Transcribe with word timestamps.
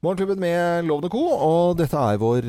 Morgenklubben 0.00 0.40
med 0.40 0.86
Lovende 0.88 1.10
Co. 1.12 1.20
Og 1.44 1.74
dette 1.76 1.92
er 2.00 2.16
vår 2.16 2.46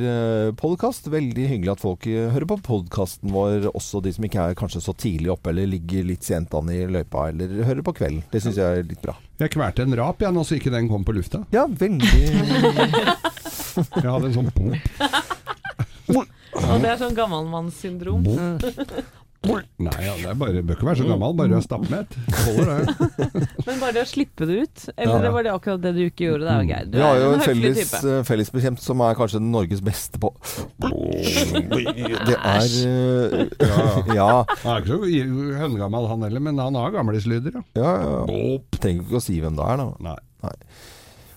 podkast. 0.56 1.10
Veldig 1.12 1.50
hyggelig 1.50 1.74
at 1.74 1.82
folk 1.84 2.06
eh, 2.08 2.30
hører 2.32 2.48
på 2.48 2.56
podkasten 2.64 3.34
vår, 3.36 3.66
også 3.76 4.00
de 4.06 4.14
som 4.16 4.24
ikke 4.24 4.46
er 4.46 4.56
kanskje 4.56 4.80
så 4.86 4.94
tidlig 4.96 5.34
oppe 5.34 5.52
eller 5.52 5.68
ligger 5.68 6.08
litt 6.08 6.24
sent 6.24 6.56
an 6.56 6.72
i 6.72 6.86
løypa 6.88 7.26
eller 7.34 7.52
hører 7.68 7.84
på 7.84 7.92
kvelden. 7.98 8.22
Det 8.32 8.40
syns 8.40 8.56
jeg 8.62 8.80
er 8.80 8.88
litt 8.88 9.04
bra. 9.04 9.18
Jeg 9.44 9.52
kvalte 9.52 9.84
en 9.84 9.98
rap 10.00 10.24
igjen, 10.24 10.40
så 10.48 10.56
ikke 10.56 10.72
den 10.72 10.88
kom 10.88 11.04
på 11.04 11.18
lufta. 11.18 11.44
Ja, 11.52 11.66
veldig 11.68 12.08
Jeg 14.00 14.08
hadde 14.08 14.32
en 14.32 14.38
sånn 14.38 14.52
pop. 14.56 14.72
Og 16.62 16.80
det 16.84 16.88
er 16.94 17.04
sånn 17.04 17.20
gammalmannssyndrom. 17.20 18.24
Nei, 19.42 19.92
ja, 20.06 20.12
det 20.22 20.28
er 20.30 20.36
bare, 20.38 20.62
bør 20.62 20.76
ikke 20.78 20.86
være 20.86 21.00
så 21.00 21.06
gammel, 21.10 21.32
bare 21.34 21.50
du 21.50 21.56
er 21.58 21.64
stappmett. 21.66 22.14
Holder 22.44 22.68
det. 22.70 23.08
Men 23.66 23.80
bare 23.82 23.96
det 23.96 24.04
å 24.04 24.10
slippe 24.12 24.46
det 24.46 24.58
ut, 24.68 24.84
eller 24.94 25.16
Ja, 25.16 25.24
ja. 25.26 25.32
var 25.34 25.48
det 25.48 25.54
akkurat 25.56 25.82
det 25.82 25.94
du 25.96 26.02
ikke 26.04 26.28
gjorde? 26.28 26.46
Det 26.46 26.52
er 26.54 26.62
jo 26.62 26.68
Geir. 26.70 26.86
Du 26.92 26.98
Vi 27.00 27.04
har 27.08 27.18
jo 27.18 27.32
en 27.32 27.40
en 27.40 27.46
felles, 27.48 27.96
eh, 28.04 28.20
fellesbekjent 28.30 28.84
som 28.86 29.02
er 29.02 29.18
kanskje 29.18 29.42
Norges 29.42 29.82
beste 29.82 30.22
på 30.22 30.30
Det 30.78 32.38
er 32.38 32.70
eh, 32.86 34.14
Ja. 34.20 34.30
Han 34.62 34.76
er 34.76 34.86
ikke 34.86 34.94
så 34.94 35.58
høngammal 35.64 36.06
han 36.14 36.28
heller, 36.28 36.46
men 36.52 36.62
han 36.62 36.78
har 36.78 36.94
gamlislyder, 36.94 37.58
ja. 37.58 37.66
ja, 37.82 37.94
ja. 38.06 38.58
Trenger 38.78 39.08
ikke 39.08 39.22
å 39.24 39.26
si 39.26 39.42
hvem 39.42 39.58
det 39.58 39.72
er, 39.74 39.82
da. 39.82 40.18
Nei. 40.46 40.54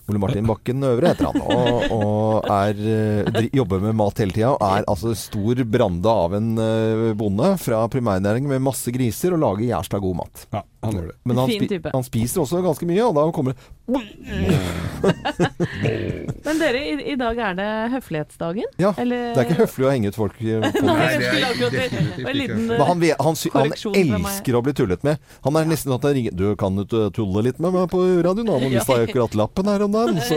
Ole 0.04 0.20
Martin 0.20 0.44
Bakken 0.48 0.84
Øvre 0.84 1.14
heter 1.14 1.30
han, 1.30 1.40
og, 1.40 1.84
og 1.94 2.48
er, 2.52 2.80
eh, 2.92 3.46
jobber 3.56 3.80
med 3.80 3.96
mat 3.96 4.20
hele 4.20 4.36
tida. 4.36 4.52
Er 4.60 4.84
altså 4.84 5.14
stor 5.16 5.62
brande 5.64 6.12
av 6.24 6.36
en 6.36 6.50
eh, 6.60 7.06
bonde 7.16 7.54
fra 7.62 7.80
primærnæringen 7.92 8.52
med 8.52 8.64
masse 8.66 8.92
griser, 8.92 9.32
og 9.32 9.40
lager 9.46 9.70
jævla 9.70 10.02
god 10.04 10.18
mat. 10.20 10.44
Ja, 10.52 10.60
han 10.84 10.94
gjør 10.98 11.06
det. 11.10 11.16
Men 11.24 11.36
han, 11.42 11.48
spi 11.50 11.66
type. 11.74 11.88
han 11.94 12.04
spiser 12.06 12.38
også 12.44 12.56
ganske 12.64 12.86
mye, 12.88 13.02
og 13.08 13.14
da 13.18 13.22
kommer 13.34 13.50
det 13.54 13.60
Men 16.44 16.58
dere, 16.60 16.80
i, 16.80 16.92
i 17.12 17.14
dag 17.20 17.36
er 17.50 17.54
det 17.58 17.68
høflighetsdagen? 17.94 18.68
Ja, 18.80 18.90
Eller- 19.00 19.34
det 19.34 19.40
er 19.42 19.46
ikke 19.48 19.60
høflig 19.64 19.84
å 19.86 19.90
henge 19.92 20.08
ut 20.12 20.18
folk. 20.18 20.36
eh, 20.40 20.44
Nei, 20.84 21.08
det. 21.20 21.28
er 21.28 21.32
definitivt 21.74 22.54
Men 22.64 22.80
han, 22.80 22.98
han, 23.02 23.34
han 23.54 23.68
elsker 23.74 24.52
å 24.58 24.62
bli 24.64 24.72
tullet 24.76 25.02
med. 25.06 25.14
Han 25.44 25.54
er 25.60 25.64
nesten 25.68 25.92
at 25.94 26.02
han 26.06 26.14
ringer 26.16 26.32
Du 26.36 26.46
kan 26.60 26.72
jo 26.78 26.82
ikke 26.86 27.02
tulle 27.18 27.40
litt 27.48 27.58
med 27.62 27.70
meg 27.76 27.84
på 27.92 27.98
radioen, 28.24 28.48
Han 28.54 28.62
Nå 28.64 28.68
mista 28.72 28.92
jeg 29.00 29.06
akkurat 29.10 29.32
lappen 29.38 29.66
her 29.70 29.80
om 29.86 29.92
dagen. 29.94 30.16
Så. 30.24 30.36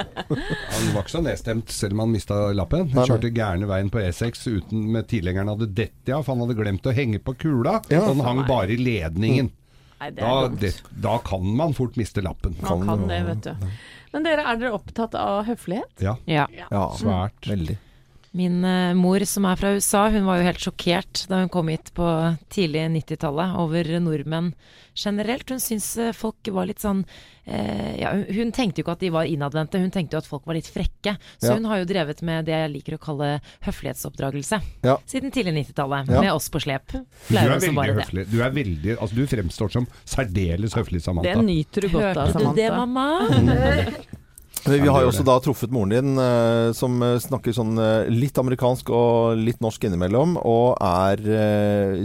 Han 0.30 0.84
var 0.94 1.02
ikke 1.04 1.12
så 1.12 1.20
nedstemt 1.24 1.68
selv 1.74 1.92
om 1.96 2.00
han 2.04 2.12
mista 2.14 2.34
lappen. 2.56 2.82
Han 2.94 3.06
kjørte 3.08 3.30
gærne 3.34 3.66
veien 3.68 3.90
på 3.92 3.98
E6 4.02 4.32
uten 4.48 4.78
med 4.94 5.02
tilhengeren 5.10 5.50
hadde 5.52 5.66
dett 5.74 5.92
av, 6.06 6.10
ja, 6.12 6.18
for 6.24 6.30
han 6.34 6.42
hadde 6.44 6.56
glemt 6.58 6.86
å 6.86 6.92
henge 6.94 7.18
på 7.22 7.32
kula. 7.40 7.74
Ja. 7.92 8.00
Og 8.06 8.10
den 8.14 8.22
hang 8.24 8.40
bare 8.48 8.70
i 8.74 8.78
ledningen. 8.80 9.48
Nei, 10.00 10.10
det 10.16 10.24
Da, 10.24 10.48
det, 10.48 10.72
da 11.04 11.18
kan 11.24 11.44
man 11.56 11.74
fort 11.76 11.96
miste 12.00 12.22
lappen. 12.24 12.56
Man 12.64 12.86
kan 12.88 13.06
det, 13.08 13.20
vet 13.26 13.42
du. 13.50 13.68
Men 14.14 14.24
dere, 14.26 14.42
er 14.48 14.56
dere 14.58 14.72
opptatt 14.74 15.14
av 15.14 15.44
høflighet? 15.46 15.92
Ja, 16.02 16.16
Ja. 16.26 16.46
Ja, 16.50 16.84
svært. 16.98 17.46
veldig. 17.46 17.76
Min 18.32 18.60
eh, 18.64 18.92
mor 18.94 19.24
som 19.26 19.46
er 19.50 19.56
fra 19.58 19.72
USA, 19.74 20.04
hun 20.14 20.22
var 20.28 20.38
jo 20.38 20.44
helt 20.46 20.62
sjokkert 20.62 21.24
da 21.26 21.40
hun 21.40 21.48
kom 21.50 21.66
hit 21.72 21.88
på 21.96 22.06
tidlig 22.54 22.84
90-tallet 22.94 23.56
over 23.58 23.88
nordmenn 23.98 24.52
generelt. 24.94 25.50
Hun 25.50 25.58
syntes 25.58 25.88
eh, 25.98 26.12
folk 26.14 26.46
var 26.54 26.68
litt 26.70 26.78
sånn 26.78 27.00
eh, 27.50 27.96
ja, 27.98 28.12
hun, 28.30 28.52
tenkte 28.54 28.78
jo 28.80 28.84
ikke 28.86 28.94
at 28.94 29.02
de 29.02 29.10
var 29.16 29.26
innadvendte, 29.26 29.80
hun 29.82 29.90
tenkte 29.90 30.14
jo 30.14 30.22
at 30.22 30.30
folk 30.30 30.46
var 30.46 30.54
litt 30.60 30.70
frekke. 30.70 31.16
Så 31.42 31.50
Ja. 31.50 31.56
hun 31.58 31.66
har 31.72 31.82
jo 31.82 31.90
drevet 31.90 32.22
med 32.22 32.46
det 32.46 32.54
jeg 32.54 32.72
liker 32.76 32.98
å 33.00 33.02
kalle 33.02 33.32
høflighetsoppdragelse. 33.66 34.62
Ja. 34.86 34.96
Siden 35.10 35.34
tidlig 35.34 35.56
90-tallet, 35.64 36.14
Ja. 36.14 36.20
med 36.22 36.32
oss 36.32 36.46
på 36.54 36.62
slep. 36.62 36.86
Du 37.26 37.34
er. 37.34 38.24
Du 38.30 38.38
er 38.46 38.50
veldig 38.54 38.94
Altså, 39.00 39.14
du 39.16 39.26
fremstår 39.26 39.72
som 39.74 39.90
særdeles 40.04 40.78
høflig, 40.78 41.02
Samantha. 41.02 41.34
Det 41.34 41.44
nyter 41.50 41.82
du 41.82 41.88
godt 41.98 42.14
av, 42.16 42.30
Samantha. 42.30 42.38
Hørte 42.38 42.54
du 42.54 42.62
det, 42.62 42.70
mamma? 42.78 44.06
Men 44.64 44.82
vi 44.82 44.88
har 44.88 45.02
jo 45.02 45.08
også 45.08 45.24
da 45.24 45.36
truffet 45.40 45.72
moren 45.72 45.92
din, 45.94 46.18
eh, 46.20 46.70
som 46.76 47.00
eh, 47.02 47.16
snakker 47.22 47.54
sånn 47.56 47.78
eh, 47.80 48.10
litt 48.12 48.36
amerikansk 48.40 48.90
og 48.92 49.40
litt 49.40 49.60
norsk 49.64 49.86
innimellom, 49.88 50.36
og 50.36 50.76
er 50.84 51.22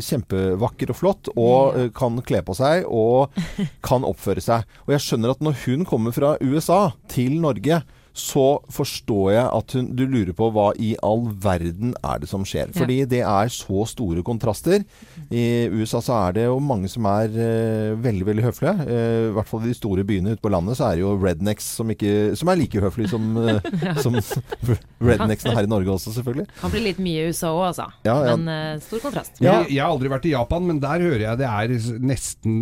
kjempevakker 0.03 0.93
og 0.93 0.99
flott, 0.99 1.31
og 1.35 1.91
kan 1.97 2.21
kle 2.25 2.41
på 2.45 2.55
seg, 2.57 2.87
og 2.87 3.35
kan 3.87 4.07
oppføre 4.07 4.43
seg. 4.43 4.63
Og 4.87 4.95
jeg 4.95 5.05
skjønner 5.05 5.35
at 5.35 5.43
når 5.43 5.59
hun 5.65 5.85
kommer 5.89 6.15
fra 6.15 6.35
USA 6.43 6.81
til 7.11 7.37
Norge, 7.43 7.83
så 8.15 8.45
forstår 8.71 9.25
jeg 9.33 9.43
at 9.43 9.73
hun, 9.75 9.89
du 9.97 10.05
lurer 10.07 10.31
på 10.35 10.47
hva 10.55 10.69
i 10.79 10.93
all 11.03 11.25
verden 11.43 11.91
er 11.99 12.21
det 12.23 12.29
som 12.31 12.45
skjer. 12.47 12.71
Ja. 12.71 12.77
Fordi 12.79 12.97
det 13.11 13.19
er 13.27 13.51
så 13.51 13.83
store 13.91 14.23
kontraster. 14.25 14.85
I 15.27 15.67
USA 15.73 15.99
så 16.03 16.15
er 16.21 16.37
det 16.37 16.45
jo 16.47 16.55
mange 16.63 16.87
som 16.91 17.07
er 17.11 17.35
uh, 17.35 17.99
veldig, 17.99 18.27
veldig 18.29 18.47
høflige. 18.47 18.87
Uh, 18.87 19.27
I 19.31 19.35
hvert 19.35 19.51
fall 19.51 19.67
i 19.67 19.73
de 19.73 19.77
store 19.77 20.07
byene 20.07 20.35
ute 20.35 20.43
på 20.43 20.53
landet 20.53 20.79
så 20.79 20.87
er 20.87 20.95
det 20.95 21.03
jo 21.03 21.11
rednecks 21.19 21.67
som, 21.81 21.91
ikke, 21.91 22.15
som 22.39 22.53
er 22.53 22.61
like 22.63 22.85
høflige 22.87 23.11
som, 23.11 23.27
uh, 23.43 23.59
som 23.99 24.15
rednecksene 25.11 25.57
her 25.59 25.67
i 25.67 25.73
Norge 25.75 25.91
også, 25.97 26.15
selvfølgelig. 26.15 26.47
Kan 26.63 26.75
bli 26.77 26.87
litt 26.87 27.03
mye 27.03 27.27
i 27.27 27.35
USA 27.35 27.51
òg, 27.51 27.67
altså. 27.73 27.91
Ja, 28.07 28.17
ja. 28.31 28.39
Men 28.39 28.83
stor 28.85 29.03
kontrast. 29.03 29.43
Ja. 29.43 29.59
Jeg, 29.59 29.75
jeg 29.75 29.83
har 29.83 29.91
aldri 29.91 30.15
vært 30.15 30.31
i 30.31 30.35
Japan, 30.37 30.71
men 30.71 30.79
der 30.83 31.03
hører 31.03 31.27
jeg 31.27 31.43
det 31.43 31.51
er 31.51 31.99
nesten 31.99 32.59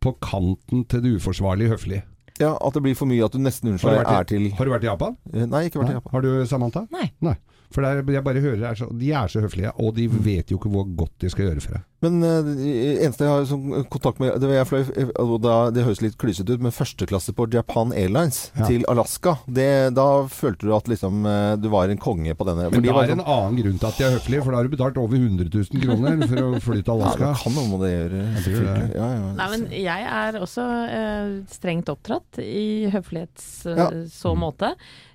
på 0.00 0.16
kanten 0.24 0.86
til 0.88 1.04
det 1.04 1.18
uforsvarlig 1.18 1.68
høflige. 1.74 2.06
Ja, 2.40 2.52
At 2.60 2.74
det 2.76 2.82
blir 2.84 2.94
for 2.98 3.08
mye 3.08 3.24
at 3.24 3.32
du 3.32 3.38
nesten 3.40 3.72
Har 3.72 3.78
du 3.78 3.86
unnskyld 3.96 4.16
er 4.18 4.24
til 4.28 4.50
Har 4.58 4.64
du 4.68 4.72
vært 4.74 4.84
i 4.84 4.90
Japan? 4.90 5.16
Eh, 5.32 5.46
Nei, 5.46 5.66
ikke 5.68 5.80
vært 5.82 5.94
i 5.94 5.96
Japan. 5.96 6.12
Har 6.12 6.26
du, 6.26 6.30
Samantha? 6.46 6.86
Nei. 6.92 7.36
For 7.74 7.82
det 7.82 7.90
er, 7.90 8.12
jeg 8.16 8.24
bare 8.24 8.40
hører 8.44 8.60
det 8.62 8.68
er 8.70 8.74
så, 8.78 8.86
De 8.98 9.10
er 9.12 9.28
så 9.32 9.40
høflige, 9.44 9.72
og 9.82 9.94
de 9.96 10.06
vet 10.08 10.50
jo 10.52 10.58
ikke 10.60 10.70
hvor 10.72 10.86
godt 10.96 11.12
de 11.20 11.30
skal 11.32 11.48
gjøre 11.50 11.60
for 11.64 11.76
deg. 11.78 11.84
Men 12.04 12.18
eh, 12.22 12.42
det 12.44 12.72
eneste 13.06 13.24
jeg 13.24 13.32
har 13.32 13.46
sånn 13.48 13.86
kontakt 13.90 14.18
med 14.20 14.34
Det, 14.42 14.50
jeg 14.52 14.66
fløy, 14.68 14.82
eh, 15.00 15.22
da, 15.42 15.54
det 15.72 15.82
høres 15.86 16.02
litt 16.04 16.18
klysete 16.20 16.52
ut, 16.54 16.60
men 16.62 16.74
førsteklasse 16.76 17.32
på 17.34 17.46
Japan 17.54 17.94
Airlines 17.96 18.50
Ja. 18.56 18.66
til 18.68 18.84
Alaska, 18.92 19.38
det, 19.48 19.94
da 19.96 20.04
følte 20.30 20.68
du 20.68 20.74
at 20.76 20.90
liksom 20.92 21.24
eh, 21.26 21.54
du 21.56 21.68
var 21.72 21.88
en 21.90 21.98
konge 21.98 22.34
på 22.36 22.46
denne. 22.46 22.68
Men 22.70 22.84
det 22.84 22.92
er 22.92 23.00
sånn- 23.10 23.16
en 23.16 23.24
annen 23.24 23.56
grunn 23.62 23.78
til 23.80 23.88
at 23.88 23.96
de 23.98 24.04
er 24.06 24.14
høflige, 24.18 24.44
for 24.44 24.52
da 24.52 24.60
har 24.60 24.68
du 24.68 24.74
betalt 24.76 25.00
over 25.00 25.16
100 25.16 25.48
000 25.50 25.82
kroner 25.86 26.26
for 26.28 26.42
å 26.44 26.60
fly 26.68 26.82
til 26.82 26.92
Ja, 26.92 26.98
Alaska. 27.00 27.32
det 27.32 27.42
kan 27.42 27.56
noe 27.56 27.66
med 27.72 27.84
det 27.86 27.92
gjøre. 27.96 28.22
Jeg 28.36 28.62
det. 28.66 28.86
Ja, 29.00 29.08
ja. 29.16 29.32
Nei, 29.40 29.48
men 29.56 29.66
jeg 29.80 30.06
er 30.20 30.40
også 30.44 30.68
eh, 31.00 31.32
strengt 31.56 31.88
oppdratt 31.92 32.38
i 32.44 32.90
høflighets 32.92 33.48
eh, 33.72 33.76
Ja. 33.80 33.88
så 34.12 34.36
måte. 34.38 34.74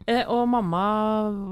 Eh, 0.10 0.24
og 0.28 0.48
mamma 0.50 0.84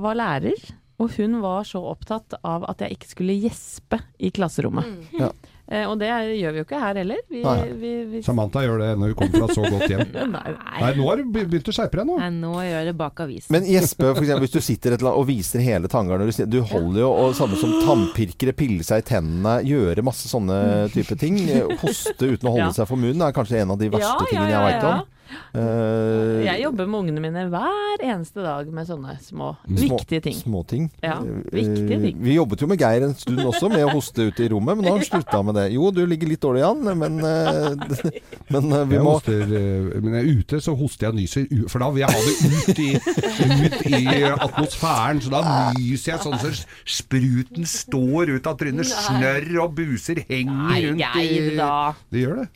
var 0.02 0.18
lærer, 0.18 0.58
og 1.00 1.14
hun 1.16 1.40
var 1.44 1.64
så 1.68 1.80
opptatt 1.94 2.36
av 2.44 2.66
at 2.70 2.82
jeg 2.84 2.98
ikke 2.98 3.14
skulle 3.14 3.38
gjespe 3.40 4.02
i 4.20 4.32
klasserommet. 4.36 4.90
Ja. 5.20 5.32
Eh, 5.70 5.84
og 5.86 6.00
det 6.02 6.08
gjør 6.10 6.54
vi 6.56 6.58
jo 6.58 6.66
ikke 6.66 6.80
her 6.82 6.98
heller. 6.98 7.20
Vi, 7.30 7.44
Nei. 7.46 7.58
vi, 7.78 7.90
vi, 8.10 8.22
Samantha 8.26 8.64
gjør 8.66 8.80
det 8.82 8.88
når 8.98 9.12
hun 9.12 9.18
kommer 9.20 9.44
fra 9.44 9.54
så 9.54 9.68
godt 9.70 9.86
hjem. 9.92 10.02
Nei, 10.34 10.42
Nei, 10.56 10.80
nei, 10.82 10.90
nå 10.98 11.06
har 11.12 11.22
du 11.22 11.28
begynt 11.36 11.70
å 11.70 11.76
skjerpe 11.78 12.00
deg 12.02 12.08
nå. 12.10 12.16
Nei, 12.18 12.30
nå 12.40 12.54
gjør 12.58 12.74
jeg 12.74 12.88
det 12.90 12.96
bak 12.98 13.22
avisen. 13.22 13.54
Men 13.54 13.68
gjespe, 13.70 14.08
for 14.16 14.24
eksempel, 14.26 14.44
hvis 14.48 14.56
du 14.56 14.66
sitter 14.66 14.96
et 14.96 15.04
eller 15.04 15.12
annet 15.12 15.22
og 15.22 15.30
viser 15.30 15.62
hele 15.64 15.92
tangeren 15.94 16.26
Du, 16.26 16.42
du 16.56 16.58
holder 16.74 17.04
jo, 17.04 17.12
og 17.22 17.38
samme 17.38 17.60
som 17.62 17.76
tannpirkere, 17.86 18.56
pille 18.58 18.88
seg 18.88 19.04
i 19.04 19.08
tennene, 19.12 19.60
gjøre 19.70 20.06
masse 20.10 20.26
sånne 20.32 20.58
type 20.96 21.20
ting. 21.22 21.38
Hoste 21.84 22.18
uten 22.34 22.50
å 22.50 22.56
holde 22.58 22.72
Ja. 22.72 22.76
seg 22.82 22.90
for 22.90 22.98
munnen 23.00 23.22
er 23.30 23.38
kanskje 23.38 23.62
en 23.62 23.76
av 23.76 23.80
de 23.80 23.92
verste 23.94 24.10
Ja, 24.10 24.18
ja, 24.18 24.30
tingene 24.34 24.52
jeg 24.56 24.66
veit 24.72 24.82
ja. 24.90 24.96
om. 24.98 25.16
Eh, 25.54 26.44
Jeg 26.46 26.62
jobber 26.64 26.88
med 26.90 27.00
ungene 27.04 27.22
mine 27.24 27.44
hver 27.52 28.04
eneste 28.06 28.44
dag 28.44 28.68
med 28.74 28.88
sånne 28.88 29.16
små, 29.22 29.56
Små- 29.66 29.98
viktige 30.00 30.22
ting. 30.28 30.36
Små 30.38 30.64
ting. 30.68 30.90
Ja, 31.04 31.18
Eh, 31.20 31.42
viktige 31.52 32.00
ting. 32.02 32.18
Vi 32.24 32.36
jobbet 32.36 32.62
jo 32.62 32.68
med 32.68 32.80
Geir 32.80 33.04
en 33.08 33.14
stund 33.16 33.40
også, 33.44 33.70
med 33.70 33.86
å 33.86 33.92
hoste 33.94 34.28
ute 34.30 34.46
i 34.46 34.50
rommet, 34.50 34.78
men 34.78 34.86
nå 34.86 34.92
har 34.94 34.98
han 35.00 35.08
slutta 35.12 35.44
med 35.46 35.56
det. 35.56 35.68
Jo, 35.74 35.92
du 35.92 36.06
ligger 36.06 36.28
litt 36.30 36.42
dårlig 36.42 36.64
an, 36.66 36.84
men, 36.98 37.20
uh, 37.20 37.76
men 38.54 38.70
vi 38.90 38.96
Jeg 38.96 39.04
må 39.04 39.16
hoster, 39.18 39.46
men 40.02 40.14
jeg 40.14 40.24
er 40.24 40.40
ute, 40.40 40.62
så 40.64 40.76
hoster 40.78 41.08
jeg 41.08 41.14
og 41.14 41.20
nyser, 41.20 41.70
for 41.70 41.80
da 41.84 41.90
vil 41.90 42.06
jeg 42.06 42.10
ha 42.10 42.20
det 42.26 42.36
ut 42.70 42.80
i, 42.80 42.90
ut 43.66 43.78
i 43.90 44.24
atmosfæren. 44.30 45.22
Så 45.22 45.30
da 45.34 45.42
nyser 45.78 46.14
jeg 46.14 46.24
sånn 46.26 46.40
så 46.40 46.52
spruten 46.86 47.66
står 47.70 48.36
ut 48.38 48.48
av 48.50 48.58
trynet. 48.60 48.86
Snørr 48.90 49.50
og 49.64 49.76
buser 49.78 50.24
henger 50.30 50.56
Nei, 50.70 50.80
rundt 50.88 51.04
Geir, 51.04 51.50
da. 51.58 51.72
Det 52.12 52.24
gjør 52.24 52.42
det. 52.42 52.48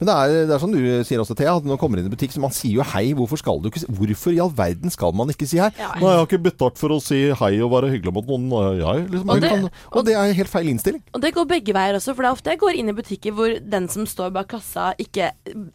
Men 0.00 0.08
det 0.08 0.14
er, 0.16 0.36
det 0.48 0.54
er 0.56 0.62
som 0.62 0.72
du 0.74 0.80
sier 1.06 1.22
også, 1.22 1.36
Thea, 1.38 1.56
at 1.56 1.64
når 1.66 1.74
man 1.76 1.80
kommer 1.82 2.00
inn 2.02 2.08
i 2.08 2.14
butikk, 2.22 2.32
så 2.36 2.40
man 2.40 2.54
sier 2.54 2.78
jo 2.78 2.86
hei. 2.94 3.12
Hvorfor 3.18 3.36
skal 3.42 3.60
du 3.60 3.68
ikke 3.68 3.82
si 3.82 3.86
Hvorfor 3.92 4.32
i 4.32 4.40
all 4.40 4.50
verden 4.54 4.90
skal 4.94 5.12
man 5.12 5.28
ikke 5.34 5.46
si 5.50 5.58
hei? 5.58 5.68
Ja. 5.78 5.90
Nei, 5.98 6.06
jeg 6.08 6.18
har 6.22 6.26
ikke 6.30 6.42
betalt 6.46 6.78
for 6.78 6.94
å 6.94 7.00
si 7.02 7.20
hei 7.34 7.52
og 7.60 7.72
være 7.74 7.90
hyggelig 7.92 8.14
mot 8.14 8.26
noen. 8.30 8.48
Jeg, 8.80 9.10
liksom, 9.10 9.30
Og 9.30 9.40
det- 9.42 9.50
kan, 9.50 9.70
og 9.92 10.04
det 10.06 10.14
er 10.14 10.32
helt 10.32 10.48
feil 10.48 10.68
innstilling. 10.72 11.02
Og 11.14 11.20
det 11.20 11.34
går 11.34 11.46
begge 11.50 11.74
veier 11.74 11.94
også, 11.98 12.14
for 12.14 12.22
det 12.22 12.30
er 12.30 12.36
ofte 12.38 12.50
jeg 12.54 12.58
går 12.62 12.78
inn 12.78 12.88
i 12.88 12.92
butikker 12.92 13.32
hvor 13.34 13.58
den 13.70 13.88
som 13.88 14.06
står 14.06 14.32
bak 14.32 14.48
kassa, 14.48 14.94
ikke 14.98 15.32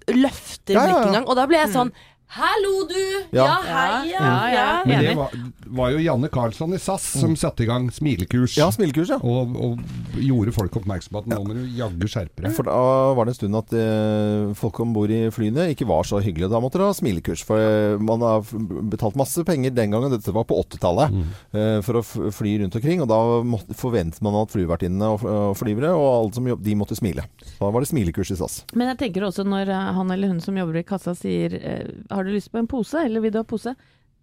løfter 0.07 0.73
Ja, 0.73 0.81
ja, 0.81 0.87
ja. 0.87 0.93
blikket 0.93 1.09
engang. 1.11 1.27
Og 1.27 1.35
da 1.35 1.45
blir 1.47 1.59
jeg 1.65 1.73
sånn 1.75 1.91
Hallo, 2.27 2.83
du! 2.89 2.97
Ja. 3.31 3.45
Ja, 3.47 3.53
hei, 3.63 4.09
ja. 4.11 4.19
Ja, 4.19 4.47
ja. 4.51 4.65
Men 4.85 4.99
det 5.05 5.13
var, 5.15 5.31
var 5.79 5.93
jo 5.93 6.01
Janne 6.03 6.27
Karlsson 6.29 6.73
i 6.75 6.79
SAS 6.81 7.05
som 7.21 7.37
satte 7.39 7.63
i 7.63 7.67
gang 7.69 7.85
smilekurs. 7.95 8.57
Ja, 8.59 8.67
smilekurs, 8.73 9.13
ja. 9.13 9.17
Og, 9.23 9.53
og 9.55 10.19
gjorde 10.19 10.51
folk 10.53 10.75
oppmerksom 10.81 11.15
på 11.15 11.21
at 11.23 11.29
nå 11.31 11.37
må 11.47 11.55
du 11.55 11.61
jaggu 11.77 12.03
skjerpe 12.11 12.43
deg. 12.43 12.51
For 12.57 12.67
da 12.67 12.75
var 13.17 13.25
det 13.29 13.33
en 13.33 13.37
stund 13.39 13.57
at 13.61 13.71
eh, 13.79 14.51
folk 14.59 14.81
om 14.83 14.91
bord 14.93 15.13
i 15.15 15.21
flyene 15.33 15.69
ikke 15.71 15.87
var 15.89 16.03
så 16.09 16.19
hyggelige. 16.21 16.51
Da 16.51 16.59
måtte 16.63 16.81
du 16.81 16.83
ha 16.85 16.91
smilekurs. 16.99 17.45
For 17.47 17.63
eh, 17.63 17.95
man 18.03 18.25
har 18.27 18.43
betalt 18.91 19.17
masse 19.19 19.47
penger 19.47 19.71
den 19.79 19.95
gangen, 19.95 20.11
dette 20.13 20.35
var 20.35 20.45
på 20.51 20.59
80-tallet, 20.65 21.15
Mm. 21.17 21.23
eh, 21.55 21.79
for 21.87 22.01
å 22.01 22.03
fly 22.35 22.57
rundt 22.61 22.75
omkring. 22.75 23.01
Og 23.05 23.09
da 23.09 23.21
måtte, 23.47 23.73
forventet 23.79 24.19
man 24.25 24.35
at 24.43 24.51
flyvertinnene 24.53 25.13
og, 25.15 25.23
og 25.23 25.55
flyvere 25.57 25.95
og 25.95 26.09
alle 26.11 26.35
som 26.35 26.51
jobbet, 26.51 26.67
de 26.67 26.75
måtte 26.83 26.99
smile. 26.99 27.23
Da 27.57 27.71
var 27.71 27.81
det 27.81 27.89
smilekurs 27.93 28.35
i 28.35 28.39
SAS. 28.43 28.59
Men 28.75 28.91
jeg 28.91 28.99
tenker 29.05 29.25
også 29.31 29.47
når 29.47 29.71
han 29.95 30.11
eller 30.13 30.35
hun 30.35 30.43
som 30.43 30.59
jobber 30.59 30.83
i 30.83 30.85
kassa 30.87 31.15
sier 31.17 31.55
eh, 31.57 31.87
Har 32.17 32.25
du 32.27 32.33
lyst 32.33 32.49
på 32.51 32.59
en 32.59 32.67
pose, 32.67 32.97
eller 33.05 33.21
vil 33.23 33.31
du 33.35 33.39
ha 33.39 33.45
pose? 33.47 33.75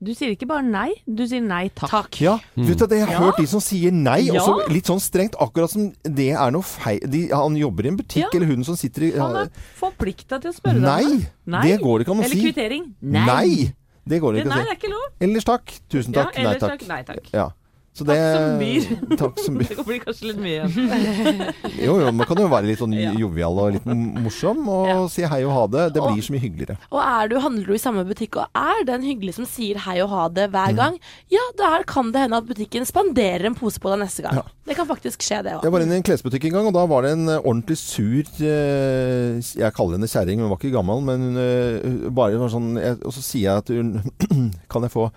Du 0.04 0.10
sier 0.12 0.34
ikke 0.34 0.48
bare 0.50 0.64
nei, 0.66 0.90
du 1.06 1.22
sier 1.30 1.40
nei 1.40 1.68
takk. 1.72 1.88
Takk. 1.92 2.18
Ja, 2.20 2.32
vet 2.58 2.76
du, 2.82 2.84
Jeg 2.96 3.06
har 3.06 3.12
Ja. 3.14 3.20
hørt 3.22 3.38
de 3.38 3.46
som 3.48 3.60
sier 3.62 3.92
nei, 3.94 4.18
Ja. 4.26 4.40
også 4.42 4.66
litt 4.68 4.84
sånn 4.90 5.00
strengt. 5.00 5.36
Akkurat 5.40 5.70
som 5.70 5.92
det 6.02 6.32
er 6.34 6.50
noe 6.50 6.62
feil 6.66 7.00
de, 7.08 7.28
Han 7.32 7.56
jobber 7.56 7.86
i 7.86 7.88
en 7.88 7.96
butikk, 7.96 8.26
Ja. 8.26 8.28
eller 8.34 8.46
hun 8.46 8.64
som 8.64 8.76
sitter 8.76 9.02
i 9.06 9.10
Han 9.16 9.36
er 9.36 9.48
forplikta 9.78 10.40
til 10.42 10.50
å 10.50 10.54
spørre 10.54 10.80
Nei, 10.80 11.02
deg. 11.04 11.30
om 11.46 11.62
det 11.62 11.80
går 11.80 11.98
det 11.98 12.06
ikke 12.06 12.10
an 12.18 12.20
å 12.24 12.28
si. 12.28 12.32
Eller 12.40 12.52
kvittering. 12.52 12.94
Nei! 13.00 13.74
Det 14.06 14.20
går 14.20 14.34
det 14.34 14.44
Nei, 14.44 14.58
ikke 14.58 14.60
det 14.60 14.66
å 14.66 14.70
er 14.70 14.76
ikke 14.76 14.90
lov. 14.90 15.08
si. 15.08 15.24
Ellers 15.24 15.44
takk. 15.44 15.80
Tusen 15.88 16.12
takk. 16.12 16.36
Ja, 16.36 16.42
nei 16.50 16.58
takk. 16.58 16.78
takk. 16.80 16.88
Nei 16.88 17.02
takk. 17.04 17.54
Så 17.94 18.02
det, 18.02 18.14
Takk 18.18 18.34
som 18.34 18.58
byr. 18.58 18.86
Takk 19.20 19.36
som 19.38 19.58
byr. 19.60 19.68
Det 19.78 19.84
blir 19.86 20.00
kanskje 20.02 20.26
litt 20.32 20.38
mye 20.42 20.64
igjen. 20.66 21.42
Jo, 21.78 21.92
jo, 22.02 22.08
man 22.10 22.26
kan 22.26 22.40
jo 22.42 22.48
være 22.50 22.66
litt 22.66 22.80
sånn 22.80 22.94
jovial 23.20 23.60
og 23.62 23.76
litt 23.76 23.84
morsom 23.86 24.64
og 24.66 24.88
Ja. 24.88 24.96
si 25.12 25.22
hei 25.30 25.38
og 25.46 25.52
ha 25.54 25.60
det. 25.70 25.84
Det 25.94 26.02
blir 26.02 26.24
så 26.26 26.34
mye 26.34 26.42
hyggeligere. 26.42 26.74
Og 26.90 26.98
er 26.98 27.30
du, 27.30 27.36
handler 27.44 27.68
du 27.70 27.76
i 27.76 27.78
samme 27.78 28.02
butikk 28.08 28.40
og 28.42 28.58
er 28.58 28.82
den 28.88 29.06
hyggelige 29.06 29.36
som 29.38 29.46
sier 29.46 29.78
hei 29.86 30.00
og 30.02 30.10
ha 30.10 30.24
det 30.28 30.48
Mm. 30.50 30.56
hver 30.56 30.74
gang, 30.80 30.98
ja, 31.30 31.44
da 31.56 31.70
kan 31.86 32.10
det 32.10 32.24
hende 32.24 32.36
at 32.42 32.48
butikken 32.50 32.82
spanderer 32.84 33.46
en 33.46 33.54
pose 33.54 33.78
på 33.78 33.94
deg 33.94 34.02
neste 34.02 34.26
gang. 34.26 34.40
Ja. 34.42 34.44
Det 34.66 34.74
kan 34.76 34.86
faktisk 34.90 35.22
skje, 35.22 35.42
det 35.46 35.54
Jeg 35.62 35.70
var 35.72 35.80
inne 35.86 35.94
i 35.94 36.00
en 36.02 36.06
klesbutikk 36.10 36.44
en 36.50 36.52
gang, 36.58 36.66
og 36.66 36.74
da 36.74 36.84
var 36.90 37.02
det 37.06 37.12
en 37.14 37.28
eh, 37.28 37.38
ordentlig 37.46 37.78
sur 37.78 38.24
eh, 38.42 39.38
Jeg 39.38 39.72
kaller 39.76 39.98
henne 39.98 40.10
kjerring, 40.10 40.40
hun 40.42 40.50
var 40.50 40.58
ikke 40.58 40.74
gammel, 40.74 41.00
men 41.06 41.36
eh, 41.38 42.10
bare 42.10 42.38
var 42.42 42.50
sånn 42.50 42.74
Og 43.04 43.12
så 43.14 43.22
sier 43.22 43.46
jeg 43.52 43.62
at 43.62 43.68
hun 43.70 44.50
Kan 44.72 44.82
jeg 44.88 44.94
få 44.94 45.10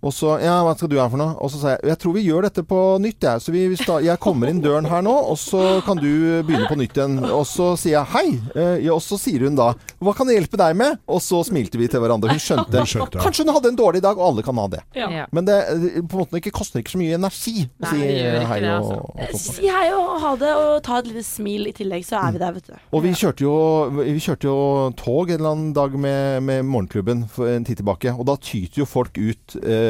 og 0.00 0.14
så, 0.16 0.38
ja, 0.40 0.54
hva 0.64 0.72
skal 0.72 0.88
du 0.88 0.96
ha 0.96 1.04
for 1.12 1.20
noe? 1.20 1.34
Og 1.44 1.50
så 1.52 1.58
sa 1.60 1.72
jeg, 1.74 1.82
jeg 1.90 2.00
tror 2.00 2.14
vi 2.16 2.22
gjør 2.24 2.46
dette 2.46 2.62
på 2.64 2.78
nytt, 3.04 3.20
jeg. 3.26 3.42
Så 3.44 3.52
vi, 3.52 3.64
jeg 4.06 4.20
kommer 4.22 4.48
inn 4.48 4.62
døren 4.64 4.88
her 4.88 5.02
nå, 5.04 5.12
og 5.12 5.36
så 5.40 5.80
kan 5.84 6.00
du 6.00 6.40
begynne 6.46 6.68
på 6.70 6.78
nytt 6.80 6.96
igjen. 6.96 7.18
Og 7.28 7.44
så 7.48 7.74
sier 7.80 7.98
jeg 7.98 8.10
hei, 8.14 8.24
eh, 8.54 8.86
ja, 8.86 8.94
og 8.94 9.02
så 9.04 9.18
sier 9.20 9.44
hun 9.44 9.58
da, 9.58 9.74
hva 10.00 10.14
kan 10.16 10.30
jeg 10.30 10.40
hjelpe 10.40 10.60
deg 10.60 10.78
med? 10.80 10.96
Og 11.04 11.20
så 11.24 11.42
smilte 11.44 11.80
vi 11.80 11.88
til 11.92 12.00
hverandre. 12.00 12.32
Hun 12.32 12.40
skjønte. 12.40 12.80
Hun 12.80 12.88
skjønte, 12.88 13.20
ja. 13.20 13.26
Kanskje 13.26 13.44
hun 13.44 13.52
hadde 13.58 13.72
en 13.74 13.80
dårlig 13.82 14.00
dag, 14.06 14.16
og 14.16 14.30
alle 14.30 14.44
kan 14.46 14.62
ha 14.62 14.66
det. 14.72 14.80
Ja. 14.96 15.26
Men 15.36 15.50
det 15.50 15.58
eh, 15.74 16.00
på 16.00 16.16
en 16.16 16.24
måte 16.24 16.40
ikke 16.40 16.54
koster 16.62 16.80
ikke 16.80 16.94
så 16.94 17.02
mye 17.02 17.20
energi 17.20 17.66
å 17.66 17.84
Nei, 17.84 17.92
si 17.92 18.08
ikke 18.14 18.48
hei 18.54 18.60
det, 18.64 18.72
og, 18.72 18.80
altså. 18.80 18.96
og 19.04 19.36
sånt. 19.36 19.44
Si 19.60 19.68
hei 19.68 19.84
og 19.98 20.16
ha 20.24 20.32
det, 20.40 20.54
og 20.62 20.72
ta 20.88 21.02
et 21.02 21.12
lite 21.12 21.26
smil 21.28 21.68
i 21.68 21.74
tillegg, 21.76 22.08
så 22.08 22.22
er 22.24 22.38
vi 22.38 22.42
der, 22.46 22.56
vet 22.56 22.72
du. 22.72 22.80
Og 22.96 23.04
vi 23.04 23.12
kjørte 23.20 23.44
jo, 23.44 23.54
vi 24.00 24.16
kjørte 24.16 24.48
jo 24.48 24.58
tog 24.96 25.28
en 25.28 25.36
eller 25.42 25.52
annen 25.52 25.76
dag 25.76 26.00
med, 26.08 26.40
med 26.48 26.64
morgenklubben 26.72 27.26
for 27.28 27.52
en 27.52 27.68
tid 27.68 27.82
tilbake. 27.82 28.16
Og 28.16 28.24
da 28.32 28.40
tyter 28.40 28.80
jo 28.80 28.88
folk 28.88 29.20
ut 29.20 29.60
eh, 29.60 29.89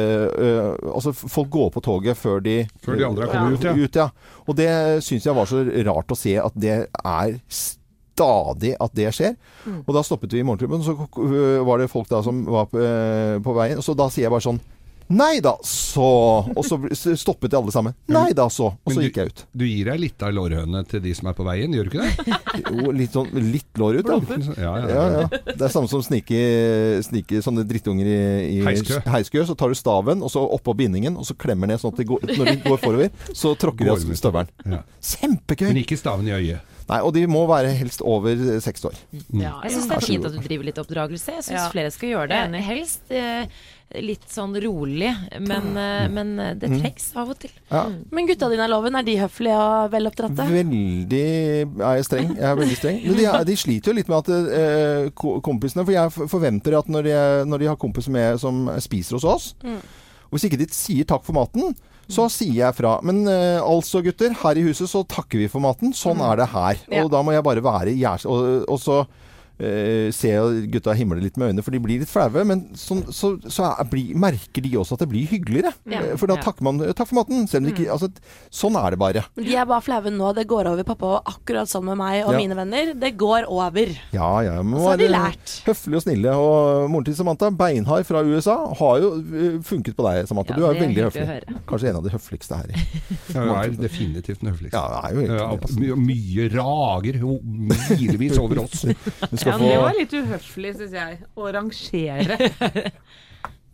Altså 0.91 1.13
folk 1.13 1.51
går 1.53 1.69
på 1.75 1.83
toget 1.85 2.17
før 2.17 2.41
de 2.43 2.61
Før 2.85 2.97
de 2.99 3.05
andre 3.07 3.27
er 3.27 3.33
kommet 3.33 3.65
ut, 3.65 3.99
ja. 3.99 4.09
Og 4.47 4.57
det 4.57 4.71
syns 5.05 5.27
jeg 5.27 5.37
var 5.37 5.49
så 5.49 5.61
rart 5.87 6.11
å 6.11 6.17
se 6.17 6.35
at 6.41 6.57
det 6.59 6.77
er 6.87 7.37
stadig 7.47 8.75
at 8.81 8.93
det 8.97 9.13
skjer. 9.15 9.37
Mm. 9.65 9.81
Og 9.85 9.95
da 9.95 10.03
stoppet 10.05 10.33
vi 10.35 10.41
i 10.41 10.45
morgenklubben, 10.47 10.83
så 10.85 10.95
var 11.65 11.81
det 11.81 11.91
folk 11.91 12.09
da 12.11 12.21
som 12.25 12.43
var 12.45 12.69
på, 12.71 12.81
øh, 12.81 13.39
på 13.43 13.55
veien. 13.57 13.79
Og 13.79 13.85
så 13.85 13.95
da 13.97 14.09
sier 14.11 14.27
jeg 14.27 14.33
bare 14.33 14.47
sånn 14.49 14.61
Nei 15.11 15.41
da, 15.43 15.51
så 15.67 16.05
Og 16.55 16.63
så 16.65 16.77
stoppet 17.19 17.51
de 17.51 17.57
alle 17.59 17.73
sammen. 17.73 17.95
Nei 18.11 18.31
da, 18.37 18.45
så. 18.53 18.69
Og 18.85 18.93
så 18.95 19.03
gikk 19.03 19.17
jeg 19.21 19.31
ut. 19.33 19.43
Du 19.53 19.65
gir 19.67 19.89
deg 19.91 19.99
litt 19.99 20.23
av 20.23 20.31
lårhøne 20.35 20.83
til 20.89 21.03
de 21.03 21.13
som 21.17 21.27
er 21.31 21.35
på 21.37 21.45
veien, 21.47 21.73
gjør 21.75 21.89
du 21.89 21.97
ikke 21.97 22.07
det? 22.07 22.39
Jo, 22.61 22.91
litt 22.95 23.13
sånn 23.15 23.29
litt 23.51 23.79
lår 23.79 23.99
ut, 24.01 24.09
da. 24.09 24.39
Ja, 24.59 24.71
ja, 24.81 24.87
Ja, 24.91 25.03
ja. 25.21 25.41
Det 25.47 25.61
er 25.67 25.71
samme 25.71 25.87
som 25.91 26.01
snike, 26.03 26.39
snike 27.07 27.39
sånne 27.45 27.63
drittunger 27.67 28.07
i, 28.11 28.17
i 28.57 28.57
Heiskø. 28.65 28.99
heiskø. 29.11 29.45
Så 29.47 29.55
tar 29.59 29.71
du 29.71 29.77
staven, 29.79 30.23
og 30.23 30.31
så 30.33 30.43
oppå 30.57 30.75
bindingen, 30.77 31.15
og 31.19 31.27
så 31.27 31.35
klemmer 31.39 31.71
ned 31.71 31.79
sånn 31.81 31.93
at 31.95 32.01
de 32.01 32.07
går, 32.11 32.25
når 32.35 32.51
de 32.51 32.57
går 32.65 32.81
forover, 32.83 33.13
så 33.35 33.53
tråkker 33.59 33.87
de 33.87 33.93
av 33.95 34.03
støvelen. 34.19 34.51
Ja. 34.77 34.81
Kjempegøy! 35.13 35.69
Men 35.71 35.81
ikke 35.85 35.99
staven 35.99 36.27
i 36.31 36.35
øyet. 36.35 36.67
Nei, 36.91 36.97
og 37.07 37.13
de 37.15 37.21
må 37.29 37.45
være 37.47 37.69
helst 37.77 38.01
over 38.03 38.35
60 38.35 38.87
år. 38.89 38.97
Ja, 39.39 39.53
Jeg 39.63 39.77
syns 39.77 39.85
det 39.87 39.95
er 39.95 40.03
fint 40.03 40.25
at 40.27 40.33
du 40.35 40.41
driver 40.43 40.67
litt 40.67 40.79
oppdragelse. 40.81 41.37
Jeg 41.37 41.45
syns 41.47 41.61
Ja. 41.61 41.69
flere 41.71 41.91
skal 41.93 42.09
gjøre 42.11 42.27
det. 42.51 42.63
Helst 42.67 43.13
eh, 43.15 43.45
litt 43.99 44.27
sånn 44.31 44.53
rolig, 44.63 45.09
men, 45.43 45.67
eh, 45.77 46.07
men 46.11 46.33
eh, 46.39 46.53
det 46.59 46.69
trengs 46.71 47.09
av 47.19 47.33
og 47.33 47.39
til. 47.41 47.51
Ja. 47.71 47.83
Men 48.13 48.29
gutta 48.29 48.49
dine, 48.51 48.67
Loven, 48.71 48.95
er 48.95 49.05
de 49.07 49.17
høflige 49.19 49.57
og 49.59 49.91
veloppdratte? 49.93 50.47
Veldig 50.51 51.23
er 51.25 51.99
jeg 51.99 52.07
streng. 52.07 52.33
Jeg 52.37 52.47
er 52.47 52.59
veldig 52.59 52.79
streng. 52.79 52.99
Men 53.05 53.19
de, 53.19 53.27
de 53.51 53.57
sliter 53.59 53.91
jo 53.91 53.97
litt 53.97 54.11
med 54.11 54.19
at 54.21 54.57
eh, 54.61 55.07
kompisene 55.43 55.85
For 55.85 55.95
jeg 55.95 56.29
forventer 56.31 56.77
at 56.79 56.91
når 56.91 57.07
de, 57.07 57.15
når 57.49 57.63
de 57.63 57.69
har 57.71 57.79
kompiser 57.81 58.13
med 58.13 58.39
som 58.41 58.67
spiser 58.81 59.17
hos 59.17 59.25
oss 59.27 59.47
Og 59.61 60.35
hvis 60.35 60.47
ikke 60.47 60.59
de 60.61 60.67
sier 60.73 61.07
takk 61.07 61.25
for 61.27 61.35
maten, 61.35 61.73
så 62.11 62.27
sier 62.31 62.57
jeg 62.61 62.77
fra. 62.77 62.97
Men 63.07 63.23
uh, 63.27 63.59
altså, 63.63 64.01
gutter, 64.05 64.33
her 64.43 64.59
i 64.59 64.63
huset 64.65 64.89
så 64.91 65.03
takker 65.07 65.41
vi 65.41 65.49
for 65.51 65.63
maten. 65.63 65.93
Sånn 65.95 66.21
er 66.23 66.39
det 66.39 66.47
her. 66.53 66.79
Ja. 66.91 67.03
Og 67.03 67.11
da 67.13 67.21
må 67.23 67.35
jeg 67.35 67.45
bare 67.45 67.63
være 67.63 67.95
jærs... 67.95 68.27
Og, 68.29 68.63
og 68.67 68.79
så 68.81 69.01
eh, 69.61 70.09
ser 70.15 70.33
jeg 70.39 70.69
gutta 70.73 70.95
himle 70.97 71.21
litt 71.21 71.37
med 71.39 71.51
øynene, 71.51 71.63
for 71.65 71.71
de 71.75 71.79
blir 71.83 72.01
litt 72.01 72.09
flaue. 72.11 72.43
Men 72.47 72.63
så, 72.77 72.97
så, 73.13 73.35
så 73.45 73.67
er, 73.71 73.87
blir, 73.91 74.15
merker 74.19 74.63
de 74.65 74.73
også 74.81 74.97
at 74.97 75.03
det 75.05 75.09
blir 75.13 75.29
hyggeligere. 75.29 75.71
Ja. 75.91 76.01
Eh, 76.11 76.15
For 76.19 76.27
da 76.31 76.37
takker 76.41 76.65
man 76.65 76.81
Takk 76.81 77.07
for 77.11 77.19
maten. 77.21 77.45
Selv 77.49 77.63
om 77.63 77.69
de 77.69 77.73
ikke 77.75 77.91
Altså, 77.93 78.09
sånn 78.53 78.75
er 78.79 78.93
det 78.95 78.99
bare. 79.01 79.23
De 79.37 79.53
er 79.55 79.67
bare 79.69 79.83
flaue 79.85 80.11
nå. 80.13 80.31
Det 80.37 80.47
går 80.49 80.69
over, 80.71 80.83
pappa. 80.87 81.13
Akkurat 81.29 81.69
sånn 81.69 81.85
med 81.87 81.99
meg 82.01 82.23
og 82.25 82.33
Ja. 82.33 82.39
mine 82.41 82.57
venner. 82.57 82.93
Det 82.97 83.13
går 83.19 83.47
over. 83.51 83.91
Ja, 84.15 84.31
ja. 84.45 84.57
Men 84.61 84.75
Og 84.79 84.85
så 84.85 84.89
har 84.93 85.01
de 85.01 85.09
lært. 85.11 85.55
høflige 85.67 86.01
og 86.01 86.05
snille. 86.05 86.35
Og 86.35 86.89
moren 86.91 87.05
til 87.07 87.15
Samantha, 87.17 87.49
beinhard 87.51 88.05
fra 88.07 88.23
USA, 88.25 88.57
har 88.81 88.99
jo 89.03 89.11
uh, 89.21 89.59
funket 89.67 89.95
på 89.97 90.05
deg, 90.07 90.27
Samantha. 90.29 90.55
Ja, 90.55 90.57
du 90.57 90.65
er 90.65 90.73
jo 90.73 90.79
er 90.79 90.87
veldig 90.87 91.05
høflig. 91.09 91.61
Kanskje 91.69 91.89
en 91.91 91.99
av 92.01 92.03
de 92.07 92.13
høfligste 92.15 92.61
her. 92.61 92.71
Ja, 93.31 93.45
hun 93.45 93.51
er 93.55 93.75
definitivt 93.79 94.41
den 94.41 94.49
høfligste. 94.51 94.75
Ja, 94.75 95.01
er 95.07 95.15
jo 95.15 95.21
Ja, 95.87 95.95
mye 95.95 96.47
rager 96.51 97.19
milevis 97.19 98.37
over 98.41 98.63
oss. 98.65 98.85
Du 99.31 99.37
skal 99.39 99.50
Ja, 99.51 99.57
få 99.59 99.67
det 99.67 99.77
var 99.83 99.93
litt 99.99 100.13
uhøflig, 100.21 100.71
syns 100.79 100.95
jeg. 100.97 101.19
Å 101.35 101.51
rangere. 101.57 102.37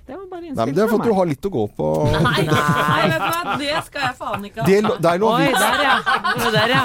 Det 0.07 0.15
var 0.15 0.21
bare 0.31 0.39
Nei, 0.39 0.47
innspill 0.53 0.67
men 0.69 0.75
det 0.77 0.83
er 0.85 0.87
for 0.87 1.01
at 1.03 1.07
du 1.09 1.13
har 1.17 1.25
litt 1.27 1.43
å 1.43 1.49
gå 1.51 1.63
på. 1.75 1.87
Nei, 2.13 2.19
nei, 2.47 3.07
vet 3.11 3.19
du 3.19 3.25
hva, 3.27 3.55
det 3.59 3.73
skal 3.89 4.05
jeg 4.05 4.15
faen 4.15 4.45
ikke 4.47 4.61
ha. 4.61 4.67
Det, 4.69 4.75
er 4.77 4.85
lo- 4.85 4.95
er 5.11 5.19
lov. 5.19 5.33
Oi, 5.35 5.49
der 5.51 5.83
ja! 5.83 5.95
Der 6.53 6.69
ja. 6.71 6.83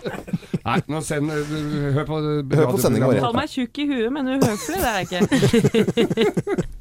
Nei, 0.70 0.78
nå 0.88 1.02
send 1.04 1.28
Hør 1.36 2.08
på 2.08 2.16
Hør 2.56 2.70
på 2.72 2.80
sendingen 2.80 3.12
vår. 3.12 3.20
Kall 3.26 3.36
meg 3.36 3.52
tjukk 3.52 3.82
i 3.84 3.86
huet, 3.92 4.08
men 4.16 4.32
uhøflig 4.38 4.80
det 4.80 4.88
er 4.88 4.96
jeg 5.04 5.04
ikke. 5.04 5.20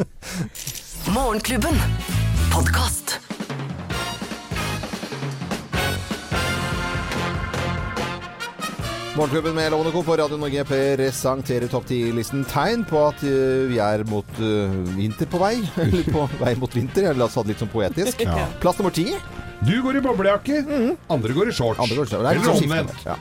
Morgenklubben. 1.17 1.75
Podkast. 2.55 3.19
Morgenklubben 9.15 9.55
med 9.55 9.71
Lovende 9.71 9.91
Co. 9.91 10.01
på 10.03 10.15
Radio 10.19 10.35
Norge 10.35 10.63
presenterer 10.67 11.69
topp 11.71 11.85
10-listen 11.87 12.41
tegn 12.51 12.81
på 12.83 12.99
at 13.07 13.21
uh, 13.23 13.61
vi 13.69 13.77
er 13.79 14.01
mot 14.11 14.27
uh, 14.43 14.73
vinter 14.91 15.29
på 15.31 15.39
vei. 15.39 15.53
Eller 15.85 16.09
på 16.11 16.25
vei 16.41 16.51
mot 16.59 16.75
vinter. 16.75 17.07
La 17.15 17.29
oss 17.29 17.37
ha 17.39 17.45
det 17.45 17.53
litt 17.53 17.63
sånn 17.63 17.71
poetisk. 17.71 18.25
Ja. 18.27 18.49
Plass 18.59 18.81
nummer 18.81 18.91
ti. 18.91 19.13
Du 19.63 19.75
går 19.81 19.97
i 19.97 20.01
boblejakke, 20.03 20.57
andre 21.09 21.35
går 21.35 21.49
i 21.49 21.53
shorts. 21.55 21.79
Andre 21.79 21.95
går 21.95 22.09
er 22.09 22.25
litt 22.25 22.41
Eller 22.41 22.49
sånn 22.49 22.65
omvendt. 22.67 23.05
Ja. 23.05 23.15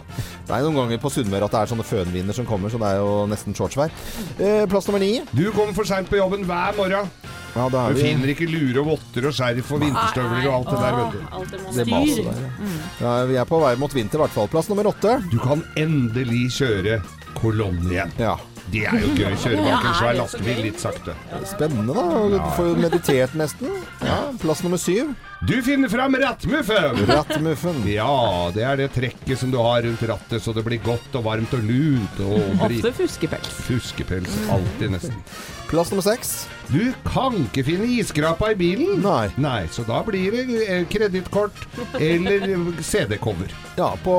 Det 0.45 0.57
er 0.57 0.64
noen 0.67 0.81
ganger 0.81 1.00
på 1.00 1.12
Sunnmøre 1.14 1.47
at 1.47 1.55
det 1.55 1.61
er 1.62 1.71
sånne 1.73 1.87
fønvinder 1.87 2.37
som 2.37 2.49
kommer, 2.49 2.73
så 2.73 2.81
det 2.83 2.91
er 2.91 2.99
jo 3.00 3.12
nesten 3.31 3.57
shortsvær. 3.57 3.95
Eh, 4.38 4.64
plass 4.71 4.88
nummer 4.91 5.00
ni. 5.00 5.23
Du 5.33 5.47
kommer 5.55 5.76
for 5.76 5.88
seint 5.88 6.11
på 6.11 6.19
jobben 6.19 6.45
hver 6.49 6.76
morgen. 6.76 7.11
Ja, 7.55 7.69
da 7.71 7.85
er 7.87 7.95
Du 7.95 8.00
vi 8.00 8.09
finner 8.09 8.33
ikke 8.33 8.49
lure 8.50 8.83
og 8.83 8.88
votter 8.97 9.29
og 9.29 9.37
skjerf 9.37 9.69
og 9.76 9.83
vinterstøvler 9.85 10.49
og 10.49 10.55
alt 10.57 10.73
det 10.73 10.81
der, 10.83 10.97
vet 10.99 11.12
du. 11.12 11.21
Alt 11.38 11.53
det 11.55 11.87
maset 11.93 12.25
der. 12.26 12.41
Ja. 12.43 12.73
Ja, 13.05 13.12
vi 13.31 13.38
er 13.38 13.47
på 13.49 13.61
vei 13.62 13.76
mot 13.79 13.95
vinter, 13.95 14.19
i 14.19 14.25
hvert 14.25 14.35
fall. 14.35 14.50
Plass 14.50 14.69
nummer 14.73 14.91
åtte. 14.91 15.21
Du 15.31 15.38
kan 15.38 15.62
endelig 15.79 16.49
kjøre 16.59 16.99
kolonne 17.38 17.87
igjen. 17.95 18.12
Ja. 18.19 18.35
Det 18.73 18.87
er 18.88 18.97
jo 19.02 19.11
gøy 19.12 19.28
å 19.35 19.38
kjøre 19.42 19.62
bak 19.66 19.85
en 19.85 19.97
svær 19.99 20.16
lastebil 20.18 20.61
litt 20.64 20.80
sakte. 20.80 21.12
Spennende, 21.47 21.94
da. 21.94 22.04
Du 22.33 22.37
får 22.56 22.78
meditert 22.80 23.35
nesten. 23.38 23.71
Ja, 24.00 24.16
plass 24.40 24.62
nummer 24.64 24.80
syv. 24.80 25.12
Du 25.44 25.59
finner 25.62 25.90
fram 25.92 26.16
rattmuffen! 26.16 27.02
Rattmuffen. 27.11 27.83
Ja, 27.92 28.49
det 28.54 28.64
er 28.64 28.80
det 28.80 28.87
trekket 28.94 29.37
som 29.42 29.50
du 29.52 29.59
har 29.61 29.83
rundt 29.85 30.00
rattet, 30.09 30.40
så 30.42 30.54
det 30.56 30.64
blir 30.64 30.80
godt 30.85 31.18
og 31.21 31.26
varmt 31.26 31.52
og 31.52 31.66
lunt 31.68 32.23
og 32.25 32.64
Ofte 32.64 32.94
fuskepels. 32.97 33.50
fuskepels. 33.68 34.38
Alltid, 34.54 34.94
nesten. 34.97 35.21
Plass 35.68 35.92
nummer 35.92 36.06
seks. 36.06 36.33
Du 36.71 36.80
kan 37.04 37.37
ikke 37.44 37.64
finne 37.66 37.87
iskrapa 37.99 38.54
i 38.54 38.59
bilen. 38.59 39.02
Nei. 39.04 39.28
Nei, 39.40 39.66
så 39.75 39.85
da 39.85 40.00
blir 40.06 40.33
det 40.33 40.64
eh, 40.64 40.87
kredittkort 40.88 41.66
eller 42.00 42.49
CD-cover. 42.80 43.52
Ja, 43.76 43.92
på 44.04 44.16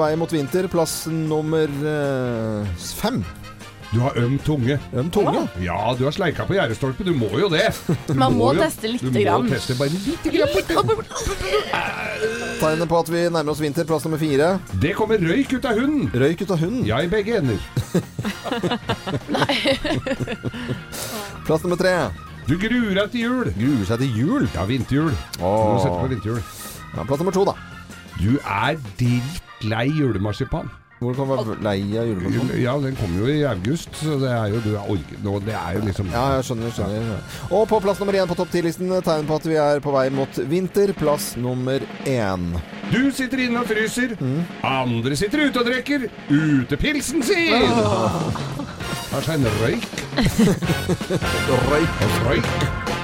vei 0.00 0.14
mot 0.20 0.32
vinter. 0.32 0.68
Plass 0.72 1.02
nummer 1.12 1.68
øh, 1.68 2.74
fem. 2.96 3.20
Du 3.92 3.98
har 4.00 4.12
øm 4.16 4.38
tunge. 4.40 4.78
Øm 4.96 5.10
tunge. 5.12 5.42
Ja, 5.60 5.92
du 5.98 6.04
har 6.04 6.10
sleika 6.16 6.44
på 6.48 6.54
gjerdestolpe. 6.56 7.04
Du 7.04 7.12
må 7.14 7.28
jo 7.38 7.48
det. 7.52 7.66
Du 8.08 8.14
Man 8.16 8.32
må 8.38 8.52
jo- 8.54 8.60
teste 8.62 8.88
lite 8.88 9.04
Du 9.04 9.10
må 9.20 9.48
teste 9.50 9.74
bare 9.76 9.88
lite 9.92 10.30
grann. 10.32 10.48
Tegnet 12.62 12.88
på 12.88 12.98
at 13.02 13.08
vi 13.12 13.26
nærmer 13.28 13.50
oss 13.52 13.60
vinter. 13.60 13.84
Plass 13.84 14.04
nummer 14.08 14.18
fire. 14.22 14.54
Det 14.80 14.94
kommer 14.96 15.18
røyk 15.20 15.52
ut 15.58 15.64
av 15.68 15.76
hunden. 15.78 16.08
Røyk 16.14 16.40
ut 16.46 16.50
av 16.56 16.60
hunden. 16.64 16.86
Ja, 16.88 17.02
i 17.04 17.08
begge 17.12 17.36
ender. 17.42 17.60
Plass 21.46 21.62
nummer 21.64 21.76
tre. 21.80 21.92
Du 22.48 22.56
gruer 22.58 22.94
deg 22.96 23.10
til 23.12 23.20
jul. 23.26 23.50
Gruer 23.58 23.86
seg 23.88 24.00
til 24.02 24.16
jul. 24.18 24.46
Ja, 24.56 24.64
vinterjul. 24.66 25.12
Du 25.36 25.44
må 25.44 25.78
sette 25.82 25.98
på 26.00 26.08
vinterjul. 26.10 26.40
Ja, 26.96 27.04
plass 27.08 27.20
nummer 27.22 27.34
to, 27.36 27.44
da. 27.48 27.54
Du 28.18 28.32
er 28.42 28.78
drittlei 29.00 29.86
julemarsipan. 29.96 30.70
Hvor 31.02 31.14
kan 31.18 31.26
man 31.28 31.40
være 31.42 31.56
lei 31.66 31.80
av 31.98 32.06
julemarked? 32.06 32.52
Ja, 32.62 32.74
den 32.78 32.94
kommer 32.96 33.24
jo 33.24 33.32
i 33.32 33.42
august, 33.48 33.90
så 33.98 34.18
det 34.22 34.30
er 34.30 34.52
jo 34.52 34.60
du 34.62 34.70
er 34.76 34.90
org- 34.92 35.44
Det 35.44 35.54
er 35.54 35.72
jo 35.78 35.80
liksom 35.86 36.10
Ja, 36.12 36.24
jeg 36.36 36.44
skjønner. 36.46 36.70
skjønner. 36.76 37.18
Og 37.50 37.66
på 37.68 37.80
plass 37.82 37.98
nummer 38.00 38.14
én 38.14 38.28
på 38.30 38.36
topp 38.38 38.52
10-listen 38.54 38.88
tegn 39.02 39.26
på 39.26 39.34
at 39.40 39.46
vi 39.50 39.56
er 39.58 39.80
på 39.82 39.90
vei 39.94 40.08
mot 40.10 40.38
vinter. 40.48 40.92
Plass 40.94 41.34
nummer 41.36 41.80
én. 42.06 42.60
Du 42.92 43.10
sitter 43.10 43.38
inne 43.48 43.60
og 43.60 43.66
fryser. 43.66 44.14
Andre 44.62 45.16
sitter 45.16 45.46
ute 45.48 45.58
og 45.58 45.66
drikker 45.66 46.06
utepilsen 46.30 47.22
sin! 47.22 47.72
Har 49.12 49.20
er 49.20 49.26
seg 49.26 49.34
en 49.34 49.46
røyk. 49.60 49.84
Røyk. 51.68 52.02
Røyk. 52.28 53.01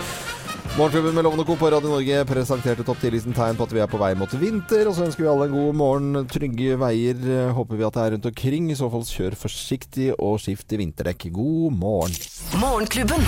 Morgenklubben 0.79 1.15
med 1.15 1.25
Lovende 1.25 1.45
Co. 1.45 1.57
på 1.57 1.71
Radio 1.71 1.91
Norge 1.91 2.21
presenterte 2.25 2.85
topp 2.87 3.01
10-listen 3.03 3.35
tegn 3.35 3.57
på 3.59 3.67
at 3.67 3.73
vi 3.75 3.81
er 3.83 3.89
på 3.91 3.99
vei 3.99 4.13
mot 4.15 4.31
vinter. 4.39 4.87
Og 4.87 4.95
så 4.95 5.09
ønsker 5.09 5.25
vi 5.25 5.31
alle 5.33 5.49
en 5.49 5.57
god 5.57 5.75
morgen, 5.75 6.21
trygge 6.31 6.77
veier. 6.79 7.19
Håper 7.57 7.81
vi 7.81 7.87
at 7.89 7.97
det 7.97 8.05
er 8.05 8.15
rundt 8.15 8.29
omkring. 8.31 8.69
I 8.71 8.77
så 8.79 8.87
fall 8.93 9.03
kjør 9.09 9.35
forsiktig 9.41 10.13
og 10.15 10.39
skift 10.39 10.71
i 10.71 10.79
vinterdekk. 10.79 11.33
God 11.35 11.75
morgen. 11.81 12.15
Morgenklubben. 12.63 13.27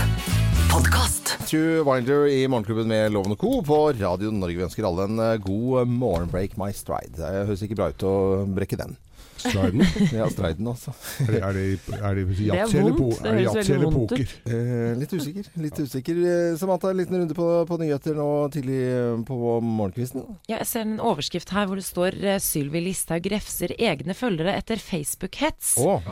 Podkast. 0.71 1.35
True 1.51 1.83
Winder 1.91 2.31
i 2.31 2.45
Morgenklubben 2.47 2.87
med 2.87 3.11
Lovende 3.17 3.35
Co. 3.41 3.57
på 3.67 3.83
Radio 3.99 4.31
Norge. 4.31 4.61
Vi 4.61 4.69
ønsker 4.69 4.87
alle 4.87 5.11
en 5.11 5.19
eh, 5.27 5.39
god 5.43 5.91
morgenbreak 5.91 6.55
my 6.55 6.71
stride. 6.71 7.17
Det 7.19 7.49
høres 7.51 7.67
ikke 7.67 7.83
bra 7.83 7.91
ut 7.91 8.07
å 8.07 8.15
brekke 8.47 8.79
den. 8.79 8.95
Striden. 9.41 9.85
Ja, 10.13 10.27
striden 10.31 10.69
altså. 10.69 10.93
Er 11.25 11.31
det, 11.33 11.41
er 11.41 11.53
det, 11.57 11.65
er 11.97 12.15
det 12.15 12.25
Det 12.29 12.49
er 12.51 12.59
yatzy 12.61 12.79
eller, 12.81 12.97
po 12.97 13.09
er 13.25 13.39
eller 13.75 13.95
poker? 13.95 14.35
Eh, 14.45 14.99
litt 15.01 15.15
usikker. 15.15 15.49
Litt 15.65 15.81
usikker. 15.81 16.21
Eh, 16.33 16.57
Samantha, 16.61 16.91
en 16.91 17.01
liten 17.01 17.17
runde 17.17 17.37
på, 17.37 17.49
på 17.69 17.81
nyheter 17.81 18.17
nå 18.19 18.29
tidlig 18.53 18.81
eh, 18.85 19.17
på 19.27 19.57
morgenkvisten. 19.65 20.27
Ja, 20.51 20.59
jeg 20.61 20.69
ser 20.69 20.85
en 20.87 21.01
overskrift 21.01 21.55
her 21.57 21.71
hvor 21.71 21.81
det 21.81 21.87
står 21.89 22.19
eh, 22.21 22.41
Sylvi 22.43 22.85
Listhaug 22.85 23.31
refser 23.33 23.75
egne 23.79 24.17
følgere 24.17 24.57
etter 24.61 24.83
Facebook-hets. 24.83 25.77
Oh. 25.81 26.05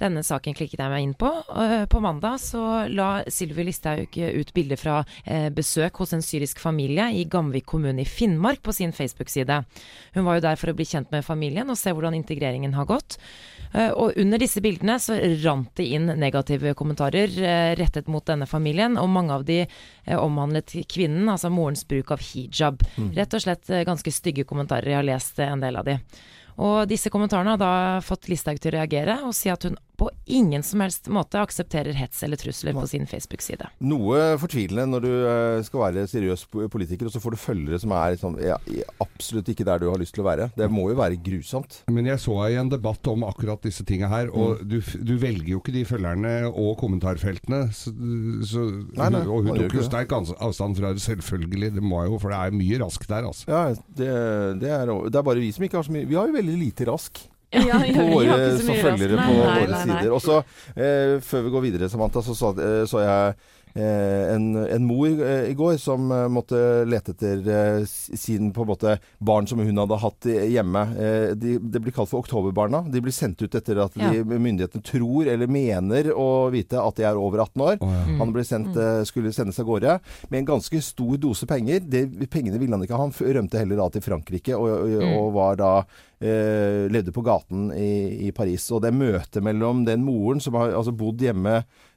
Denne 0.00 0.24
saken 0.24 0.56
klikket 0.56 0.80
jeg 0.80 0.88
meg 0.88 1.04
inn 1.04 1.16
på. 1.18 1.28
På 1.92 2.00
mandag 2.00 2.38
så 2.40 2.86
la 2.88 3.10
Sylvi 3.28 3.66
Listhaug 3.68 4.16
ut 4.16 4.52
bilder 4.56 4.80
fra 4.80 4.94
besøk 5.52 6.00
hos 6.00 6.14
en 6.16 6.24
syrisk 6.24 6.62
familie 6.62 7.10
i 7.20 7.26
Gamvik 7.28 7.66
kommune 7.68 8.00
i 8.00 8.08
Finnmark 8.08 8.62
på 8.64 8.72
sin 8.72 8.94
Facebook-side. 8.96 9.58
Hun 10.16 10.24
var 10.24 10.38
jo 10.38 10.46
der 10.46 10.56
for 10.56 10.72
å 10.72 10.76
bli 10.78 10.88
kjent 10.88 11.12
med 11.12 11.26
familien 11.26 11.68
og 11.68 11.76
se 11.76 11.92
hvordan 11.92 12.16
integreringen 12.50 12.74
har 12.74 12.86
gått. 12.86 13.18
Eh, 13.72 13.90
Og 13.90 14.16
under 14.16 14.38
disse 14.38 14.60
bildene 14.60 14.98
så 14.98 15.16
rant 15.44 15.70
det 15.76 15.86
inn 15.86 16.06
negative 16.06 16.74
kommentarer 16.74 17.30
eh, 17.38 17.76
rettet 17.76 18.08
mot 18.08 18.24
denne 18.26 18.46
familien, 18.46 18.98
og 18.98 19.08
mange 19.08 19.32
av 19.32 19.44
de 19.44 19.66
eh, 19.66 20.18
omhandlet 20.18 20.74
kvinnen, 20.88 21.28
altså 21.28 21.50
morens 21.50 21.86
bruk 21.86 22.10
av 22.10 22.20
hijab. 22.20 22.82
Rett 23.14 23.34
og 23.34 23.40
slett 23.40 23.66
ganske 23.86 24.10
stygge 24.10 24.44
kommentarer. 24.44 24.90
Jeg 24.90 24.96
har 25.00 25.06
lest 25.06 25.38
en 25.38 25.60
del 25.60 25.76
av 25.76 25.84
de. 25.84 25.98
Og 26.60 26.88
disse 26.88 27.08
kommentarene 27.10 27.54
har 27.54 27.60
da 27.60 28.00
fått 28.04 28.28
Listhaug 28.28 28.58
til 28.60 28.74
å 28.74 28.78
reagere 28.80 29.14
og 29.24 29.32
si 29.32 29.48
at 29.48 29.62
hun 29.64 29.78
på 30.00 30.08
ingen 30.30 30.62
som 30.64 30.80
helst 30.80 31.10
måte 31.12 31.40
aksepterer 31.42 31.92
hets 31.98 32.22
eller 32.24 32.40
trusler 32.40 32.72
på 32.76 32.86
sin 32.88 33.04
Facebook-side. 33.10 33.66
Noe 33.84 34.20
fortvilende 34.40 34.86
når 34.94 35.04
du 35.04 35.10
eh, 35.12 35.60
skal 35.66 35.82
være 35.84 36.06
seriøs 36.08 36.46
politiker, 36.72 37.08
og 37.10 37.12
så 37.12 37.20
får 37.20 37.36
du 37.36 37.40
følgere 37.42 37.80
som 37.82 37.92
er 37.96 38.16
sånn, 38.20 38.38
ja, 38.40 38.56
absolutt 39.04 39.50
ikke 39.52 39.66
der 39.68 39.82
du 39.82 39.88
har 39.90 40.00
lyst 40.00 40.14
til 40.16 40.24
å 40.24 40.28
være. 40.30 40.48
Det 40.56 40.70
må 40.72 40.86
jo 40.92 40.96
være 41.00 41.18
grusomt. 41.20 41.82
Men 41.92 42.08
jeg 42.08 42.22
så 42.22 42.36
i 42.48 42.56
en 42.60 42.70
debatt 42.72 43.06
om 43.12 43.26
akkurat 43.28 43.60
disse 43.66 43.84
tinga 43.88 44.08
her, 44.12 44.32
og 44.32 44.50
Mm. 44.50 44.68
du, 44.70 44.78
du 45.06 45.12
velger 45.22 45.50
jo 45.52 45.58
ikke 45.60 45.72
de 45.74 45.82
følgerne 45.86 46.30
og 46.50 46.72
kommentarfeltene. 46.80 47.60
Så, 47.76 47.92
så, 48.50 48.64
Nei, 48.96 49.10
nei, 49.14 49.20
og 49.26 49.44
hun 49.46 49.58
tok 49.60 49.76
jo 49.78 49.84
sterk 49.86 50.12
avstand 50.16 50.78
fra 50.80 50.90
det, 50.96 51.02
selvfølgelig. 51.04 51.74
Det 51.76 51.84
må 51.84 52.02
jo, 52.08 52.18
for 52.22 52.32
det 52.34 52.40
er 52.40 52.56
mye 52.56 52.80
rask 52.82 53.04
der, 53.10 53.28
altså. 53.30 53.46
Ja, 53.50 53.60
det, 54.00 54.08
det, 54.62 54.72
er, 54.74 54.90
det 55.10 55.20
er 55.20 55.26
bare 55.26 55.42
vi 55.44 55.52
som 55.54 55.64
ikke 55.66 55.78
har 55.80 55.86
så 55.86 55.94
mye 55.94 56.08
Vi 56.10 56.16
har 56.18 56.26
jo 56.30 56.36
veldig 56.40 56.56
lite 56.60 56.88
rask 56.90 57.20
Ja, 57.50 57.78
våre 57.82 58.36
følgere 58.62 59.16
på 59.18 59.32
våre 59.34 59.80
sider. 59.82 60.10
Og 60.14 60.20
så, 60.22 60.36
eh, 60.76 61.16
før 61.24 61.42
vi 61.46 61.50
går 61.50 61.64
videre, 61.66 61.88
Samantha, 61.90 62.22
så 62.22 62.34
så, 62.38 62.52
eh, 62.62 62.84
så 62.86 63.02
jeg 63.02 63.34
en, 64.34 64.56
en 64.66 64.84
mor 64.86 65.06
eh, 65.22 65.50
i 65.50 65.54
går 65.54 65.76
som 65.78 66.10
eh, 66.12 66.24
måtte 66.32 66.58
lete 66.90 67.12
etter 67.14 67.44
eh, 67.46 67.84
sin 67.86 68.50
på 68.56 68.64
en 68.64 68.70
måte 68.72 68.96
barn 69.22 69.46
som 69.46 69.60
hun 69.62 69.78
hadde 69.78 69.98
hatt 70.02 70.26
i- 70.26 70.48
hjemme. 70.56 70.82
Eh, 70.98 71.34
de, 71.38 71.58
det 71.62 71.82
blir 71.84 71.94
kalt 71.94 72.10
for 72.10 72.24
oktoberbarna. 72.24 72.82
De 72.90 73.00
blir 73.04 73.14
sendt 73.14 73.42
ut 73.44 73.54
etter 73.54 73.78
at 73.84 73.94
de, 73.94 74.24
myndighetene 74.26 74.82
tror 74.82 75.30
eller 75.30 75.46
mener 75.50 76.10
å 76.14 76.50
vite 76.50 76.80
at 76.82 76.96
de 76.98 77.06
er 77.06 77.16
over 77.20 77.44
18 77.46 77.62
år. 77.68 77.78
Han 78.18 78.32
ble 78.34 78.42
sendt, 78.46 78.74
eh, 78.76 79.02
skulle 79.08 79.32
sendes 79.32 79.60
av 79.62 79.66
gårde 79.70 79.98
med 80.30 80.38
en 80.42 80.50
ganske 80.56 80.82
stor 80.82 81.16
dose 81.22 81.46
penger. 81.46 81.80
De 81.86 82.04
pengene 82.26 82.58
ville 82.58 82.74
han 82.74 82.82
ikke 82.84 82.96
ha. 82.98 83.06
Han 83.06 83.14
rømte 83.14 83.58
heller 83.62 83.76
da 83.84 83.88
til 83.94 84.02
Frankrike 84.04 84.56
og, 84.58 84.68
og, 84.90 85.04
og 85.20 85.32
var 85.38 85.56
da 85.60 85.72
eh, 86.20 86.88
levde 86.92 87.12
på 87.14 87.22
gaten 87.24 87.70
i, 87.76 88.26
i 88.28 88.32
Paris. 88.36 88.66
Og 88.74 88.82
det 88.84 88.92
møtet 88.96 89.42
mellom 89.46 89.84
den 89.86 90.02
moren 90.04 90.40
som 90.42 90.54
har 90.58 90.74
altså, 90.74 90.92
bodd 90.96 91.22
hjemme 91.22 91.60
eh, 91.62 91.88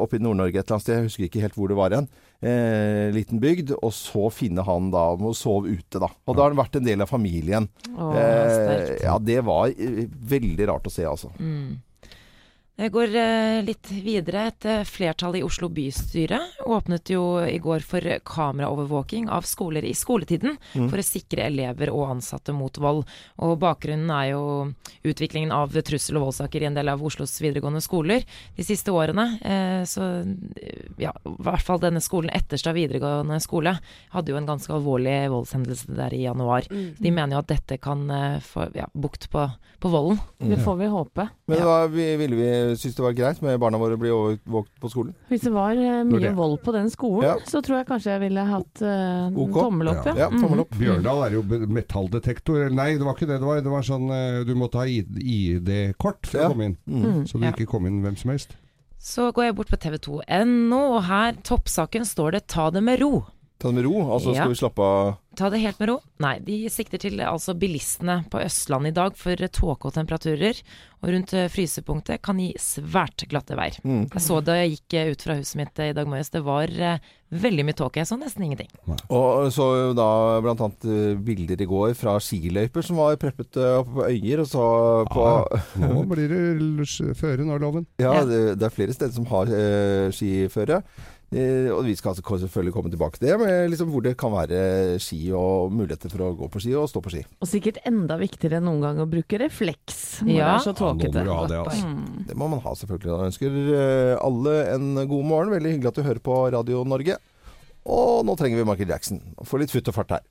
oppe 0.00 0.16
i 0.16 0.22
Nord-Norge 0.22 0.56
et 0.56 0.64
eller 0.64 0.76
annet 0.78 0.84
sted, 0.86 0.96
jeg 0.96 1.08
husker 1.10 1.26
ikke 1.26 1.42
helt 1.44 1.56
hvor 1.58 1.68
det 1.68 1.76
var 1.76 1.92
igjen, 1.92 2.06
eh, 2.40 3.10
liten 3.12 3.40
bygd, 3.42 3.74
og 3.76 3.92
så 3.92 4.30
finne 4.32 4.64
han 4.64 4.88
da 4.94 5.02
og 5.12 5.36
sove 5.36 5.74
ute, 5.74 6.00
da. 6.00 6.08
Og 6.26 6.36
da 6.36 6.46
har 6.46 6.54
han 6.54 6.62
vært 6.62 6.78
en 6.80 6.86
del 6.88 7.04
av 7.04 7.10
familien. 7.12 7.68
Åh, 7.92 8.16
Eh, 8.16 8.96
ja, 9.04 9.18
det 9.20 9.40
var 9.44 9.68
eh, 9.68 10.06
veldig 10.08 10.68
rart 10.72 10.88
å 10.88 10.92
se, 10.94 11.04
altså. 11.04 11.32
Mm. 11.38 11.76
Jeg 12.80 12.92
går 12.94 13.14
eh, 13.18 13.58
litt 13.66 13.90
videre. 13.92 14.46
Et 14.48 14.66
eh, 14.70 14.84
flertall 14.88 15.36
i 15.36 15.42
Oslo 15.44 15.68
bystyre 15.72 16.38
åpnet 16.64 17.10
jo 17.12 17.24
i 17.44 17.58
går 17.60 17.84
for 17.84 18.06
kameraovervåking 18.24 19.28
av 19.28 19.44
skoler 19.48 19.84
i 19.84 19.92
skoletiden 19.96 20.56
for 20.72 20.96
å 21.00 21.04
sikre 21.04 21.44
elever 21.50 21.90
og 21.92 22.06
ansatte 22.14 22.54
mot 22.56 22.78
vold. 22.80 23.02
Og 23.44 23.58
bakgrunnen 23.60 24.08
er 24.14 24.30
jo 24.30 24.44
utviklingen 25.04 25.52
av 25.52 25.76
trussel- 25.76 26.16
og 26.20 26.28
voldssaker 26.28 26.64
i 26.64 26.70
en 26.70 26.78
del 26.78 26.88
av 26.92 27.04
Oslos 27.04 27.34
videregående 27.42 27.82
skoler 27.84 28.24
de 28.56 28.64
siste 28.64 28.94
årene. 28.96 29.26
Eh, 29.44 29.82
så 29.84 30.08
ja, 31.00 31.12
i 31.12 31.34
hvert 31.36 31.66
fall 31.66 31.82
denne 31.84 32.00
skolen, 32.00 32.32
Etterstad 32.32 32.78
videregående 32.78 33.42
skole, 33.44 33.76
hadde 34.14 34.32
jo 34.32 34.40
en 34.40 34.48
ganske 34.48 34.72
alvorlig 34.72 35.18
voldshendelse 35.34 35.98
der 36.00 36.16
i 36.16 36.24
januar. 36.24 36.64
De 36.70 37.12
mener 37.12 37.36
jo 37.36 37.44
at 37.44 37.52
dette 37.52 37.80
kan 37.82 38.06
få 38.44 38.70
ja, 38.78 38.88
bukt 38.96 39.28
på, 39.32 39.44
på 39.82 39.92
volden. 39.92 40.20
Det 40.40 40.62
får 40.64 40.80
vi 40.80 40.88
håpe. 40.96 41.28
Men 41.50 41.64
hva 41.66 41.78
vi, 41.92 42.08
ville 42.20 42.38
vi 42.38 42.50
synes 42.76 42.94
det 42.96 43.02
var 43.02 43.12
greit 43.12 43.40
med 43.42 43.58
barna 43.60 43.78
våre 43.78 43.96
å 43.96 44.00
bli 44.00 44.10
overvåket 44.10 44.80
på 44.80 44.90
skolen? 44.90 45.14
Hvis 45.30 45.40
det 45.42 45.52
var 45.52 45.72
eh, 45.72 46.04
mye 46.04 46.20
det- 46.20 46.34
vold 46.36 46.60
på 46.62 46.72
den 46.72 46.90
skolen, 46.90 47.22
Ja. 47.24 47.36
så 47.44 47.62
tror 47.62 47.78
jeg 47.78 47.86
kanskje 47.88 48.10
jeg 48.14 48.20
ville 48.20 48.44
hatt 48.46 48.82
uh, 48.82 49.30
Ok. 49.34 49.52
tommel 49.62 49.88
opp, 49.88 50.04
ja. 50.06 50.14
Ja, 50.16 50.28
tommel 50.30 50.60
opp. 50.60 50.70
Bjørndal 50.78 51.24
er 51.26 51.30
jo 51.38 51.42
metalldetektor. 51.66 52.70
Nei, 52.70 52.96
det 52.98 53.04
var 53.04 53.14
ikke 53.14 53.26
det. 53.28 53.40
Det 53.40 53.46
var, 53.48 53.60
det 53.60 53.70
var 53.70 53.82
sånn 53.82 54.10
eh, 54.10 54.44
du 54.44 54.54
måtte 54.54 54.78
ha 54.78 54.84
ID-kort 54.86 56.26
for 56.26 56.38
Ja. 56.40 56.48
å 56.48 56.52
komme 56.54 56.64
inn. 56.70 56.76
Mm. 56.88 57.26
Så 57.26 57.38
du 57.40 57.46
ikke 57.48 57.66
kom 57.70 57.86
inn 57.86 58.02
hvem 58.02 58.16
som 58.18 58.30
helst. 58.30 58.56
Så 59.00 59.32
går 59.32 59.44
jeg 59.48 59.56
bort 59.56 59.68
på 59.72 59.78
tv2.no, 59.80 60.80
og 60.96 61.02
her, 61.04 61.32
toppsaken, 61.42 62.04
står 62.04 62.32
det 62.32 62.46
'ta 62.48 62.70
det 62.70 62.82
med 62.82 63.00
ro'. 63.00 63.24
Ta 63.58 63.68
det 63.68 63.74
med 63.76 63.84
ro. 63.84 64.12
Altså 64.12 64.34
Ja. 64.34 64.42
skal 64.44 64.48
vi 64.50 64.54
slappe 64.60 64.78
av 64.80 65.16
Ta 65.40 65.48
det 65.48 65.62
helt 65.62 65.78
med 65.80 65.88
ro? 65.88 65.94
Nei, 66.20 66.34
de 66.44 66.56
sikter 66.68 67.00
til 67.00 67.20
altså 67.24 67.54
bilistene 67.56 68.18
på 68.28 68.42
Østlandet 68.44 68.92
i 68.92 68.96
dag 68.98 69.14
for 69.16 69.40
tåke 69.56 69.88
og 69.88 69.94
temperaturer. 69.96 70.58
Og 71.00 71.14
rundt 71.14 71.32
eh, 71.32 71.46
frysepunktet 71.48 72.20
kan 72.20 72.36
gi 72.42 72.50
svært 72.60 73.24
glatte 73.30 73.56
veier. 73.56 73.78
Mm. 73.80 74.02
Jeg 74.12 74.20
så 74.26 74.42
da 74.44 74.58
jeg 74.58 74.74
gikk 74.74 74.96
eh, 75.00 75.14
ut 75.14 75.24
fra 75.24 75.38
huset 75.38 75.56
mitt 75.62 75.80
eh, 75.80 75.94
i 75.94 75.96
dag 75.96 76.10
morges, 76.12 76.28
det 76.34 76.42
var 76.44 76.74
veldig 77.30 77.64
mye 77.64 77.78
tåke. 77.78 78.02
Jeg 78.02 78.10
så 78.10 78.18
nesten 78.20 78.44
ingenting. 78.44 78.68
Og 79.08 79.48
så 79.54 79.68
da 79.96 80.08
eh, 80.44 81.14
bilder 81.24 81.64
i 81.64 81.68
går 81.70 81.94
fra 81.96 82.18
skiløyper 82.20 82.84
som 82.84 83.00
var 83.00 83.16
preppet 83.22 83.56
oppe 83.56 83.96
på 83.96 84.10
Øyer, 84.10 84.42
og 84.44 84.50
så 84.50 84.66
på 85.08 85.24
Ja, 85.24 85.62
nå 85.88 86.04
blir 86.10 86.36
det 86.36 87.16
føre 87.16 87.48
nå, 87.48 87.56
loven. 87.64 87.88
Ja, 87.96 88.18
Ja. 88.20 88.26
det, 88.28 88.42
det 88.60 88.68
er 88.68 88.76
flere 88.76 88.92
steder 88.92 89.16
som 89.16 89.30
har 89.32 89.48
eh, 89.56 90.12
skiføre. 90.12 90.82
Eh, 91.30 91.68
og 91.70 91.84
vi 91.86 91.92
skal 91.94 92.10
altså 92.10 92.38
selvfølgelig 92.42 92.72
komme 92.74 92.90
tilbake 92.90 93.20
til 93.20 93.28
det, 93.28 93.36
med 93.38 93.70
liksom 93.70 93.92
hvor 93.92 94.02
det 94.02 94.16
kan 94.18 94.32
være 94.34 94.96
ski 94.98 95.20
og 95.38 95.70
muligheter 95.70 96.10
for 96.10 96.24
å 96.26 96.30
gå 96.34 96.48
på 96.50 96.62
ski 96.64 96.72
og 96.74 96.88
stå 96.90 97.02
på 97.04 97.12
ski. 97.14 97.22
Og 97.38 97.46
sikkert 97.46 97.78
enda 97.86 98.16
viktigere 98.18 98.58
enn 98.58 98.66
noen 98.66 98.82
gang 98.82 98.98
å 98.98 99.06
bruke 99.10 99.38
refleks 99.38 100.24
når 100.26 100.34
Ja. 100.34 100.48
det 100.48 100.56
er 100.56 100.64
så 100.66 100.74
tåkete. 100.74 101.22
Ja, 101.26 101.38
det, 101.46 101.60
altså. 101.62 101.86
Mm. 101.86 102.24
Det 102.26 102.36
må 102.36 102.50
man 102.50 102.64
ha, 102.66 102.74
selvfølgelig. 102.74 103.12
Jeg 103.14 103.30
ønsker 103.30 103.60
eh, 103.78 104.14
alle 104.26 104.56
en 104.74 104.90
god 105.06 105.24
morgen. 105.24 105.54
Veldig 105.54 105.76
hyggelig 105.76 105.92
at 105.92 106.00
du 106.02 106.02
hører 106.08 106.24
på 106.30 106.40
Radio 106.56 106.82
Norge. 106.84 107.20
Og 107.86 108.26
nå 108.26 108.34
trenger 108.36 108.58
vi 108.58 108.66
Michael 108.68 108.90
Jackson. 108.90 109.22
Få 109.46 109.62
litt 109.62 109.70
futt 109.70 109.86
og 109.88 109.94
fart 109.94 110.18
her. 110.18 110.26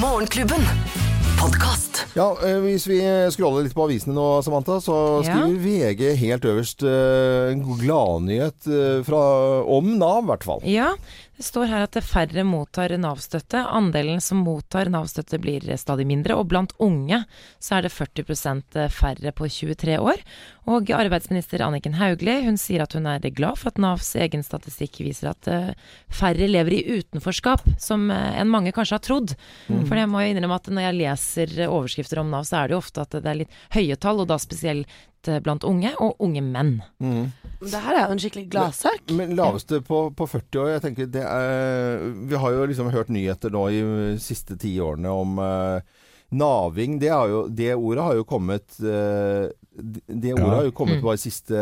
Morgenklubben. 0.00 1.21
Podkast. 1.42 2.04
Ja, 2.14 2.36
eh, 2.44 2.60
Hvis 2.62 2.84
vi 2.86 3.00
scroller 3.34 3.64
litt 3.66 3.74
på 3.74 3.82
avisene 3.88 4.14
nå, 4.14 4.26
Samantha, 4.46 4.76
så 4.78 5.24
Ja. 5.26 5.32
skriver 5.32 5.58
VG 5.58 6.14
helt 6.20 6.44
øverst 6.46 6.84
eh, 6.86 7.50
en 7.50 7.64
gladnyhet 7.80 8.68
eh, 8.70 9.66
om 9.66 9.98
Nav, 9.98 10.22
i 10.22 10.26
hvert 10.30 10.44
fall. 10.44 10.60
Ja, 10.62 10.94
Det 11.36 11.46
står 11.46 11.66
her 11.66 11.82
at 11.82 11.96
færre 12.04 12.44
mottar 12.46 12.90
Nav-støtte. 12.94 13.66
Andelen 13.66 14.20
som 14.22 14.44
mottar 14.44 14.86
Nav-støtte 14.86 15.40
blir 15.40 15.60
stadig 15.76 16.06
mindre, 16.06 16.36
og 16.36 16.46
blant 16.46 16.72
unge 16.78 17.24
så 17.58 17.78
er 17.78 17.82
det 17.82 17.90
40% 17.90 18.78
færre 18.88 19.32
på 19.32 19.48
23 19.50 19.98
år. 19.98 20.22
Og 20.70 20.90
arbeidsminister 20.94 21.62
Anniken 21.66 21.96
Hauglie 21.98 22.44
hun 22.44 22.58
sier 22.60 22.84
at 22.84 22.94
hun 22.94 23.08
er 23.10 23.24
glad 23.34 23.58
for 23.58 23.72
at 23.72 23.80
Navs 23.82 24.12
egen 24.14 24.44
statistikk 24.46 25.00
viser 25.02 25.32
at 25.32 25.48
eh, 25.50 25.72
færre 26.12 26.46
lever 26.46 26.76
i 26.76 26.98
utenforskap, 27.00 27.64
som 27.82 28.06
eh, 28.14 28.38
enn 28.38 28.50
mange 28.52 28.70
kanskje 28.74 28.98
har 28.98 29.02
trodd. 29.02 29.34
For 29.88 29.98
jeg 29.98 30.10
må 30.10 30.22
jo 30.22 30.34
innrømme 30.34 30.58
at 30.60 30.70
når 30.70 30.86
jeg 30.86 30.98
leser 31.00 31.56
overskrifter 31.66 32.22
om 32.22 32.30
Nav, 32.30 32.46
så 32.46 32.60
er 32.60 32.70
det 32.70 32.76
jo 32.76 32.82
ofte 32.82 33.02
at 33.02 33.16
det 33.18 33.32
er 33.32 33.40
litt 33.40 33.56
høye 33.74 33.98
tall, 33.98 34.22
og 34.22 34.30
da 34.30 34.38
spesielt 34.38 34.86
eh, 35.26 35.40
blant 35.42 35.66
unge, 35.66 35.96
og 35.98 36.22
unge 36.22 36.44
menn. 36.46 36.76
Det 37.02 37.82
her 37.82 37.98
er 37.98 38.06
jo 38.06 38.14
en 38.14 38.22
skikkelig 38.22 38.46
gladsak. 38.54 39.10
Men 39.18 39.34
laveste 39.38 39.82
på, 39.82 40.04
på 40.14 40.30
40 40.30 40.62
år, 40.62 40.72
jeg 40.76 40.86
tenker 40.86 41.10
det 41.10 41.26
er 41.26 42.06
Vi 42.30 42.38
har 42.38 42.54
jo 42.54 42.70
liksom 42.70 42.94
hørt 42.94 43.10
nyheter 43.10 43.50
nå 43.50 43.66
i 43.66 43.82
de 43.82 44.14
siste 44.22 44.54
ti 44.62 44.76
årene 44.82 45.10
om 45.10 45.42
eh, 45.42 46.00
naving. 46.32 46.98
Det, 47.02 47.08
er 47.12 47.28
jo, 47.28 47.42
det 47.48 47.74
ordet 47.76 48.02
har 48.06 48.14
jo 48.18 48.24
kommet 48.24 48.78
eh, 48.80 49.50
Det 49.72 50.32
ordet 50.34 50.44
Ja. 50.44 50.54
har 50.58 50.64
jo 50.66 50.72
kommet 50.76 51.00
bare 51.02 51.16
de 51.16 51.22
siste 51.22 51.56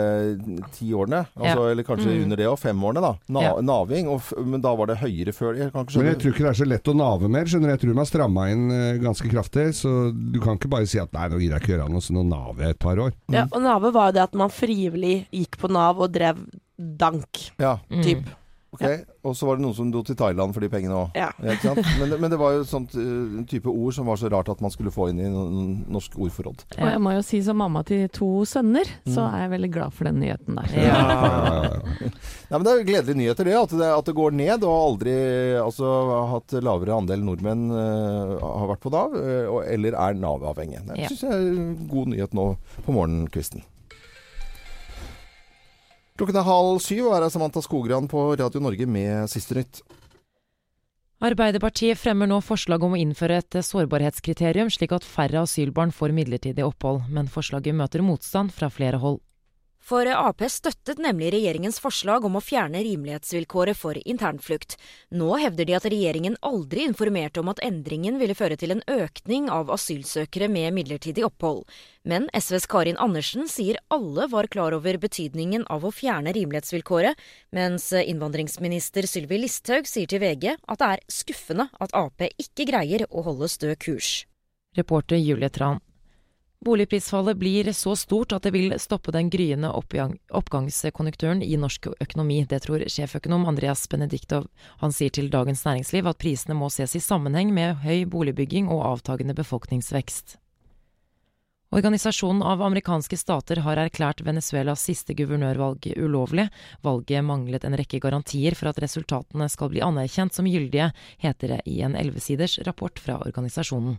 ti 0.74 0.88
årene. 0.92 1.20
Altså, 1.38 1.70
Eller 1.70 1.84
kanskje 1.86 2.10
Mm. 2.10 2.22
under 2.24 2.36
det 2.36 2.46
og 2.50 2.58
Fem 2.58 2.80
årene, 2.82 3.00
da. 3.04 3.12
Na, 3.28 3.40
Ja. 3.40 3.52
Naving. 3.60 4.08
Og, 4.08 4.18
f- 4.20 4.44
men 4.44 4.60
da 4.60 4.74
var 4.74 4.86
det 4.86 4.96
høyere 4.98 5.32
før. 5.32 5.54
Jeg 5.56 5.72
kan 5.72 5.84
ikke 5.86 5.96
Men 5.98 6.06
jeg 6.06 6.18
tror 6.18 6.32
ikke 6.32 6.42
det 6.46 6.50
er 6.50 6.64
så 6.64 6.68
lett 6.68 6.84
å 6.90 6.96
nave 6.96 7.28
mer. 7.30 7.44
skjønner 7.44 7.68
du. 7.70 7.74
Jeg 7.76 7.80
tror 7.80 7.92
de 7.92 7.98
har 7.98 8.10
stramma 8.10 8.50
inn 8.50 8.70
eh, 8.70 8.98
ganske 8.98 9.30
kraftig. 9.30 9.68
Så 9.74 10.10
du 10.32 10.40
kan 10.40 10.56
ikke 10.58 10.70
bare 10.70 10.86
si 10.86 10.98
at 10.98 11.12
nei, 11.12 11.28
nå 11.28 11.38
gidder 11.38 11.58
jeg 11.58 11.62
ikke 11.62 11.76
gjøre 11.78 11.88
noe, 11.90 12.00
så 12.00 12.10
nå 12.12 12.24
naver 12.26 12.62
jeg 12.62 12.70
et 12.70 12.78
par 12.80 12.96
år. 12.96 13.12
Ja, 13.30 13.46
og 13.52 13.62
nave 13.62 13.92
var 13.92 14.08
jo 14.10 14.12
det 14.18 14.22
at 14.22 14.34
man 14.34 14.50
frivillig 14.50 15.26
gikk 15.32 15.56
på 15.58 15.70
Nav 15.70 16.00
og 16.00 16.10
drev 16.12 16.36
dank, 16.80 17.50
Ja, 17.58 17.78
Mm. 17.90 18.02
typ. 18.02 18.24
Ok. 18.72 18.84
Og 19.26 19.34
så 19.36 19.46
var 19.48 19.56
det 19.58 19.64
noen 19.64 19.74
som 19.76 19.90
dro 19.92 20.02
til 20.06 20.16
Thailand 20.16 20.54
for 20.54 20.60
de 20.64 20.68
pengene 20.72 20.94
òg. 20.94 21.16
Ja. 21.18 21.30
Men, 21.42 22.10
det- 22.10 22.20
men 22.20 22.30
det 22.30 22.38
var 22.38 22.52
jo 22.54 22.62
sånt 22.64 22.94
eh, 22.94 23.44
type 23.50 23.66
ord 23.68 23.92
som 23.96 24.06
var 24.06 24.16
så 24.16 24.30
rart 24.30 24.48
at 24.48 24.60
man 24.62 24.70
skulle 24.70 24.92
få 24.94 25.08
inn 25.10 25.18
i 25.20 25.28
noen 25.28 25.84
norsk 25.90 26.14
ordforråd. 26.16 26.64
Og 26.78 26.86
jeg 26.90 27.00
må 27.02 27.12
jo 27.16 27.22
si 27.26 27.40
som 27.42 27.56
mamma 27.58 27.82
til 27.84 28.06
to 28.08 28.44
sønner, 28.48 28.84
så 29.06 29.26
Mm. 29.26 29.34
er 29.34 29.38
jeg 29.42 29.50
veldig 29.50 29.70
glad 29.72 29.92
for 29.92 30.04
den 30.04 30.20
nyheten 30.20 30.54
der. 30.56 30.68
Ja, 30.72 31.00
ja, 31.10 31.62
ja. 31.64 32.10
Nei, 32.50 32.58
men 32.58 32.62
Det 32.64 32.70
er 32.72 32.78
jo 32.80 32.86
gledelige 32.92 33.16
nyheter, 33.20 33.44
det. 33.44 33.54
At 33.60 33.70
det, 33.78 33.90
at 33.98 34.04
det 34.04 34.14
går 34.14 34.32
ned. 34.32 34.62
Og 34.64 34.76
aldri 34.90 35.16
altså, 35.60 35.84
har 36.10 36.26
hatt 36.36 36.54
lavere 36.62 36.96
andel 36.96 37.22
nordmenn 37.26 37.70
uh, 37.70 38.38
har 38.40 38.68
vært 38.72 38.80
på 38.86 38.90
Nav, 38.94 39.12
uh, 39.14 39.60
eller 39.66 39.94
er 39.98 40.14
Nav-avhengige. 40.14 40.86
Det 40.88 40.98
Ja. 40.98 41.08
syns 41.08 41.20
jeg 41.22 41.32
er 41.32 41.74
god 41.90 42.06
nyhet 42.14 42.32
nå 42.34 42.56
på 42.86 42.92
morgenkvisten. 42.94 43.62
Klokken 46.20 46.36
er 46.36 46.44
halv 46.44 46.82
syv, 46.84 47.06
og 47.08 47.14
her 47.16 47.24
er 47.24 47.32
Samantha 47.32 47.62
Skogran 47.64 48.04
på 48.04 48.26
Radio 48.36 48.60
Norge 48.60 48.84
med 48.84 49.24
Siste 49.32 49.54
nytt. 49.56 49.78
Arbeiderpartiet 51.24 51.96
fremmer 51.96 52.28
nå 52.28 52.42
forslag 52.44 52.84
om 52.84 52.92
å 52.92 53.00
innføre 53.00 53.38
et 53.40 53.56
sårbarhetskriterium, 53.64 54.68
slik 54.68 54.92
at 54.92 55.06
færre 55.08 55.46
asylbarn 55.46 55.94
får 55.96 56.12
midlertidig 56.12 56.66
opphold, 56.66 57.06
men 57.08 57.32
forslaget 57.32 57.72
møter 57.76 58.04
motstand 58.04 58.52
fra 58.52 58.68
flere 58.68 59.00
hold. 59.00 59.22
For 59.80 60.06
Ap 60.12 60.42
støttet 60.52 61.00
nemlig 61.00 61.30
regjeringens 61.32 61.80
forslag 61.82 62.24
om 62.28 62.36
å 62.36 62.42
fjerne 62.44 62.82
rimelighetsvilkåret 62.84 63.78
for 63.78 63.96
internflukt. 64.04 64.76
Nå 65.10 65.32
hevder 65.40 65.66
de 65.66 65.74
at 65.78 65.88
regjeringen 65.88 66.36
aldri 66.46 66.84
informerte 66.86 67.40
om 67.40 67.50
at 67.50 67.62
endringen 67.64 68.20
ville 68.20 68.36
føre 68.36 68.58
til 68.60 68.76
en 68.76 68.84
økning 68.92 69.48
av 69.50 69.72
asylsøkere 69.72 70.50
med 70.52 70.76
midlertidig 70.76 71.24
opphold. 71.26 71.64
Men 72.04 72.28
SVs 72.36 72.68
Karin 72.70 73.00
Andersen 73.00 73.48
sier 73.50 73.80
alle 73.88 74.28
var 74.30 74.52
klar 74.52 74.76
over 74.76 75.00
betydningen 75.00 75.66
av 75.72 75.88
å 75.88 75.94
fjerne 75.96 76.36
rimelighetsvilkåret, 76.36 77.18
mens 77.56 77.90
innvandringsminister 77.96 79.08
Sylvi 79.10 79.42
Listhaug 79.42 79.88
sier 79.90 80.08
til 80.12 80.22
VG 80.22 80.54
at 80.54 80.80
det 80.80 80.94
er 80.94 81.06
skuffende 81.10 81.70
at 81.80 81.96
Ap 81.96 82.28
ikke 82.30 82.68
greier 82.68 83.08
å 83.10 83.24
holde 83.26 83.50
stø 83.50 83.74
kurs. 83.80 84.20
Reporter 84.76 85.18
Julie 85.18 85.50
Tran. 85.50 85.80
Boligprisfallet 86.64 87.36
blir 87.36 87.72
så 87.72 87.96
stort 87.96 88.32
at 88.36 88.42
det 88.42 88.50
vil 88.52 88.74
stoppe 88.76 89.14
den 89.16 89.30
gryende 89.32 89.70
oppgang 89.72 90.18
oppgangskonjunkturen 90.28 91.40
i 91.42 91.56
norsk 91.56 91.86
økonomi. 91.96 92.42
Det 92.44 92.58
tror 92.66 92.84
sjeføkonom 92.84 93.46
Andreas 93.48 93.86
Benediktov. 93.88 94.44
Han 94.84 94.92
sier 94.92 95.08
til 95.08 95.30
Dagens 95.32 95.64
Næringsliv 95.64 96.10
at 96.10 96.20
prisene 96.20 96.58
må 96.58 96.68
ses 96.68 96.98
i 96.98 97.00
sammenheng 97.00 97.54
med 97.56 97.80
høy 97.80 98.04
boligbygging 98.04 98.68
og 98.68 98.84
avtagende 98.90 99.32
befolkningsvekst. 99.40 100.36
Organisasjonen 101.72 102.42
av 102.42 102.60
amerikanske 102.66 103.16
stater 103.16 103.62
har 103.64 103.80
erklært 103.80 104.20
Venezuelas 104.26 104.84
siste 104.84 105.16
guvernørvalg 105.16 105.94
ulovlig. 105.96 106.50
Valget 106.84 107.24
manglet 107.24 107.64
en 107.64 107.78
rekke 107.78 108.02
garantier 108.04 108.58
for 108.58 108.68
at 108.68 108.82
resultatene 108.84 109.48
skal 109.48 109.72
bli 109.72 109.80
anerkjent 109.86 110.36
som 110.36 110.50
gyldige, 110.50 110.92
heter 111.24 111.56
det 111.56 111.62
i 111.64 111.80
en 111.86 111.96
ellevesiders 111.96 112.58
rapport 112.68 113.00
fra 113.00 113.16
organisasjonen. 113.24 113.96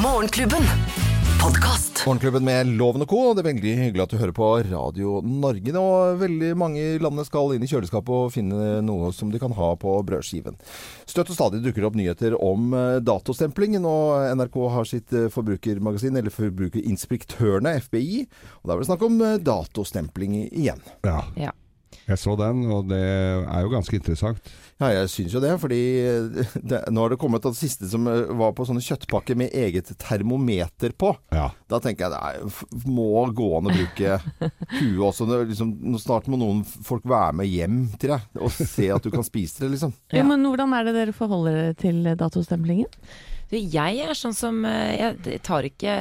Morgenklubben. 0.00 1.25
Podkast. 1.46 2.00
Morgenklubben 2.06 2.42
med 2.42 2.66
Loven 2.74 3.04
og 3.04 3.10
Co. 3.12 3.18
Det 3.30 3.44
er 3.44 3.46
veldig 3.52 3.72
hyggelig 3.78 4.02
at 4.02 4.10
du 4.10 4.16
hører 4.18 4.34
på 4.34 4.46
Radio 4.66 5.20
Norge. 5.22 5.70
Og 5.78 6.16
veldig 6.18 6.48
mange 6.58 6.80
i 6.82 6.96
landet 6.98 7.28
skal 7.28 7.52
inn 7.54 7.62
i 7.62 7.68
kjøleskapet 7.70 8.10
og 8.10 8.32
finne 8.34 8.80
noe 8.82 9.12
som 9.14 9.30
de 9.30 9.38
kan 9.38 9.54
ha 9.54 9.68
på 9.78 9.92
brødskiven. 10.08 10.56
Støtt 11.06 11.30
og 11.30 11.38
stadig 11.38 11.60
dukker 11.62 11.84
det 11.84 11.86
opp 11.86 11.98
nyheter 12.00 12.34
om 12.42 12.74
eh, 12.74 12.96
datostemplingen, 12.98 13.86
og 13.86 14.26
NRK 14.40 14.58
har 14.74 14.90
sitt 14.90 15.14
eh, 15.14 15.28
forbrukermagasin, 15.30 16.18
eller 16.18 16.34
Forbrukerinspektørene, 16.34 17.76
FBI. 17.84 18.24
Og 18.64 18.66
da 18.66 18.74
er 18.74 18.82
det 18.82 18.90
snakk 18.90 19.06
om 19.06 19.22
eh, 19.22 19.38
datostempling 19.46 20.34
igjen. 20.48 20.82
ja. 21.06 21.20
Ja. 21.38 21.54
Jeg 22.06 22.20
så 22.22 22.36
den, 22.38 22.60
og 22.70 22.86
det 22.90 22.98
er 23.02 23.62
jo 23.64 23.70
ganske 23.72 23.96
interessant. 23.98 24.50
Ja, 24.76 24.90
jeg 24.92 25.08
syns 25.08 25.32
jo 25.32 25.40
det, 25.40 25.54
fordi 25.60 25.80
eh, 26.04 26.48
det, 26.60 26.82
nå 26.92 27.04
har 27.04 27.14
det 27.14 27.20
kommet 27.20 27.46
at 27.48 27.54
det 27.54 27.62
siste 27.62 27.88
som 27.88 28.04
eh, 28.10 28.26
var 28.36 28.52
på 28.56 28.66
sånne 28.68 28.84
kjøttpakker 28.84 29.38
med 29.40 29.54
eget 29.56 29.88
termometer 30.02 30.92
på. 30.92 31.14
Ja. 31.32 31.46
Da 31.70 31.80
tenker 31.80 32.10
jeg 32.10 32.42
det 32.44 32.82
må 32.84 33.24
gå 33.36 33.48
an 33.56 33.70
å 33.70 33.72
bruke 33.72 34.18
huet 34.76 35.06
også. 35.08 35.28
Det, 35.30 35.38
liksom, 35.54 35.72
snart 36.02 36.28
må 36.28 36.40
noen 36.40 36.60
folk 36.66 37.06
være 37.08 37.38
med 37.40 37.48
hjem 37.48 37.78
til 37.96 38.12
deg 38.12 38.42
og 38.42 38.52
se 38.52 38.90
at 38.92 39.06
du 39.06 39.08
kan 39.14 39.24
spise 39.26 39.64
det, 39.64 39.72
liksom. 39.78 39.96
Ja, 40.12 40.26
men 40.28 40.44
hvordan 40.44 40.76
er 40.76 40.84
det 40.90 40.96
dere 40.98 41.16
forholder 41.16 41.56
dere 41.56 41.80
til 41.80 42.04
datostemplingen? 42.12 42.92
Jeg 43.54 44.00
er 44.02 44.16
sånn 44.18 44.34
som 44.34 44.64
eh, 44.66 44.96
Jeg 44.98 45.40
tar 45.46 45.66
ikke, 45.68 45.96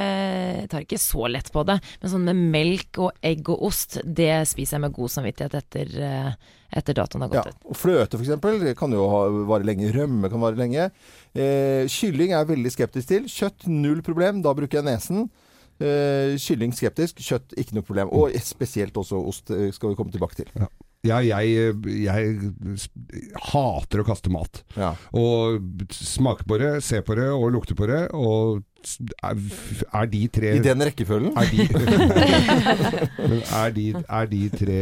tar 0.72 0.86
ikke 0.86 0.98
så 1.02 1.28
lett 1.30 1.52
på 1.54 1.62
det. 1.68 1.78
Men 2.02 2.12
sånn 2.12 2.26
med 2.26 2.44
melk 2.56 3.02
og 3.06 3.26
egg 3.26 3.52
og 3.54 3.68
ost, 3.70 4.00
det 4.04 4.48
spiser 4.50 4.80
jeg 4.80 4.86
med 4.88 4.96
god 4.98 5.14
samvittighet 5.14 5.58
etter, 5.62 5.92
eh, 6.02 6.54
etter 6.76 6.98
datoen 6.98 7.24
har 7.26 7.32
Ja, 7.34 7.42
gått 7.46 7.56
ut. 7.56 7.66
og 7.72 7.78
Fløte 7.80 8.20
f.eks. 8.20 8.74
kan 8.80 8.92
jo 8.92 9.08
ha, 9.12 9.22
vare 9.48 9.64
lenge. 9.68 9.92
Rømme 9.96 10.30
kan 10.30 10.42
vare 10.44 10.60
lenge. 10.60 10.90
Eh, 11.34 11.86
kylling 11.92 12.34
er 12.34 12.42
jeg 12.44 12.52
veldig 12.54 12.72
skeptisk 12.76 13.08
til. 13.14 13.30
Kjøtt 13.32 13.68
null 13.72 14.02
problem. 14.06 14.42
Da 14.46 14.54
bruker 14.58 14.82
jeg 14.82 14.88
nesen. 14.90 15.30
Eh, 15.80 16.36
kylling 16.40 16.72
skeptisk. 16.76 17.20
Kjøtt 17.24 17.56
ikke 17.60 17.78
noe 17.80 17.88
problem. 17.88 18.12
Og 18.16 18.36
spesielt 18.44 18.96
også 19.00 19.20
ost 19.28 19.52
eh, 19.56 19.72
skal 19.76 19.92
vi 19.94 20.00
komme 20.00 20.12
tilbake 20.14 20.44
til. 20.44 20.52
Ja, 21.06 21.20
jeg, 21.22 21.76
jeg 22.02 22.86
hater 23.52 24.02
å 24.02 24.06
kaste 24.08 24.32
mat. 24.34 24.64
Ja. 24.76 24.94
Og 25.16 25.62
smake 25.94 26.48
på 26.50 26.58
det, 26.62 26.72
se 26.86 27.02
på 27.06 27.16
det 27.20 27.28
og 27.30 27.52
lukte 27.54 27.76
på 27.78 27.88
det. 27.92 28.08
Og 28.18 28.64
er, 28.86 30.08
de 30.12 30.22
tre 30.32 30.52
I 30.58 30.62
den 30.64 30.84
rekkefølgen. 30.86 31.34
er 31.38 31.50
de, 31.52 31.66
er, 33.62 33.74
de, 33.76 33.86
er 34.04 34.30
de 34.32 34.42
tre 34.54 34.80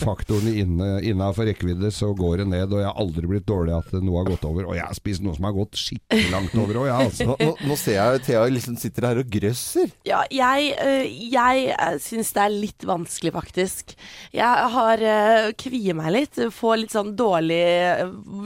faktorene 0.00 0.54
inne, 0.62 0.90
innafor 1.08 1.48
rekkevidde, 1.50 1.90
så 1.94 2.12
går 2.16 2.42
det 2.42 2.48
ned. 2.52 2.72
Og 2.72 2.82
jeg 2.82 2.88
har 2.88 3.00
aldri 3.02 3.30
blitt 3.30 3.46
dårlig 3.48 3.74
at 3.76 3.92
noe 3.98 4.22
har 4.22 4.30
gått 4.30 4.46
over. 4.48 4.68
Og 4.70 4.78
jeg 4.78 4.86
har 4.86 4.96
spist 4.98 5.24
noe 5.24 5.36
som 5.36 5.48
har 5.48 5.56
gått 5.56 5.78
skikkelig 5.80 6.30
langt 6.32 6.56
over 6.58 6.82
òg, 6.82 6.88
jeg, 6.90 7.08
altså. 7.08 7.28
Nå, 7.32 7.50
nå, 7.68 7.78
ser 7.80 7.98
jeg 7.98 8.24
Thea 8.28 8.44
liksom 8.52 8.78
sitter 8.80 9.08
her 9.10 9.22
og 9.22 9.30
grøsser. 9.32 9.92
Ja, 10.08 10.22
jeg, 10.32 10.72
øh, 10.82 11.04
jeg 11.32 11.68
øh, 11.74 11.98
syns 12.02 12.32
det 12.36 12.44
er 12.44 12.54
litt 12.54 12.86
vanskelig, 12.88 13.34
faktisk. 13.34 13.94
Jeg 14.34 14.72
har 14.76 15.02
øh, 15.12 15.50
kvier 15.58 15.98
meg 15.98 16.12
litt. 16.16 16.42
Får 16.52 16.80
litt 16.82 16.94
sånn 16.94 17.14
dårlig 17.18 17.60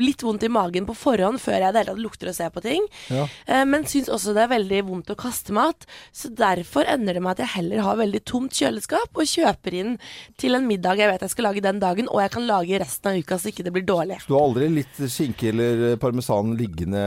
Litt 0.00 0.22
vondt 0.24 0.44
i 0.46 0.50
magen 0.52 0.86
på 0.88 0.94
forhånd 0.96 1.40
før 1.42 1.58
jeg 1.60 1.70
i 1.70 1.74
det 1.74 1.82
hele 1.82 1.92
tatt 1.92 2.02
lukter 2.02 2.30
og 2.30 2.36
ser 2.36 2.52
på 2.54 2.62
ting. 2.64 2.84
Ja. 3.12 3.26
Eh, 3.46 3.64
Men 3.68 3.86
syns 3.88 4.10
også 4.12 4.34
det 4.36 4.44
er 4.46 4.52
veldig 4.52 4.82
vondt 4.88 5.12
å 5.12 5.18
kaste 5.18 5.54
mat. 5.56 5.86
Så 6.14 6.30
derfor 6.34 6.88
ender 6.88 7.16
det 7.16 7.24
med 7.24 7.36
at 7.36 7.44
jeg 7.44 7.54
heller 7.56 7.84
har 7.86 8.00
veldig 8.00 8.22
tomt 8.28 8.56
kjøleskap 8.56 9.16
og 9.16 9.30
kjøper 9.30 9.78
inn 9.80 9.92
til 10.40 10.58
en 10.58 10.66
middag 10.68 11.02
jeg 11.02 11.12
vet 11.12 11.26
jeg 11.26 11.34
skal 11.34 11.50
lage 11.50 11.64
den 11.64 11.82
dagen, 11.82 12.10
og 12.12 12.22
jeg 12.22 12.34
kan 12.36 12.48
lage 12.48 12.80
resten 12.82 13.12
av 13.12 13.20
uka 13.20 13.38
så 13.40 13.52
ikke 13.52 13.66
det 13.66 13.74
blir 13.76 13.86
dårlig. 13.86 14.22
Du 14.26 14.34
har 14.36 14.46
aldri 14.46 14.70
litt 14.72 15.04
skinke 15.12 15.52
eller 15.52 16.00
parmesan 16.02 16.56
liggende 16.58 17.04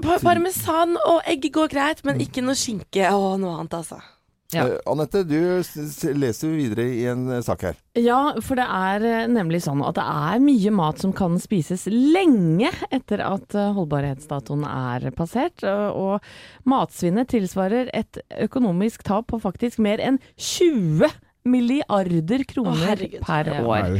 Parmesan 0.00 0.94
og 1.02 1.26
egg 1.28 1.50
går 1.52 1.68
greit, 1.72 2.04
men 2.06 2.22
ikke 2.22 2.44
noe 2.44 2.56
skinke 2.56 3.10
og 3.10 3.40
noe 3.42 3.58
annet, 3.58 3.74
altså. 3.80 3.98
Ja. 4.54 4.66
Uh, 4.66 4.76
Anette, 4.90 5.22
du 5.28 5.38
leser 6.16 6.54
videre 6.54 6.86
i 6.90 7.04
en 7.10 7.28
eh, 7.30 7.42
sak 7.44 7.64
her. 7.68 7.78
Ja, 7.98 8.34
for 8.42 8.58
det 8.58 8.66
er 8.66 9.06
eh, 9.06 9.30
nemlig 9.30 9.62
sånn 9.66 9.82
at 9.86 9.98
det 9.98 10.04
er 10.04 10.42
mye 10.42 10.74
mat 10.74 11.02
som 11.02 11.14
kan 11.16 11.38
spises 11.42 11.86
lenge 11.90 12.72
etter 12.90 13.22
at 13.26 13.54
holdbarhetsdatoen 13.54 14.66
er 14.66 15.10
passert. 15.16 15.64
Og, 15.64 16.20
matsvinnet 16.68 17.30
tilsvarer 17.30 17.90
et 17.96 18.20
økonomisk 18.44 19.04
tap 19.06 19.30
på 19.30 19.40
faktisk 19.42 19.80
mer 19.82 20.02
enn 20.02 20.18
20 20.36 21.10
milliarder 21.48 22.44
kroner 22.48 23.00
Å, 23.00 23.08
per 23.24 23.50
år. 23.62 23.98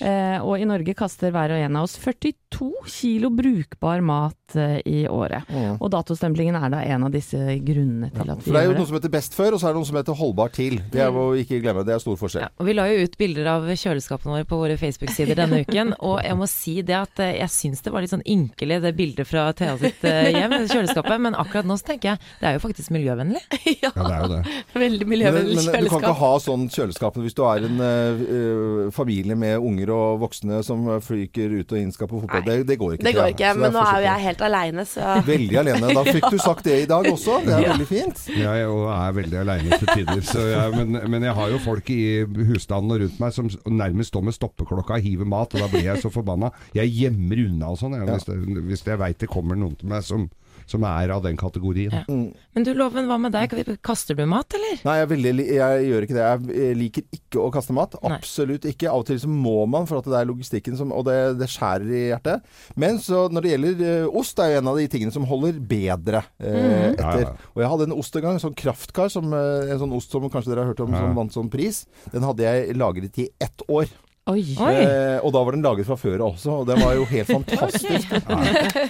Eh, 0.00 0.38
og 0.40 0.60
i 0.60 0.68
Norge 0.68 0.94
kaster 0.96 1.32
hver 1.34 1.52
og 1.54 1.64
en 1.64 1.78
av 1.80 1.88
oss 1.88 1.98
42 2.00 2.70
kilo 2.88 3.30
brukbar 3.34 4.04
mat 4.04 4.37
eh, 4.56 4.78
i 4.88 5.02
året. 5.08 5.44
Mm. 5.52 5.76
Og 5.80 5.90
datostemplingen 5.92 6.56
er 6.58 6.70
da 6.72 6.80
en 6.84 7.04
av 7.08 7.12
disse 7.12 7.36
grunnene 7.64 8.10
til 8.14 8.30
at 8.32 8.38
vi 8.40 8.46
For 8.48 8.56
det 8.56 8.62
er 8.62 8.68
jo 8.70 8.76
noe 8.78 8.88
som 8.88 8.96
heter 8.98 9.12
best 9.12 9.34
før, 9.36 9.56
og 9.56 9.60
så 9.60 9.68
er 9.68 9.74
det 9.76 9.80
noe 9.82 9.88
som 9.90 9.98
heter 10.00 10.18
holdbar 10.18 10.52
til. 10.54 10.78
Det 10.92 11.02
er 11.04 11.12
jo 11.12 11.26
ikke 11.42 11.60
glemme, 11.64 11.84
det 11.86 11.94
er 11.96 12.02
stor 12.02 12.16
forskjell. 12.20 12.46
Ja, 12.46 12.50
og 12.56 12.66
Vi 12.68 12.76
la 12.76 12.86
jo 12.90 13.04
ut 13.04 13.18
bilder 13.20 13.50
av 13.54 13.68
kjøleskapene 13.68 14.34
våre 14.38 14.48
på 14.48 14.60
våre 14.60 14.76
Facebook-sider 14.80 15.38
denne 15.42 15.60
uken, 15.64 15.94
og 16.00 16.20
jeg 16.24 16.38
må 16.40 16.48
si 16.50 16.76
det 16.82 16.96
at 16.98 17.22
eh, 17.24 17.34
jeg 17.42 17.52
syns 17.54 17.84
det 17.84 17.92
var 17.94 18.04
litt 18.04 18.14
sånn 18.14 18.24
ynkelig 18.26 18.80
det 18.84 18.94
bildet 18.98 19.28
fra 19.28 19.48
Thea 19.58 19.76
sitt 19.80 20.04
eh, 20.08 20.30
hjem, 20.36 20.56
det 20.56 20.70
kjøleskapet, 20.74 21.20
men 21.28 21.36
akkurat 21.38 21.68
nå 21.68 21.76
så 21.80 21.90
tenker 21.92 22.14
jeg 22.14 22.22
det 22.40 22.48
er 22.52 22.58
jo 22.58 22.64
faktisk 22.64 22.92
miljøvennlig. 22.94 23.42
ja, 23.84 23.90
Ja, 23.94 24.04
det 24.04 24.14
er 24.14 24.22
jo 24.22 24.32
det. 24.32 24.42
veldig 24.78 25.06
Men, 25.08 25.20
kjøleskap. 25.22 25.74
men 25.74 25.84
du 25.84 25.90
kan 25.92 26.02
ikke 26.04 26.16
ha 26.22 26.32
sånn 26.42 26.66
kjøleskap 26.72 27.16
hvis 27.18 27.34
du 27.36 27.42
er 27.48 27.66
en 27.68 27.80
eh, 27.84 28.90
familie 28.94 29.36
med 29.38 29.58
unger 29.58 29.90
og 29.94 30.20
voksne 30.24 30.60
som 30.66 30.86
flyker 31.04 31.54
ut 31.60 31.72
og 31.74 31.78
inn 31.80 31.92
skal 31.94 32.08
på 32.10 32.20
fotball. 32.22 32.44
Det, 32.46 32.56
Nei. 32.62 32.66
det 32.68 32.76
går 32.80 32.96
ikke. 32.96 33.06
Det 33.08 33.14
går 33.16 33.32
ikke, 33.34 33.52
men 33.58 33.74
nå 33.74 33.82
er 33.82 33.98
jo 34.02 34.06
jeg 34.08 34.24
helt 34.28 34.37
aleine, 34.46 34.84
så. 34.88 35.02
Veldig 35.26 35.58
alene. 35.60 35.90
Da 35.94 36.04
fikk 36.06 36.28
du 36.30 36.38
sagt 36.38 36.64
det 36.68 36.76
i 36.82 36.86
dag 36.90 37.06
også. 37.10 37.38
Det 37.44 37.54
er 37.54 37.62
Ja. 37.66 37.72
veldig 37.72 37.86
fint. 37.90 38.22
Jeg 38.34 38.62
er 38.66 39.12
veldig 39.16 39.38
aleine 39.42 39.78
til 39.78 39.88
tider. 39.94 40.20
Så 40.22 40.44
jeg, 40.48 40.74
men, 40.76 40.98
men 41.10 41.22
jeg 41.28 41.34
har 41.34 41.48
jo 41.54 41.58
folk 41.64 41.90
i 41.90 42.00
husstanden 42.48 42.92
og 42.96 43.00
rundt 43.04 43.20
meg 43.20 43.32
som 43.36 43.48
nærmest 43.66 44.12
står 44.14 44.24
med 44.28 44.34
stoppeklokka 44.38 44.98
og 44.98 45.02
hiver 45.08 45.26
mat, 45.28 45.54
og 45.54 45.60
da 45.64 45.68
blir 45.72 45.84
jeg 45.88 46.02
så 46.02 46.10
forbanna. 46.12 46.50
Jeg 46.74 46.92
gjemmer 46.94 47.44
unna 47.46 47.72
og 47.74 47.78
sånn, 47.80 47.96
hvis, 48.08 48.24
det, 48.28 48.36
hvis 48.68 48.84
jeg 48.86 48.98
veit 49.00 49.18
det 49.18 49.28
kommer 49.32 49.56
noen 49.58 49.76
til 49.80 49.88
meg 49.88 50.02
som, 50.06 50.28
som 50.68 50.84
er 50.84 51.10
av 51.14 51.22
den 51.24 51.36
kategorien. 51.40 51.92
Ja. 51.92 52.04
Men 52.08 52.64
du 52.66 52.72
Loven, 52.76 53.06
hva 53.08 53.16
med 53.20 53.32
deg? 53.32 53.54
Kaster 53.84 54.14
du 54.18 54.24
mat, 54.28 54.52
eller? 54.56 54.80
Nei, 54.84 54.96
jeg, 55.00 55.08
veldig, 55.12 55.32
jeg 55.56 55.84
gjør 55.88 56.06
ikke 56.06 56.16
det. 56.18 56.54
Jeg 56.58 56.76
liker 56.78 57.06
ikke 57.18 57.42
å 57.42 57.50
kaste 57.54 57.76
mat. 57.76 57.96
Nei. 58.02 58.16
Absolutt 58.18 58.66
ikke. 58.68 58.88
Av 58.92 59.02
og 59.02 59.06
til 59.08 59.20
så 59.22 59.30
må 59.30 59.66
man, 59.70 59.86
for 59.88 60.00
at 60.02 60.08
det 60.10 60.18
er 60.20 60.28
logistikken 60.28 60.76
som 60.80 60.92
Og 60.96 61.04
det, 61.08 61.16
det 61.40 61.48
skjærer 61.52 61.88
i 61.92 62.02
hjertet. 62.12 62.48
Men 62.76 62.98
så 63.04 63.26
når 63.32 63.44
det 63.46 63.52
gjelder 63.54 63.84
eh, 63.88 64.08
ost, 64.20 64.36
det 64.38 64.44
er 64.46 64.54
jo 64.56 64.62
en 64.62 64.72
av 64.72 64.80
de 64.80 64.88
tingene 64.92 65.14
som 65.14 65.26
holder 65.28 65.60
bedre 65.60 66.24
eh, 66.38 66.58
Ja, 66.58 66.90
etter. 66.92 67.22
ja. 67.26 67.32
Og 67.54 67.62
jeg 67.64 67.70
hadde 67.74 67.88
en 67.90 67.96
ost 67.98 68.16
en 68.18 68.26
gang, 68.26 68.36
en 68.38 68.44
sånn 68.48 68.58
kraftkar, 68.58 69.08
som, 69.12 69.32
eh, 69.32 69.70
en 69.72 69.80
sånn 69.84 69.94
ost 69.96 70.12
som 70.14 70.28
kanskje 70.28 70.52
dere 70.54 70.64
har 70.66 70.72
hørt 70.74 70.84
om, 70.84 70.92
Ja. 70.92 71.04
som 71.06 71.14
vant 71.18 71.32
sånn 71.34 71.50
pris. 71.52 71.84
Den 72.12 72.22
hadde 72.26 72.44
jeg 72.44 72.76
lagret 72.76 73.18
i 73.18 73.28
ett 73.40 73.64
år. 73.68 73.86
Eh, 74.28 75.18
og 75.24 75.32
da 75.32 75.42
var 75.44 75.52
den 75.56 75.62
laget 75.64 75.86
fra 75.88 75.96
før 75.96 76.18
av 76.20 76.34
også, 76.34 76.60
og 76.60 76.66
den 76.68 76.80
var 76.84 76.94
jo 76.98 77.04
helt 77.08 77.30
fantastisk. 77.36 78.12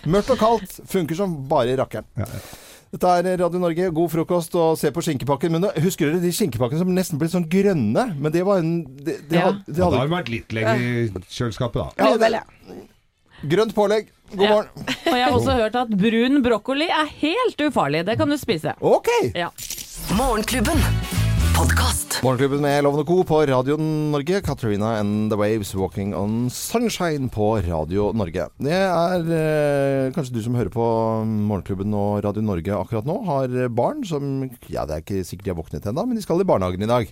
Mørkt 0.09 0.33
og 0.35 0.39
kaldt. 0.41 0.81
Funker 0.91 1.15
som 1.19 1.37
bare 1.49 1.77
rakkeren. 1.79 2.09
Ja. 2.19 2.27
Dette 2.89 3.05
er 3.21 3.27
Radio 3.43 3.61
Norge. 3.61 3.91
God 3.93 4.09
frokost 4.11 4.55
og 4.57 4.79
se 4.81 4.89
på 4.97 5.03
skinkepakken. 5.05 5.53
Men 5.53 5.67
da, 5.67 5.73
husker 5.85 6.09
dere 6.09 6.23
de 6.25 6.31
skinkepakkene 6.33 6.81
som 6.81 6.95
nesten 6.97 7.21
ble 7.21 7.29
sånn 7.29 7.45
grønne? 7.53 8.07
Men 8.17 8.33
det 8.33 8.47
var 8.49 8.63
en 8.63 8.71
Det, 8.89 9.19
det, 9.29 9.37
Ja. 9.37 9.51
had- 9.51 9.61
det 9.67 9.77
Ja, 9.77 9.85
da 9.85 9.85
hadde 9.91 9.99
har 9.99 10.09
vi 10.09 10.15
vært 10.17 10.31
litt 10.33 10.53
lenger 10.57 10.81
i 10.81 11.09
kjøleskapet, 11.29 11.75
da. 11.75 11.91
Ja, 12.01 12.17
Vel, 12.17 12.33
ja. 12.33 12.43
Grønt 13.45 13.75
pålegg. 13.77 14.09
God 14.33 14.41
Ja. 14.43 14.55
morgen. 14.55 14.69
Og 14.89 15.15
jeg 15.15 15.25
har 15.25 15.37
også 15.37 15.55
hørt 15.61 15.77
at 15.77 15.89
brun 16.01 16.43
brokkoli 16.43 16.89
er 16.89 17.07
helt 17.21 17.61
ufarlig. 17.69 18.07
Det 18.09 18.17
kan 18.19 18.29
du 18.29 18.37
spise. 18.41 18.73
Ok. 18.81 19.07
Ja. 19.35 19.51
Morgenklubben. 20.17 20.81
Podkast. 21.59 22.21
Morgenklubben 22.23 22.61
med 22.63 22.85
Lovende 22.85 23.05
Co. 23.05 23.25
på 23.25 23.41
Radio 23.47 23.77
Norge. 23.77 24.41
Katarina 24.47 24.93
and 25.01 25.33
the 25.33 25.37
Waves 25.37 25.75
Walking 25.75 26.15
on 26.15 26.51
Sunshine 26.51 27.27
på 27.29 27.57
Radio 27.67 28.13
Norge. 28.15 28.45
Det 28.63 28.77
er 28.77 29.25
eh, 29.27 30.13
kanskje 30.15 30.37
du 30.37 30.39
som 30.45 30.55
hører 30.55 30.71
på 30.71 30.85
Morgenklubben 31.27 31.97
og 31.99 32.23
Radio 32.23 32.45
Norge 32.47 32.77
akkurat 32.77 33.09
nå, 33.11 33.17
har 33.27 33.57
barn 33.75 34.07
som 34.07 34.45
Ja, 34.71 34.87
det 34.87 34.95
er 35.01 35.03
ikke 35.03 35.25
sikkert 35.27 35.49
de 35.49 35.51
har 35.51 35.59
våknet 35.59 35.91
ennå, 35.91 36.07
men 36.07 36.21
de 36.21 36.23
skal 36.23 36.45
i 36.45 36.47
barnehagen 36.47 36.87
i 36.87 36.93
dag. 36.93 37.11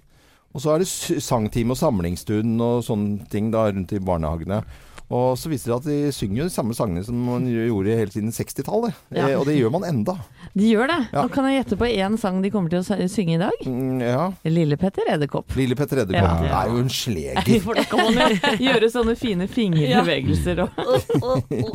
Og 0.55 0.63
så 0.63 0.77
er 0.77 0.85
det 0.85 1.23
sangtime 1.27 1.75
og 1.75 1.83
samlingsstund 1.83 2.63
og 2.63 2.87
sånne 2.87 3.27
ting 3.33 3.51
da 3.51 3.67
rundt 3.67 3.99
i 3.99 3.99
barnehagene. 3.99 4.63
Og 5.07 5.37
så 5.39 5.51
viser 5.51 5.71
det 5.71 5.77
at 5.77 5.87
de 5.87 6.13
synger 6.15 6.41
jo 6.41 6.47
de 6.49 6.55
samme 6.55 6.75
sangene 6.75 7.05
som 7.07 7.19
man 7.29 7.45
gjorde 7.47 7.95
helt 7.95 8.15
siden 8.17 8.33
60-tallet. 8.35 8.97
Ja. 9.15 9.29
Eh, 9.29 9.37
og 9.39 9.47
det 9.47 9.55
gjør 9.55 9.71
man 9.77 9.87
enda. 9.87 10.17
De 10.57 10.67
gjør 10.67 10.91
det. 10.91 10.99
Ja. 11.13 11.23
Og 11.23 11.31
kan 11.35 11.47
jeg 11.47 11.61
gjette 11.61 11.79
på 11.79 11.87
én 11.93 12.17
sang 12.19 12.41
de 12.43 12.51
kommer 12.51 12.73
til 12.73 12.83
å 12.83 13.09
synge 13.11 13.37
i 13.37 13.41
dag. 13.41 13.63
Mm, 13.67 14.01
ja. 14.03 14.25
Lille 14.51 14.79
Petter 14.81 15.07
Edderkopp. 15.15 15.55
Lille 15.59 15.79
Petter 15.79 16.03
Edderkopp. 16.03 16.43
Ja. 16.43 16.47
Det 16.47 16.57
er 16.59 16.73
jo 16.73 16.83
en 16.83 16.91
sleger. 16.91 17.53
For 17.67 17.79
da 17.79 17.85
kan 17.91 18.03
man 18.03 18.35
jo 18.35 18.53
gjøre 18.67 18.91
sånne 18.91 19.17
fine 19.21 19.47
fingerbevegelser 19.51 20.65
og 20.65 20.83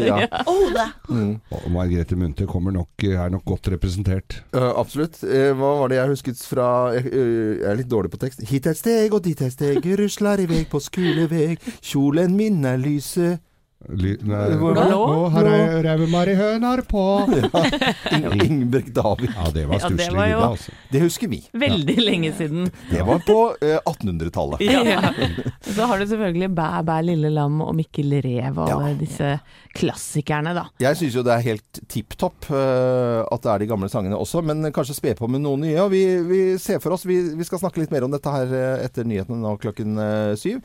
Ja. 0.01 0.19
Oh, 0.43 0.67
det. 0.75 0.87
Og 1.55 1.69
Margrethe 1.71 2.19
Munthe 2.19 2.47
kommer 2.49 2.75
nok, 2.75 3.05
er 3.07 3.31
nok 3.31 3.45
godt 3.47 3.71
representert. 3.71 4.41
Uh, 4.51 4.73
absolutt. 4.75 5.21
Uh, 5.23 5.53
hva 5.55 5.71
var 5.81 5.91
det 5.91 6.01
jeg 6.01 6.11
husket 6.11 6.43
fra 6.43 6.67
eh, 6.97 7.07
jeg 7.11 7.67
er 7.69 7.79
litt 7.79 7.91
dårlig 7.91 8.11
på 8.11 8.19
tekst. 8.21 8.43
Hit 8.49 8.67
et 8.67 8.79
steg 8.79 9.15
og 9.15 9.23
dit 9.23 9.39
et 9.39 9.53
steg, 9.53 9.85
rusler 9.99 10.43
i 10.43 10.49
vei 10.49 10.61
på 10.67 10.81
skoleveg. 10.83 11.61
Kjolen 11.79 12.35
min 12.35 12.59
er 12.67 12.79
lyse. 12.81 13.20
Ly, 13.89 14.11
nei, 14.29 14.41
Blå, 14.61 14.73
Å, 14.77 15.29
her 15.33 15.47
er 15.49 15.71
Raumari 15.87 16.35
hønar 16.37 16.83
på 16.85 17.01
ja. 17.33 18.33
Ingeborg 18.45 18.91
David. 18.93 19.31
Ja, 19.33 19.47
det 19.55 19.63
var 19.71 19.81
Ja, 19.81 19.89
det 19.89 20.27
jo- 20.29 20.41
altså. 20.51 20.75
Det 20.91 21.01
husker 21.01 21.31
vi. 21.31 21.39
Veldig 21.57 21.95
lenge 21.97 22.29
siden. 22.37 22.69
Det 22.91 23.01
var 23.07 23.23
på 23.25 23.37
eh, 23.57 23.79
1800-tallet. 23.89 24.61
Ja. 24.61 25.01
Så 25.75 25.87
har 25.89 25.97
du 25.97 26.05
selvfølgelig 26.05 26.51
Bæ 26.53 26.67
bæ 26.85 26.99
lille 27.07 27.31
lam 27.33 27.57
og 27.65 27.73
Mikkel 27.77 28.13
Rev 28.21 28.59
og 28.61 28.69
alle 28.69 28.93
disse 28.99 29.33
klassikerne, 29.77 30.53
da. 30.57 30.67
Jeg 30.83 30.99
syns 30.99 31.15
jo 31.17 31.23
det 31.25 31.33
er 31.33 31.45
helt 31.45 31.81
tipp 31.89 32.13
topp 32.19 32.49
uh, 32.51 33.23
at 33.31 33.45
det 33.45 33.51
er 33.53 33.63
de 33.63 33.69
gamle 33.71 33.89
sangene 33.91 34.19
også, 34.19 34.43
men 34.45 34.67
kanskje 34.75 34.97
spe 34.97 35.15
på 35.17 35.29
med 35.31 35.41
noen 35.45 35.63
nye. 35.65 35.77
Og 35.85 35.93
vi, 35.93 36.03
vi 36.27 36.41
ser 36.61 36.81
for 36.83 36.97
oss 36.97 37.07
vi, 37.07 37.17
vi 37.39 37.47
skal 37.47 37.63
snakke 37.63 37.81
litt 37.81 37.93
mer 37.93 38.05
om 38.05 38.13
dette 38.13 38.33
her 38.35 38.51
eh, 38.51 38.85
etter 38.85 39.07
nyhetene 39.07 39.41
nå 39.41 39.55
klokken 39.63 39.97
uh, 39.97 40.33
syv. 40.39 40.61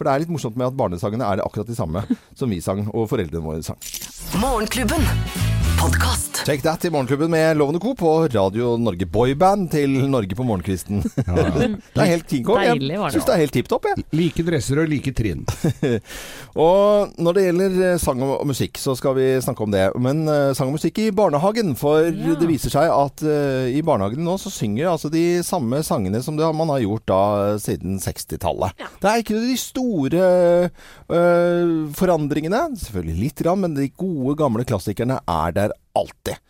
For 0.00 0.08
det 0.08 0.12
er 0.16 0.22
litt 0.22 0.30
morsomt 0.32 0.56
med 0.56 0.70
at 0.70 0.76
barnesangene 0.80 1.26
er 1.28 1.42
akkurat 1.44 1.68
de 1.68 1.76
samme 1.76 2.00
som 2.32 2.48
vi 2.48 2.62
sang, 2.64 2.86
og 2.88 3.04
foreldrene 3.12 3.44
våre 3.44 3.60
sang. 3.66 3.76
Morgenklubben. 4.40 5.49
Podkast. 5.80 6.42
Check 6.46 6.62
that 6.62 6.84
i 6.84 6.90
Morgenklubben 6.90 7.30
med 7.30 7.56
Lovende 7.56 7.80
Co. 7.80 7.94
på 7.94 8.28
Radio 8.28 8.76
Norge. 8.76 9.06
Boyband 9.06 9.70
til 9.72 9.90
Norge 10.10 10.34
på 10.36 10.44
morgenkvisten. 10.44 11.02
Ja, 11.16 11.36
ja. 11.36 11.68
Det 11.94 12.02
er 12.04 12.10
helt 12.10 12.26
kinko. 12.28 12.56
Jeg 12.60 12.76
Deilig 12.80 12.96
det. 12.98 13.10
syns 13.14 13.26
det 13.28 13.34
er 13.34 13.40
helt 13.40 13.54
tipp 13.54 13.68
topp, 13.70 13.86
jeg. 13.88 14.04
Like 14.16 14.44
dresser 14.46 14.80
og 14.82 14.90
like 14.90 15.12
trinn. 15.16 15.42
Og 16.64 17.14
når 17.22 17.36
det 17.38 17.44
gjelder 17.46 17.76
eh, 17.92 17.98
sang 18.02 18.20
og 18.24 18.42
musikk, 18.48 18.76
så 18.80 18.94
skal 18.98 19.14
vi 19.16 19.26
snakke 19.44 19.64
om 19.64 19.72
det. 19.74 19.84
Men 20.02 20.22
uh, 20.28 20.50
sang 20.56 20.68
og 20.72 20.76
musikk 20.78 21.00
i 21.04 21.08
barnehagen. 21.16 21.72
For 21.80 22.08
Ja. 22.10 22.34
det 22.40 22.48
viser 22.50 22.72
seg 22.74 22.90
at 22.92 23.24
uh, 23.24 23.68
i 23.70 23.80
barnehagen 23.86 24.24
nå 24.26 24.36
så 24.42 24.52
synger 24.52 24.90
altså 24.92 25.10
de 25.12 25.24
samme 25.46 25.80
sangene 25.86 26.20
som 26.24 26.36
det 26.40 26.48
man 26.56 26.72
har 26.74 26.82
gjort 26.84 27.06
da 27.08 27.20
siden 27.62 27.96
60-tallet. 28.02 28.76
Det 29.00 29.08
er 29.12 29.22
ikke 29.24 29.40
de 29.44 29.56
store 29.60 30.24
uh, 30.68 31.74
forandringene. 31.96 32.64
Selvfølgelig 32.84 33.18
litt, 33.24 33.44
grann, 33.44 33.62
men 33.64 33.76
de 33.78 33.88
gode, 33.94 34.36
gamle 34.40 34.66
klassikerne 34.68 35.20
er 35.24 35.56
der 35.56 35.69
alltid. 35.98 36.40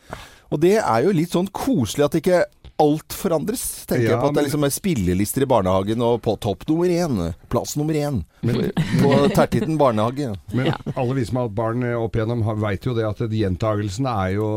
Og 0.51 0.63
det 0.63 0.77
er 0.81 1.05
jo 1.05 1.15
litt 1.15 1.35
sånn 1.35 1.51
koselig 1.55 2.09
at 2.09 2.19
ikke 2.21 2.45
alt 2.81 3.13
forandres. 3.17 3.63
Tenker 3.87 4.07
Ja, 4.07 4.11
jeg 4.15 4.21
på 4.23 4.29
at 4.31 4.35
det 4.37 4.41
er 4.43 4.47
liksom 4.49 4.65
er 4.67 4.73
spillelister 4.75 5.45
i 5.45 5.49
barnehagen 5.51 6.03
og 6.07 6.21
på 6.25 6.35
topp 6.41 6.65
nummer 6.71 6.89
én. 6.91 7.35
Plass 7.53 7.77
nummer 7.77 7.95
én. 7.95 8.23
på 8.41 9.11
Tertitten 9.37 9.77
barnehage. 9.81 10.31
Men 10.57 10.73
alle 10.97 11.15
vi 11.19 11.25
som 11.29 11.37
har 11.41 11.49
hatt 11.49 11.55
barn 11.59 11.85
opp 11.95 12.17
igjennom, 12.17 12.43
veit 12.63 12.87
jo 12.89 12.95
det 12.97 13.05
at 13.09 13.21
gjentagelsen 13.29 14.09
er 14.11 14.33
jo 14.39 14.49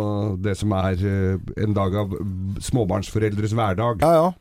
det 0.42 0.56
som 0.58 0.72
er 0.80 0.94
eh, 1.04 1.38
en 1.68 1.76
dag 1.76 1.96
av 2.04 2.16
småbarnsforeldres 2.64 3.54
hverdag. 3.58 4.02
Ja, 4.02 4.14
ja. 4.22 4.32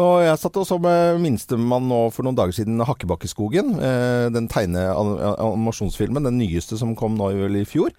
Og 0.00 0.22
jeg 0.24 0.38
satt 0.40 0.56
også 0.56 0.78
med 0.80 1.18
minstemann 1.20 1.88
nå 1.90 1.98
for 2.14 2.24
noen 2.24 2.36
dager 2.38 2.56
siden, 2.56 2.80
'Hakkebakkeskogen'. 2.80 3.74
Eh, 3.78 4.28
den 4.32 4.48
tegne-animasjonsfilmen, 4.48 6.24
den 6.24 6.38
nyeste 6.40 6.78
som 6.80 6.96
kom 6.96 7.16
nå 7.18 7.30
i 7.48 7.64
fjor. 7.68 7.90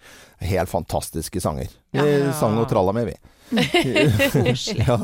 Helt 0.41 0.69
fantastiske 0.71 1.39
sanger. 1.41 1.69
Vi 1.93 1.99
Ja. 1.99 2.31
sang 2.33 2.57
og 2.57 2.67
tralla 2.69 2.91
med, 2.93 3.05
vi. 3.07 3.15
ja. 4.87 4.97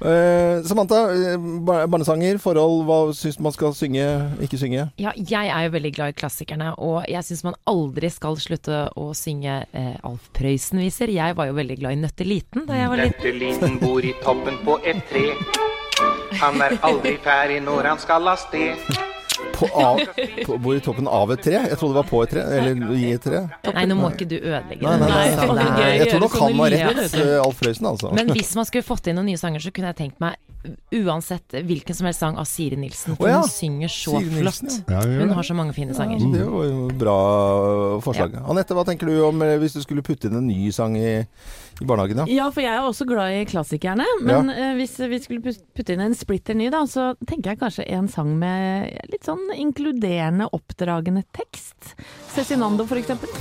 uh, 0.00 0.64
Samantha, 0.66 1.00
eh, 1.12 1.36
barnesanger, 1.90 2.40
forhold, 2.42 2.84
hva 2.88 2.98
syns 3.16 3.38
man 3.42 3.54
skal 3.54 3.74
synge, 3.76 4.06
ikke 4.44 4.60
synge? 4.60 4.88
Ja, 5.02 5.12
jeg 5.16 5.52
er 5.52 5.66
jo 5.66 5.74
veldig 5.76 5.92
glad 5.96 6.14
i 6.14 6.18
klassikerne, 6.22 6.72
og 6.80 7.04
jeg 7.10 7.26
syns 7.28 7.44
man 7.46 7.58
aldri 7.70 8.10
skal 8.12 8.38
slutte 8.40 8.86
å 8.98 9.10
synge 9.16 9.62
uh, 9.72 9.94
Alf 10.08 10.30
Prøysen-viser. 10.36 11.12
Jeg 11.12 11.38
var 11.38 11.50
jo 11.50 11.58
veldig 11.60 11.78
glad 11.82 11.98
i 11.98 12.02
Nøtteliten 12.02 12.66
da 12.68 12.80
jeg 12.80 12.92
var 12.92 13.04
liten. 13.04 13.16
Nøtteliten 13.20 13.80
bor 13.82 14.04
i 14.04 14.16
toppen 14.24 14.60
på 14.66 14.80
et 14.88 15.04
tre. 15.10 15.28
Han 16.42 16.62
er 16.64 16.78
aldri 16.82 17.16
ferdig 17.22 17.62
når 17.66 17.92
han 17.92 18.02
skal 18.02 18.32
av 18.32 18.40
sted. 18.40 19.10
På, 19.56 19.68
av, 19.78 20.00
på, 20.46 20.56
bor 20.58 20.76
i 20.76 20.80
toppen 20.82 21.08
av 21.08 21.30
et 21.34 21.42
tre? 21.44 21.54
Jeg 21.54 21.78
trodde 21.78 21.94
det 21.94 22.00
var 22.00 22.08
på 22.08 22.22
et 22.24 22.32
tre, 22.34 22.44
eller 22.58 22.94
i 22.96 23.12
et 23.14 23.22
tre. 23.22 23.42
Nei, 23.68 23.84
nå 23.90 23.98
må 23.98 24.10
ikke 24.14 24.26
du 24.30 24.38
ødelegge 24.40 24.82
Nei, 24.82 24.96
nei, 25.02 25.08
nei, 25.08 25.46
det. 25.46 25.66
nei, 25.76 25.90
Jeg 26.00 26.08
tror 26.10 26.24
nok 26.24 26.38
han 26.40 26.62
har 26.62 26.74
rett, 26.76 27.18
eh, 27.20 27.36
Alf 27.42 27.60
Prøysen, 27.62 27.90
altså. 27.92 28.10
Men 28.16 28.32
hvis 28.34 28.54
man 28.58 28.68
skulle 28.68 28.86
fått 28.86 29.10
inn 29.12 29.20
noen 29.20 29.30
nye 29.30 29.40
sanger, 29.40 29.62
så 29.62 29.74
kunne 29.74 29.92
jeg 29.92 30.00
tenkt 30.02 30.22
meg 30.24 30.40
uansett 30.92 31.54
hvilken 31.66 31.96
som 31.96 32.06
helst 32.06 32.20
sang 32.22 32.36
av 32.38 32.46
Siri 32.48 32.76
Nilsen. 32.78 33.16
For 33.16 33.26
oh, 33.26 33.30
ja. 33.30 33.40
hun 33.42 33.50
synger 33.50 33.90
så 33.92 34.14
Siri 34.18 34.36
Nilsen, 34.36 34.70
flott. 34.70 34.92
Ja, 34.92 35.02
hun 35.22 35.34
har 35.34 35.46
så 35.46 35.56
mange 35.58 35.74
fine 35.76 35.94
sanger. 35.96 36.22
Det 36.32 36.44
var 36.46 36.68
jo 36.68 36.86
bra 37.00 37.16
forslag. 38.04 38.36
Anette, 38.42 38.76
hva 38.76 38.84
tenker 38.86 39.10
du 39.10 39.18
om 39.26 39.42
eh, 39.44 39.56
hvis 39.62 39.76
du 39.78 39.82
skulle 39.84 40.04
putte 40.06 40.30
inn 40.30 40.38
en 40.38 40.46
ny 40.46 40.70
sang 40.74 40.96
i, 40.98 41.14
i 41.22 41.88
barnehagen? 41.88 42.22
Ja? 42.24 42.28
Ja, 42.42 42.48
for 42.54 42.64
jeg 42.64 42.74
er 42.76 42.86
også 42.86 43.08
glad 43.08 43.36
i 43.40 43.42
klassikerne. 43.48 44.06
Men 44.22 44.52
uh, 44.52 44.72
hvis 44.78 44.98
vi 45.00 45.20
skulle 45.24 45.56
putte 45.74 45.96
inn 45.96 46.04
en 46.04 46.16
splitter 46.18 46.58
ny, 46.58 46.70
da, 46.74 46.84
så 46.90 47.12
tenker 47.26 47.54
jeg 47.54 47.62
kanskje 47.62 47.88
en 47.98 48.10
sang 48.12 48.34
med 48.38 48.92
litt 49.12 49.26
sånn 49.28 49.42
inkluderende, 49.56 50.50
oppdragende 50.54 51.24
tekst. 51.34 51.94
Cezinando, 52.32 52.86
for 52.88 53.00
eksempel. 53.02 53.32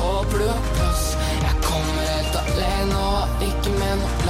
Håper 0.00 0.38
du 0.38 0.48
har 0.48 0.66
plass. 0.76 1.06
Jeg 1.42 1.62
kommer 1.66 2.12
helt 2.16 2.42
alene 2.46 3.06
og 3.06 3.48
ikke 3.50 3.78
med 3.78 4.02
noe 4.02 4.21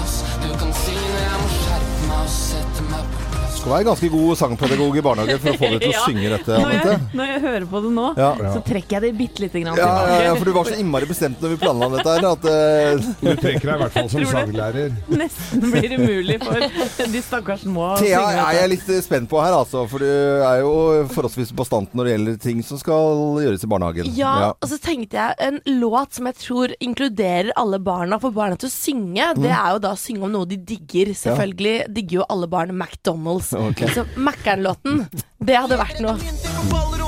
Skal 3.62 3.76
være 3.76 3.86
ganske 3.86 4.08
god 4.10 4.30
sangpedagog 4.40 4.96
i 4.98 5.02
barnehagen 5.06 5.38
for 5.38 5.54
å 5.54 5.58
få 5.60 5.68
deg 5.70 5.82
til 5.84 5.92
å 5.92 5.94
Ja. 5.96 6.00
synge 6.02 6.30
dette, 6.32 6.56
Når 6.58 6.72
jeg, 6.74 6.94
når 7.14 7.28
jeg 7.30 7.40
hører 7.44 7.66
på 7.70 7.80
det 7.84 7.90
nå, 7.94 8.06
Ja. 8.18 8.30
så 8.56 8.62
trekker 8.66 8.96
jeg 8.96 9.02
det 9.04 9.10
bitte 9.20 9.42
lite 9.44 9.60
grann 9.62 9.76
Ja, 9.78 9.84
ja, 9.86 9.98
tilbake. 10.02 10.24
ja, 10.24 10.32
for 10.40 10.44
du 10.48 10.52
var 10.56 10.64
så 10.66 10.78
innmari 10.82 11.06
bestemt 11.06 11.38
når 11.44 11.52
vi 11.52 11.58
planla 11.62 11.88
dette 11.92 12.14
her, 12.16 12.26
at 12.32 12.46
uh... 12.50 13.04
Du 13.22 13.28
trekker 13.38 13.68
deg 13.70 13.76
i 13.76 13.82
hvert 13.84 13.94
fall 13.94 14.08
som 14.10 14.24
sanglærer. 14.32 14.96
Nesten 15.22 15.62
blir 15.70 15.94
umulig 15.94 16.38
for 16.42 17.06
de 17.14 17.22
stakkars 17.22 17.62
små 17.68 17.84
å 17.92 18.00
Thea 18.00 18.24
synge 18.24 18.46
er 18.48 18.58
jeg 18.58 18.72
litt 18.74 18.90
spent 19.06 19.30
på 19.30 19.38
her, 19.44 19.54
altså. 19.60 19.84
For 19.92 20.02
du 20.02 20.10
er 20.10 20.58
jo 20.64 20.74
forholdsvis 21.14 21.54
bastant 21.62 21.94
når 21.94 22.10
det 22.10 22.16
gjelder 22.16 22.40
ting 22.42 22.64
som 22.66 22.82
skal 22.82 23.22
gjøres 23.46 23.62
i 23.62 23.70
barnehagen. 23.70 24.10
Ja, 24.18 24.34
og 24.58 24.68
så 24.72 24.80
tenkte 24.82 25.20
jeg 25.22 25.38
en 25.52 25.62
låt 25.78 26.18
som 26.18 26.26
jeg 26.32 26.40
tror 26.42 26.74
inkluderer 26.82 27.52
alle 27.62 27.78
barna, 27.78 28.18
for 28.18 28.34
barna 28.34 28.58
til 28.58 28.72
å 28.72 28.74
synge. 28.74 29.30
Mm. 29.36 29.46
Det 29.46 29.54
er 29.54 29.70
jo 29.76 29.82
da 29.86 29.94
å 29.94 30.02
synge 30.02 30.26
om 30.26 30.34
noe 30.34 30.50
de 30.50 30.58
digger. 30.58 31.14
Selvfølgelig 31.22 31.78
digger 31.94 32.20
jo 32.24 32.28
alle 32.32 32.50
barn 32.50 32.74
McDonald's. 32.74 33.51
Ok. 33.68 33.84
Så 33.94 34.04
Mækkern-låten, 34.16 35.06
det 35.44 35.56
hadde 35.58 35.78
vært 35.80 36.00
noe. 36.04 37.01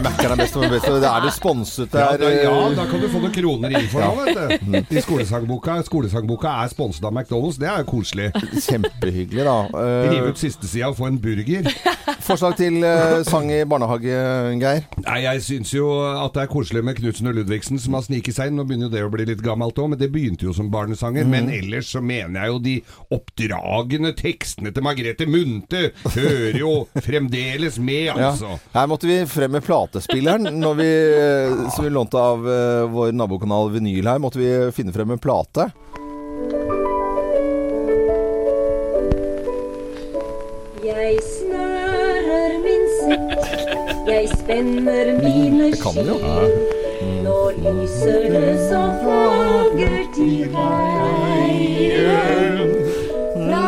Ja, 0.00 0.08
Mækkern 0.08 0.32
er 0.32 0.36
best 0.40 0.56
og 0.56 0.62
best. 0.72 0.86
er 0.88 1.20
du 1.20 1.30
sponset 1.30 1.92
Ja, 1.94 2.04
der. 2.12 2.18
da, 2.22 2.28
ja, 2.32 2.52
eh, 2.70 2.74
da 2.76 2.84
kan 2.88 3.00
du 3.02 3.08
få 3.12 3.20
noen 3.20 3.32
kroner 3.34 3.72
inn 3.76 3.88
for 3.92 4.00
det, 4.24 4.34
vet 4.48 4.88
du. 4.88 4.96
I 4.96 5.00
skolesangboka. 5.04 5.74
Skolesangboka 5.84 6.52
er 6.64 6.70
sponset 6.72 7.04
av 7.04 7.12
McDonald's. 7.12 7.58
Det 7.60 7.68
er 7.68 7.82
jo 7.82 7.88
koselig. 7.90 8.30
Kjempehyggelig, 8.64 9.44
da. 9.44 9.56
Eh, 9.76 10.10
Rive 10.14 10.30
ut 10.32 10.40
siste 10.40 10.64
sida 10.70 10.88
og 10.88 10.96
få 10.96 11.10
en 11.10 11.18
burger. 11.20 11.68
forslag 12.24 12.56
til 12.56 12.78
eh, 12.86 13.20
sang 13.28 13.50
i 13.52 13.58
barnehage, 13.68 14.14
Geir? 14.62 14.86
Nei, 15.04 15.18
jeg 15.26 15.42
syns 15.44 15.74
jo 15.76 15.90
at 16.00 16.32
det 16.38 16.46
er 16.46 16.52
koselig 16.54 16.82
med 16.86 16.96
Knutsen 16.96 17.28
og 17.28 17.36
Ludvigsen 17.36 17.78
som 17.82 17.98
har 17.98 18.06
sniket 18.08 18.38
seg 18.38 18.48
inn. 18.48 18.56
Nå 18.56 18.64
begynner 18.64 18.88
jo 18.88 18.94
det 18.96 19.04
å 19.04 19.12
bli 19.12 19.28
litt 19.28 19.44
gammelt 19.44 19.76
òg, 19.76 19.92
men 19.92 20.00
det 20.00 20.08
begynte 20.14 20.48
jo 20.48 20.56
som 20.56 20.70
barnesanger. 20.72 21.28
Men 21.28 21.52
ellers 21.52 21.92
så 21.92 22.00
mener 22.00 22.40
jeg 22.40 22.54
jo 22.54 22.58
de 22.70 22.76
oppdragende 23.18 24.14
tekstene 24.16 24.72
til 24.72 24.82
Margrethe 24.88 25.28
Munthe 25.28 25.90
hører 26.16 26.56
jo 26.64 26.72
fremdeles 27.04 27.76
med, 27.78 28.08
Ja. 28.14 28.30
altså. 28.32 28.56
Her 28.72 28.86
måtte 28.88 29.06
vi 29.10 29.20
frem 29.28 29.50
med 29.58 29.64
platespilleren. 29.90 30.60
Når 30.60 30.74
vi, 30.74 31.12
eh, 31.18 31.70
som 31.70 31.84
vi 31.84 31.90
lånte 31.90 32.18
av 32.18 32.48
eh, 32.48 32.88
vår 32.90 33.12
nabokanal 33.12 33.70
Vinyl 33.70 34.06
her, 34.06 34.18
måtte 34.18 34.38
vi 34.38 34.72
finne 34.72 34.92
frem 34.92 35.10
en 35.10 35.18
plate. 35.18 35.70
Jeg 40.84 41.18
snører 41.22 42.58
min 42.64 42.86
sekk, 43.00 43.48
jeg 44.08 44.28
spenner 44.32 45.12
mine 45.20 45.70
skinn. 45.76 46.08
Nå 47.24 47.38
lyser 47.60 48.28
det 48.32 48.56
så 48.70 48.82
fagert 49.04 50.18
i 50.18 50.44
veien. 50.54 51.78
Fra 53.36 53.64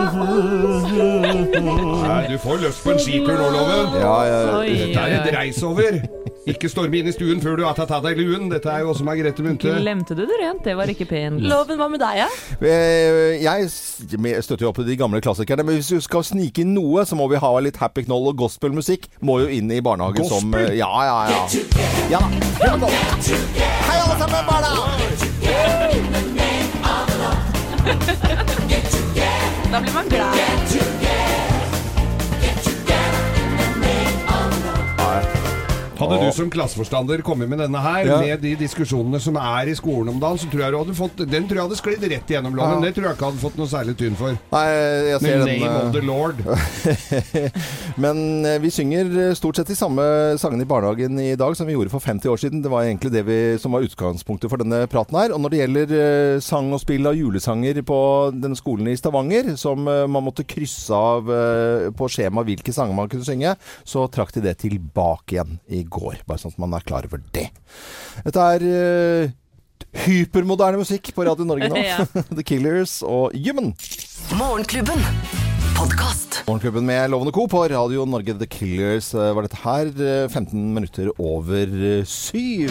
Nei, 1.53 2.27
du 2.33 2.39
får 2.41 2.63
lyst 2.63 2.81
på 2.85 2.93
en 2.95 2.99
skitur 3.03 3.37
nå, 3.37 3.49
Loven. 3.53 3.97
Ja, 4.01 4.17
ja, 4.25 4.37
Dette 4.65 5.01
er 5.05 5.17
et 5.21 5.35
reis 5.37 5.59
over. 5.67 6.01
Ikke 6.49 6.67
storme 6.67 6.97
inn 6.99 7.07
i 7.07 7.13
stuen 7.15 7.39
før 7.45 7.55
du 7.61 7.63
har 7.63 7.77
tatt 7.79 7.93
av 7.95 8.03
deg 8.03 8.17
luen. 8.19 8.49
Dette 8.51 8.67
er 8.73 8.81
jo 8.83 8.89
også 8.91 9.05
Margrethe 9.07 9.45
Munthe. 9.45 9.75
Glemte 9.79 10.17
du 10.19 10.25
det 10.27 10.39
rent? 10.41 10.65
Det 10.67 10.75
var 10.79 10.91
ikke 10.91 11.07
pent. 11.11 11.39
Loven, 11.45 11.79
hva 11.79 11.87
med 11.93 12.01
deg, 12.03 12.23
ja? 12.25 12.29
Eh, 12.59 13.37
Jeg 13.45 13.69
støtter 13.71 14.65
jo 14.67 14.73
opp 14.73 14.81
til 14.81 14.89
de 14.89 14.97
gamle 14.99 15.21
klassikerne, 15.23 15.63
men 15.69 15.79
hvis 15.79 15.93
du 15.93 16.01
skal 16.03 16.25
snike 16.27 16.65
inn 16.65 16.73
noe, 16.75 17.05
så 17.07 17.15
må 17.21 17.29
vi 17.31 17.39
ha 17.43 17.53
litt 17.63 17.79
happy 17.79 18.03
knoll 18.09 18.27
og 18.33 18.41
gospelmusikk. 18.43 19.07
Må 19.23 19.39
jo 19.45 19.53
inn 19.55 19.71
i 19.71 19.79
barnehagen 19.85 20.25
som 20.27 20.51
Gospel? 20.51 20.67
som 20.73 20.77
Ja, 20.81 20.91
ja, 21.07 21.19
ja. 21.31 21.43
Ja 22.17 22.77
da. 22.81 22.89
Hei, 22.91 23.99
alle 24.01 24.17
sammen, 24.19 24.43
barna! 24.49 24.73
Da 29.73 29.81
blir 29.81 29.95
man 29.95 30.09
glad. 30.09 30.92
Hadde 36.03 36.19
du 36.27 36.33
som 36.37 36.51
klasseforstander 36.53 37.23
kommet 37.27 37.49
med 37.49 37.63
denne 37.63 37.81
her, 37.83 38.05
Ja. 38.07 38.19
med 38.21 38.43
de 38.43 38.55
diskusjonene 38.61 39.21
som 39.23 39.37
er 39.41 39.71
i 39.71 39.75
skolen 39.79 40.11
om 40.13 40.21
dagen, 40.21 40.39
så 40.43 40.51
tror 40.51 40.65
jeg 40.67 40.73
du 40.75 40.79
hadde 40.83 40.97
fått 40.99 41.23
Den 41.31 41.47
tror 41.49 41.61
jeg 41.61 41.67
hadde 41.69 41.79
sklidd 41.81 42.07
rett 42.11 42.31
igjennom 42.35 42.55
loven. 42.59 42.83
Ja. 42.83 42.89
Det 42.89 42.95
tror 42.97 43.09
jeg 43.09 43.17
ikke 43.17 43.29
hadde 43.31 43.43
fått 43.45 43.59
noe 43.61 43.71
særlig 43.71 43.97
tynn 44.01 44.17
for. 44.19 44.37
Nei, 44.53 44.65
jeg 45.13 45.21
ser 45.23 45.45
den 45.45 45.61
name 45.63 45.71
eh, 45.71 45.87
of 45.87 45.93
the 45.95 46.03
lord. 46.03 46.43
Men 48.03 48.45
eh, 48.47 48.59
vi 48.63 48.71
synger 48.73 49.11
eh, 49.29 49.35
stort 49.39 49.57
sett 49.59 49.71
de 49.71 49.77
samme 49.79 50.03
sangene 50.41 50.65
i 50.65 50.69
barnehagen 50.69 51.19
i 51.23 51.35
dag 51.39 51.57
som 51.57 51.69
vi 51.69 51.75
gjorde 51.77 51.93
for 51.93 52.03
50 52.05 52.29
år 52.33 52.41
siden. 52.43 52.63
Det 52.65 52.73
var 52.73 52.87
egentlig 52.87 53.13
det 53.15 53.25
vi, 53.29 53.39
som 53.63 53.75
var 53.77 53.85
utgangspunktet 53.87 54.51
for 54.53 54.63
denne 54.63 54.83
praten 54.91 55.19
her. 55.19 55.35
Og 55.35 55.41
når 55.43 55.55
det 55.55 55.61
gjelder 55.63 55.95
eh, 55.99 56.41
sang 56.45 56.73
og 56.75 56.83
spill 56.83 57.09
av 57.11 57.19
julesanger 57.19 57.83
på 57.87 57.99
denne 58.35 58.59
skolen 58.59 58.91
i 58.93 58.97
Stavanger, 58.99 59.53
som 59.61 59.87
eh, 59.91 60.05
man 60.11 60.27
måtte 60.27 60.47
krysse 60.49 60.97
av 60.97 61.31
eh, 61.33 61.89
på 61.97 62.11
skjema 62.13 62.45
hvilke 62.47 62.75
sanger 62.75 62.97
man 62.97 63.11
kunne 63.13 63.27
synge, 63.27 63.55
så 63.89 64.07
trakk 64.13 64.35
de 64.37 64.45
det 64.49 64.57
tilbake 64.65 65.37
igjen 65.37 65.59
i 65.73 65.85
går. 65.93 66.23
Bare 66.29 66.41
sånn 66.43 66.55
at 66.55 66.61
man 66.63 66.75
er 66.79 66.85
klar 66.89 67.07
over 67.09 67.23
det. 67.37 67.49
Dette 68.25 68.49
er 68.57 68.67
uh, 68.67 69.33
hypermoderne 70.07 70.81
musikk 70.81 71.13
på 71.17 71.27
Radio 71.29 71.47
Norge 71.49 71.69
nå. 71.73 71.81
Ja. 71.93 72.05
The 72.37 72.45
Killers 72.47 73.01
og 73.07 73.37
Human. 73.37 73.73
Morgenklubben. 74.39 75.03
Podkast. 75.77 76.43
Morgenklubben 76.47 76.87
med 76.87 77.11
Lovende 77.11 77.33
Co. 77.35 77.47
på 77.51 77.65
Radio 77.73 78.05
Norge 78.07 78.37
The 78.39 78.47
Killers 78.47 79.13
eh, 79.17 79.33
var 79.35 79.47
dette 79.49 79.59
her. 79.65 79.89
eh, 79.97 80.29
15 80.31 80.69
minutter 80.77 81.11
over 81.19 81.67
eh, 81.67 82.05
syv. 82.07 82.71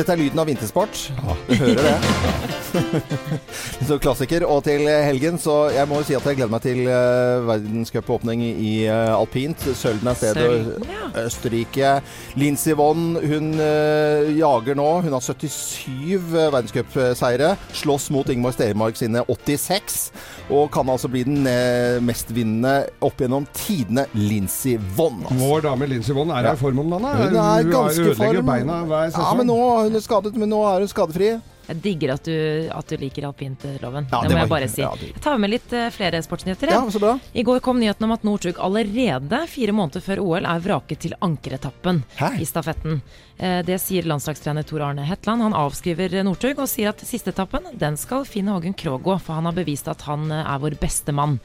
Dette 0.00 0.14
er 0.16 0.20
lyden 0.22 0.40
av 0.40 0.48
vintersport. 0.48 0.96
Du 1.44 1.54
hører 1.60 1.84
det. 1.84 2.60
så 3.88 3.98
klassiker. 4.00 4.46
Og 4.48 4.62
til 4.64 4.86
helgen, 4.88 5.36
så 5.36 5.66
jeg 5.74 5.84
må 5.90 5.98
jo 6.00 6.06
si 6.08 6.16
at 6.16 6.24
jeg 6.24 6.38
gleder 6.38 6.52
meg 6.54 6.62
til 6.64 6.86
uh, 6.88 7.42
verdenscupåpning 7.44 8.40
i 8.48 8.72
uh, 8.88 9.18
alpint. 9.18 9.60
Sølden 9.76 10.08
er 10.08 10.16
stedet. 10.16 10.46
Sølden, 10.46 10.86
ja. 10.88 11.10
Østerrike. 11.26 11.90
Lincy 12.40 12.72
Vonn, 12.78 13.18
hun 13.20 13.52
uh, 13.60 14.30
jager 14.32 14.78
nå. 14.80 14.88
Hun 15.04 15.16
har 15.18 15.26
77 15.26 16.16
uh, 16.16 16.46
verdenscupseire. 16.54 17.52
Slåss 17.82 18.08
mot 18.14 18.32
Ingmar 18.32 18.56
Stenmark 18.56 18.96
sine 18.96 19.26
86. 19.28 20.00
Og 20.48 20.70
kan 20.72 20.88
altså 20.88 21.12
bli 21.12 21.26
den 21.28 21.44
uh, 21.44 22.00
mestvinnende 22.08 22.86
opp 23.04 23.20
gjennom 23.20 23.44
tidene 23.52 24.06
Lincy 24.16 24.78
Vonn. 24.96 25.26
Altså. 25.26 25.42
Vår 25.44 25.68
dame 25.68 25.92
Lincy 25.92 26.16
Vonn 26.16 26.32
er 26.32 26.48
her 26.48 26.56
i 26.56 26.64
form 26.64 26.80
om 26.86 26.96
dagen. 26.96 27.04
da. 27.04 27.14
Hun 27.20 27.38
er 27.44 27.70
ganske 27.76 28.08
ødelegger 28.08 28.40
form. 28.40 28.52
beina 28.54 28.80
hver 28.88 29.12
sesong. 29.12 29.28
Ja, 29.28 29.36
men 29.42 29.52
nå 29.52 29.60
hun 29.90 29.98
er 30.00 30.04
skadet, 30.06 30.36
men 30.38 30.48
nå 30.54 30.62
er 30.70 30.84
hun 30.86 30.90
skadefri. 30.92 31.34
Jeg 31.70 31.78
digger 31.84 32.10
at 32.16 32.24
du, 32.26 32.32
at 32.74 32.88
du 32.90 32.96
liker 32.98 33.28
alpintloven. 33.28 34.08
Ja, 34.10 34.20
det 34.24 34.30
det 34.32 34.34
må 34.34 34.40
jeg 34.42 34.50
bare 34.50 34.68
si. 34.72 34.80
ja, 34.82 34.88
Jeg 34.98 35.20
tar 35.22 35.36
med 35.38 35.52
litt 35.52 35.70
eh, 35.76 35.86
flere 35.94 36.18
sportsnyheter. 36.24 36.72
Ja, 36.72 36.80
så 36.90 36.98
bra. 36.98 37.12
I 37.38 37.44
går 37.46 37.60
kom 37.62 37.78
nyheten 37.78 38.08
om 38.08 38.14
at 38.16 38.24
Northug 38.26 38.58
allerede 38.58 39.44
fire 39.46 39.74
måneder 39.76 40.02
før 40.02 40.22
OL 40.24 40.48
er 40.50 40.64
vraket 40.64 40.98
til 41.04 41.14
ankeretappen 41.22 42.02
i 42.42 42.48
stafetten. 42.48 42.98
Eh, 43.38 43.60
Det 43.62 43.78
sier 43.78 44.02
landslagstrener 44.10 44.66
Tor 44.66 44.82
Arne 44.88 45.04
Hetland. 45.06 45.44
Han 45.46 45.54
avskriver 45.54 46.18
Northug 46.26 46.58
og 46.58 46.66
sier 46.72 46.90
at 46.90 47.04
siste 47.06 47.30
etappen 47.30 47.70
den 47.78 47.96
skal 48.00 48.26
Finn 48.26 48.50
Hågen 48.50 48.74
Krogh 48.74 49.04
gå, 49.06 49.14
for 49.22 49.38
han 49.38 49.46
har 49.46 49.54
bevist 49.54 49.86
at 49.94 50.02
han 50.10 50.26
eh, 50.32 50.42
er 50.42 50.58
vår 50.66 50.74
beste 50.82 51.14
mann. 51.14 51.38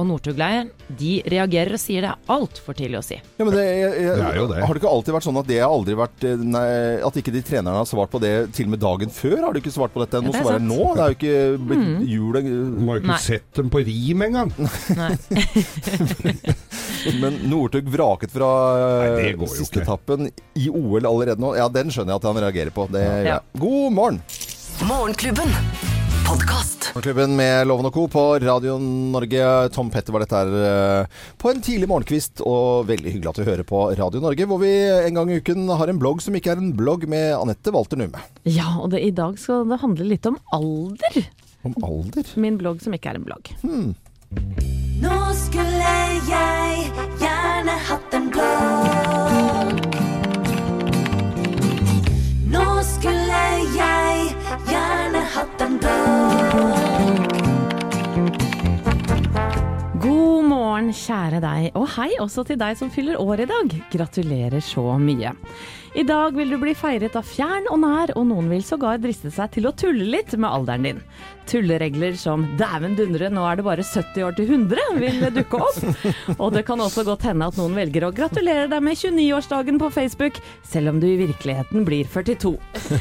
Og 0.00 0.06
Northug-leiren 0.08 0.70
de 0.96 1.18
reagerer 1.28 1.74
og 1.76 1.80
sier 1.82 2.00
det 2.06 2.10
er 2.14 2.18
altfor 2.32 2.72
tidlig 2.78 2.98
å 3.00 3.02
si. 3.04 3.18
Ja, 3.20 3.44
men 3.44 3.52
det, 3.52 3.64
jeg, 3.66 3.90
jeg, 4.00 4.14
Det 4.16 4.24
er 4.30 4.36
jo 4.38 4.46
det. 4.48 4.60
Har 4.64 4.72
det 4.72 4.80
ikke 4.80 4.92
alltid 4.94 5.12
vært 5.16 5.26
sånn 5.26 5.40
at 5.40 5.48
det 5.50 5.58
har 5.60 5.70
aldri 5.74 5.94
vært 5.98 6.20
eh, 6.26 6.36
nei, 6.54 6.70
At 7.06 7.14
ikke 7.20 7.34
de 7.34 7.42
trenerne 7.44 7.78
har 7.82 7.88
svart 7.88 8.10
på 8.12 8.18
det 8.22 8.32
til 8.56 8.64
og 8.70 8.74
med 8.74 8.80
dagen 8.82 9.10
før? 9.14 9.36
Har 9.44 9.52
de 9.56 9.60
ikke 9.62 9.72
svart 9.74 9.92
på 9.94 10.00
dette? 10.04 10.16
Nå 10.24 10.28
Ja, 10.30 10.32
det 10.32 10.38
er 10.40 10.44
svarer 10.48 10.64
nå. 10.64 10.80
Det 10.96 11.02
er 11.04 11.08
jo 11.12 11.16
ikke 11.18 11.38
blitt 11.68 11.88
jul 12.10 12.32
Du 12.32 12.38
har 12.40 12.44
jo 12.96 13.00
ikke 13.02 13.12
Nei. 13.12 13.20
sett 13.26 13.48
dem 13.60 13.68
på 13.72 13.78
rim 13.86 14.20
engang. 14.30 14.50
Men 17.20 17.32
Northug 17.50 17.86
vraket 17.92 18.30
fra 18.32 18.50
eh, 18.80 18.86
Nei, 19.20 19.28
jo 19.34 19.46
siste 19.50 19.80
etappen 19.84 20.20
i 20.56 20.66
OL 20.72 21.04
allerede 21.04 21.40
nå. 21.42 21.48
Ja, 21.60 21.66
den 21.72 21.88
skjønner 21.92 22.12
jeg 22.16 22.20
at 22.22 22.28
han 22.30 22.40
reagerer 22.46 22.72
på. 22.74 22.82
Det 22.92 23.04
Ja. 23.28 23.38
God 23.60 23.92
morgen! 23.92 24.18
Morgenklubben. 24.88 25.50
Podkast. 26.30 26.92
Morgenklubben 26.94 27.32
med 27.36 27.66
Loven 27.66 27.88
og 27.88 27.94
Co. 27.94 28.04
på 28.08 28.22
Radio 28.38 28.76
Norge. 28.78 29.68
Tom 29.74 29.88
Petter 29.90 30.14
var 30.14 30.22
dette 30.22 30.38
her 30.38 30.50
eh, 30.62 31.22
på 31.40 31.50
en 31.50 31.62
tidlig 31.64 31.88
morgenkvist, 31.90 32.42
og 32.46 32.86
veldig 32.86 33.14
hyggelig 33.16 33.30
at 33.32 33.40
du 33.40 33.48
hører 33.48 33.66
på 33.66 33.80
Radio 33.98 34.22
Norge, 34.22 34.46
hvor 34.46 34.60
vi 34.62 34.70
en 35.08 35.18
gang 35.18 35.32
i 35.32 35.40
uken 35.40 35.66
har 35.80 35.90
en 35.90 35.98
blogg 35.98 36.22
som 36.22 36.36
ikke 36.38 36.52
er 36.54 36.62
en 36.62 36.70
blogg, 36.78 37.08
med 37.10 37.34
Anette 37.34 37.74
Walter 37.74 37.98
Numme. 37.98 38.22
Ja, 38.46 38.76
og 38.78 38.92
det, 38.94 39.02
i 39.02 39.10
dag 39.16 39.40
skal 39.42 39.66
det 39.70 39.80
handle 39.82 40.06
litt 40.06 40.28
om 40.30 40.38
alder. 40.54 41.18
Om 41.66 41.74
alder? 41.82 42.30
Min 42.46 42.60
blogg 42.60 42.78
som 42.84 42.94
ikke 42.94 43.10
er 43.10 43.18
en 43.18 43.26
blogg. 43.26 43.50
Hmm. 43.64 43.90
Nå 45.02 45.18
skulle 45.40 45.96
jeg 46.30 46.92
gjerne 47.24 47.74
hatt 47.90 48.18
en 48.20 48.30
blogg. 48.36 49.90
Nå 52.54 52.68
skulle 52.86 53.29
gjerne 54.66 55.22
hatt 55.34 55.62
en 55.64 55.76
blogg. 55.80 57.36
God 60.00 60.48
morgen, 60.48 60.90
kjære 60.96 61.42
deg, 61.44 61.68
og 61.78 61.86
hei 61.96 62.10
også 62.22 62.44
til 62.48 62.58
deg 62.60 62.78
som 62.78 62.90
fyller 62.92 63.20
år 63.20 63.44
i 63.44 63.50
dag. 63.50 63.76
Gratulerer 63.92 64.62
så 64.64 64.86
mye. 64.98 65.34
I 65.90 66.04
dag 66.06 66.36
vil 66.38 66.52
du 66.52 66.54
bli 66.62 66.70
feiret 66.78 67.16
av 67.18 67.26
fjern 67.26 67.64
og 67.66 67.80
nær, 67.82 68.12
og 68.14 68.28
noen 68.28 68.46
vil 68.52 68.62
sågar 68.62 69.00
driste 69.02 69.32
seg 69.34 69.50
til 69.56 69.66
å 69.66 69.74
tulle 69.74 70.06
litt 70.06 70.36
med 70.38 70.46
alderen 70.46 70.86
din. 70.86 71.00
Tulleregler 71.50 72.14
som 72.14 72.44
'dæven 72.54 72.94
dundre, 72.94 73.26
nå 73.26 73.42
er 73.42 73.58
det 73.58 73.64
bare 73.66 73.82
70 73.82 74.22
år 74.22 74.36
til 74.38 74.52
100' 74.54 75.00
vil 75.02 75.24
dukke 75.34 75.58
opp. 75.58 75.80
Og 76.42 76.52
det 76.54 76.62
kan 76.68 76.78
også 76.78 77.02
godt 77.08 77.26
hende 77.26 77.48
at 77.50 77.58
noen 77.58 77.74
velger 77.74 78.06
å 78.06 78.12
gratulere 78.14 78.68
deg 78.70 78.84
med 78.86 78.94
29-årsdagen 79.00 79.80
på 79.82 79.88
Facebook, 79.90 80.38
selv 80.62 80.92
om 80.92 81.00
du 81.02 81.08
i 81.08 81.16
virkeligheten 81.18 81.82
blir 81.88 82.06
42. 82.06 82.54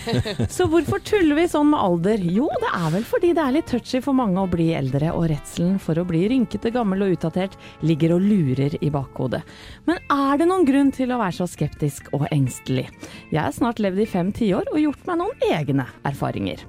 Så 0.56 0.66
hvorfor 0.72 1.04
tuller 1.06 1.38
vi 1.38 1.46
sånn 1.52 1.70
med 1.76 1.84
alder? 1.84 2.26
Jo, 2.26 2.50
det 2.64 2.74
er 2.74 2.90
vel 2.98 3.06
fordi 3.06 3.36
det 3.38 3.46
er 3.46 3.56
litt 3.60 3.70
touchy 3.70 4.02
for 4.02 4.18
mange 4.18 4.42
å 4.42 4.50
bli 4.50 4.72
eldre, 4.80 5.14
og 5.14 5.30
redselen 5.30 5.78
for 5.78 6.02
å 6.02 6.08
bli 6.10 6.26
rynkete, 6.34 6.74
gammel 6.74 7.06
og 7.06 7.20
utdatert 7.20 7.60
ligger 7.86 8.18
og 8.18 8.26
lurer 8.26 8.80
i 8.82 8.90
bakhodet. 8.90 9.44
Men 9.86 10.02
er 10.10 10.42
det 10.42 10.50
noen 10.50 10.66
grunn 10.66 10.90
til 10.96 11.14
å 11.14 11.22
være 11.22 11.38
så 11.38 11.50
skeptisk 11.54 12.10
og 12.18 12.26
engstelig? 12.34 12.79
Jeg 13.30 13.42
har 13.42 13.56
snart 13.56 13.82
levd 13.84 14.04
i 14.04 14.10
fem 14.10 14.34
tiår 14.36 14.70
og 14.72 14.82
gjort 14.82 15.08
meg 15.10 15.20
noen 15.22 15.48
egne 15.50 15.88
erfaringer. 16.08 16.62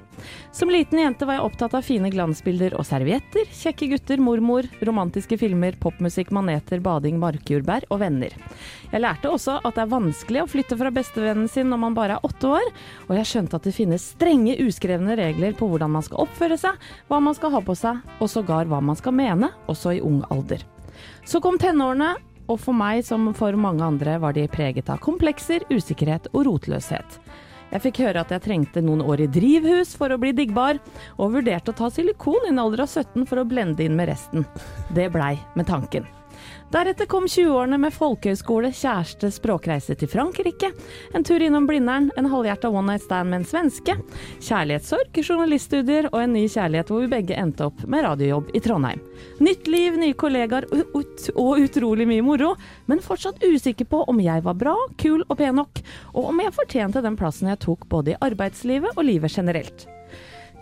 Som 0.53 0.71
liten 0.73 0.99
jente 1.01 1.25
var 1.25 1.39
jeg 1.39 1.47
opptatt 1.47 1.75
av 1.79 1.85
fine 1.87 2.11
glansbilder 2.13 2.75
og 2.79 2.85
servietter, 2.85 3.49
kjekke 3.57 3.89
gutter, 3.93 4.21
mormor, 4.21 4.67
romantiske 4.85 5.39
filmer, 5.41 5.77
popmusikk, 5.81 6.33
maneter, 6.35 6.83
bading, 6.85 7.17
markjordbær 7.23 7.87
og 7.89 8.03
venner. 8.03 8.35
Jeg 8.91 9.05
lærte 9.05 9.31
også 9.31 9.59
at 9.63 9.77
det 9.77 9.85
er 9.85 9.93
vanskelig 9.95 10.43
å 10.43 10.49
flytte 10.51 10.79
fra 10.81 10.93
bestevennen 10.95 11.49
sin 11.51 11.71
når 11.73 11.83
man 11.87 11.97
bare 11.97 12.19
er 12.19 12.27
åtte 12.27 12.51
år, 12.59 12.73
og 13.09 13.15
jeg 13.17 13.31
skjønte 13.33 13.61
at 13.61 13.69
det 13.69 13.77
finnes 13.77 14.11
strenge 14.17 14.59
uskrevne 14.65 15.17
regler 15.21 15.57
på 15.57 15.71
hvordan 15.71 15.95
man 15.97 16.05
skal 16.07 16.27
oppføre 16.27 16.59
seg, 16.61 16.91
hva 17.09 17.23
man 17.23 17.39
skal 17.39 17.55
ha 17.57 17.63
på 17.65 17.79
seg, 17.79 18.03
og 18.21 18.33
sågar 18.33 18.69
hva 18.71 18.83
man 18.85 18.99
skal 18.99 19.17
mene, 19.17 19.55
også 19.71 19.97
i 19.97 20.05
ung 20.05 20.21
alder. 20.29 20.67
Så 21.25 21.41
kom 21.41 21.57
tenårene, 21.61 22.17
og 22.51 22.59
for 22.59 22.77
meg 22.77 23.05
som 23.07 23.31
for 23.37 23.55
mange 23.59 23.87
andre 23.87 24.19
var 24.23 24.35
de 24.35 24.49
preget 24.51 24.91
av 24.91 25.01
komplekser, 25.05 25.65
usikkerhet 25.71 26.29
og 26.35 26.49
rotløshet. 26.49 27.21
Jeg 27.71 27.85
fikk 27.85 28.01
høre 28.03 28.25
at 28.25 28.33
jeg 28.35 28.43
trengte 28.43 28.83
noen 28.83 29.05
år 29.07 29.23
i 29.23 29.31
drivhus 29.31 29.95
for 29.99 30.11
å 30.11 30.19
bli 30.19 30.33
diggbar, 30.35 30.81
og 31.23 31.37
vurderte 31.37 31.71
å 31.71 31.79
ta 31.79 31.91
silikon 31.95 32.49
i 32.49 32.51
en 32.51 32.63
alder 32.63 32.83
av 32.87 32.91
17 32.91 33.29
for 33.31 33.43
å 33.43 33.47
blende 33.47 33.87
inn 33.87 33.95
med 33.99 34.11
resten. 34.11 34.49
Det 34.91 35.13
blei 35.15 35.37
med 35.55 35.71
tanken. 35.71 36.09
Deretter 36.71 37.07
kom 37.11 37.25
20-årene 37.27 37.81
med 37.83 37.91
folkehøyskole, 37.91 38.69
kjæreste, 38.71 39.27
språkreise 39.35 39.97
til 39.99 40.07
Frankrike, 40.13 40.69
en 41.11 41.25
tur 41.27 41.43
innom 41.43 41.65
Blindern, 41.67 42.13
en 42.15 42.29
halvhjerta 42.31 42.69
one 42.71 42.93
night 42.93 43.03
stand 43.03 43.33
med 43.33 43.41
en 43.41 43.47
svenske, 43.51 43.97
kjærlighetssorg, 44.39 45.19
journaliststudier 45.19 46.07
og 46.13 46.21
en 46.21 46.37
ny 46.37 46.45
kjærlighet 46.47 46.93
hvor 46.93 47.03
vi 47.03 47.09
begge 47.11 47.35
endte 47.43 47.67
opp 47.67 47.83
med 47.91 48.05
radiojobb 48.07 48.53
i 48.55 48.63
Trondheim. 48.63 49.03
Nytt 49.43 49.67
liv, 49.67 49.99
nye 49.99 50.15
kollegaer 50.15 50.69
ut 50.71 51.27
og 51.35 51.65
utrolig 51.65 52.07
mye 52.07 52.23
moro, 52.29 52.53
men 52.87 53.03
fortsatt 53.03 53.43
usikker 53.43 53.91
på 53.91 54.05
om 54.07 54.23
jeg 54.23 54.47
var 54.47 54.61
bra, 54.63 54.77
kul 55.03 55.27
og 55.27 55.41
pen 55.43 55.59
nok, 55.59 55.83
og 56.15 56.31
om 56.31 56.45
jeg 56.45 56.55
fortjente 56.55 57.03
den 57.03 57.19
plassen 57.19 57.51
jeg 57.51 57.65
tok 57.67 57.89
både 57.91 58.15
i 58.15 58.19
arbeidslivet 58.31 58.95
og 58.95 59.11
livet 59.11 59.35
generelt. 59.35 59.89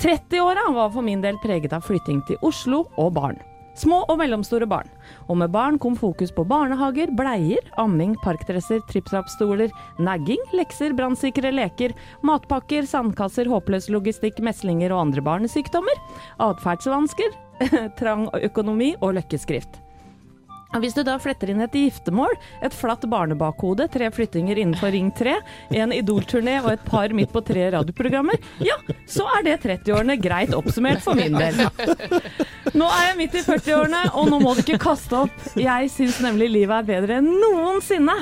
30-åra 0.01 0.71
var 0.73 0.88
for 0.97 1.05
min 1.05 1.21
del 1.21 1.37
preget 1.44 1.77
av 1.77 1.85
flytting 1.85 2.25
til 2.25 2.40
Oslo 2.40 2.87
og 2.97 3.12
barn. 3.21 3.44
Små 3.79 4.01
og 4.11 4.19
mellomstore 4.19 4.67
barn. 4.67 4.88
Og 5.31 5.38
med 5.38 5.53
barn 5.55 5.79
kom 5.79 5.95
fokus 5.99 6.33
på 6.35 6.45
barnehager, 6.49 7.12
bleier, 7.14 7.62
amming, 7.79 8.17
parkdresser, 8.25 8.83
tripp-trapp-stoler, 8.91 9.71
nagging, 10.03 10.43
lekser, 10.59 10.97
brannsikre 10.99 11.53
leker, 11.55 11.95
matpakker, 12.27 12.88
sandkasser, 12.91 13.51
håpløs 13.51 13.91
logistikk, 13.95 14.43
meslinger 14.43 14.95
og 14.95 15.07
andre 15.07 15.25
barnesykdommer, 15.31 16.01
atferdsvansker, 16.51 17.37
trang 18.01 18.27
økonomi 18.43 18.97
og 18.99 19.14
løkkeskrift. 19.21 19.85
Hvis 20.77 20.95
du 20.95 21.01
da 21.07 21.15
fletter 21.17 21.49
inn 21.49 21.63
et 21.65 21.73
giftermål, 21.73 22.35
et 22.65 22.75
flatt 22.77 23.07
barnebakhode, 23.09 23.87
tre 23.93 24.11
flyttinger 24.13 24.61
innenfor 24.61 24.93
Ring 24.93 25.09
3, 25.17 25.35
en 25.81 25.95
Idol-turné 25.97 26.59
og 26.61 26.75
et 26.75 26.85
par 26.85 27.15
midt 27.17 27.33
på 27.33 27.41
tre 27.47 27.71
radioprogrammer, 27.73 28.37
ja, 28.61 28.77
så 29.09 29.25
er 29.39 29.47
det 29.47 29.57
30-årene 29.65 30.19
greit 30.21 30.53
oppsummert 30.57 31.01
for 31.05 31.17
min 31.19 31.39
del. 31.39 31.65
Nå 32.77 32.85
er 32.93 33.07
jeg 33.07 33.17
midt 33.17 33.39
i 33.41 33.43
40-årene, 33.47 34.03
og 34.21 34.29
nå 34.29 34.41
må 34.43 34.53
du 34.55 34.61
ikke 34.61 34.81
kaste 34.83 35.23
opp. 35.25 35.47
Jeg 35.59 35.89
syns 35.95 36.21
nemlig 36.23 36.51
livet 36.53 36.77
er 36.77 36.89
bedre 36.91 37.19
enn 37.23 37.31
noensinne. 37.41 38.19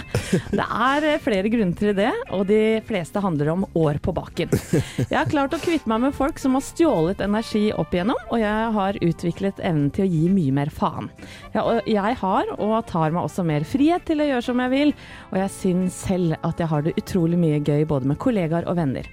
Det 0.54 0.62
er 0.62 1.08
eh, 1.10 1.18
flere 1.22 1.50
grunner 1.50 1.74
til 1.76 1.96
det, 1.98 2.12
og 2.30 2.46
de 2.48 2.78
fleste 2.86 3.20
handler 3.22 3.50
om 3.56 3.66
år 3.74 3.98
på 4.04 4.14
baken. 4.16 4.54
Jeg 5.02 5.16
har 5.16 5.28
klart 5.30 5.56
å 5.56 5.60
kvitte 5.62 5.90
meg 5.90 6.06
med 6.06 6.16
folk 6.16 6.38
som 6.40 6.54
har 6.56 6.64
stjålet 6.64 7.24
energi 7.26 7.66
opp 7.74 7.94
igjennom, 7.94 8.22
og 8.30 8.40
jeg 8.40 8.70
har 8.78 9.00
utviklet 9.02 9.60
evnen 9.66 9.90
til 9.94 10.06
å 10.06 10.10
gi 10.14 10.22
mye 10.30 10.54
mer 10.60 10.70
faen. 10.74 11.10
Jeg 11.56 12.14
har 12.22 12.35
og 12.56 12.86
tar 12.90 13.14
meg 13.14 13.24
også 13.24 13.44
mer 13.46 13.64
frihet 13.66 14.04
til 14.08 14.20
å 14.20 14.28
gjøre 14.28 14.44
som 14.44 14.60
jeg 14.64 14.72
vil, 14.72 14.94
og 15.32 15.38
jeg 15.40 15.54
syns 15.54 16.00
selv 16.06 16.36
at 16.46 16.60
jeg 16.60 16.70
har 16.70 16.86
det 16.86 16.96
utrolig 17.00 17.38
mye 17.40 17.60
gøy 17.60 17.86
både 17.88 18.10
med 18.10 18.20
kollegaer 18.22 18.68
og 18.68 18.76
venner. 18.76 19.08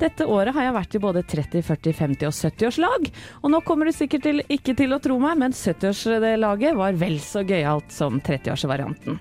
Dette 0.00 0.26
året 0.26 0.54
har 0.56 0.66
jeg 0.66 0.76
vært 0.76 0.94
i 0.96 1.02
både 1.02 1.22
30-, 1.28 1.62
40-, 1.66 1.96
50- 1.98 2.28
og 2.28 2.36
70-årslag, 2.36 3.08
og 3.42 3.52
nå 3.52 3.60
kommer 3.66 3.86
du 3.86 3.94
sikkert 3.94 4.24
til, 4.26 4.42
ikke 4.48 4.74
til 4.78 4.94
å 4.96 5.00
tro 5.02 5.18
meg, 5.22 5.38
men 5.40 5.56
70-årslaget 5.56 6.78
var 6.78 6.98
vel 7.00 7.18
så 7.22 7.44
gøyalt 7.46 7.92
som 7.94 8.20
30-årsvarianten. 8.24 9.20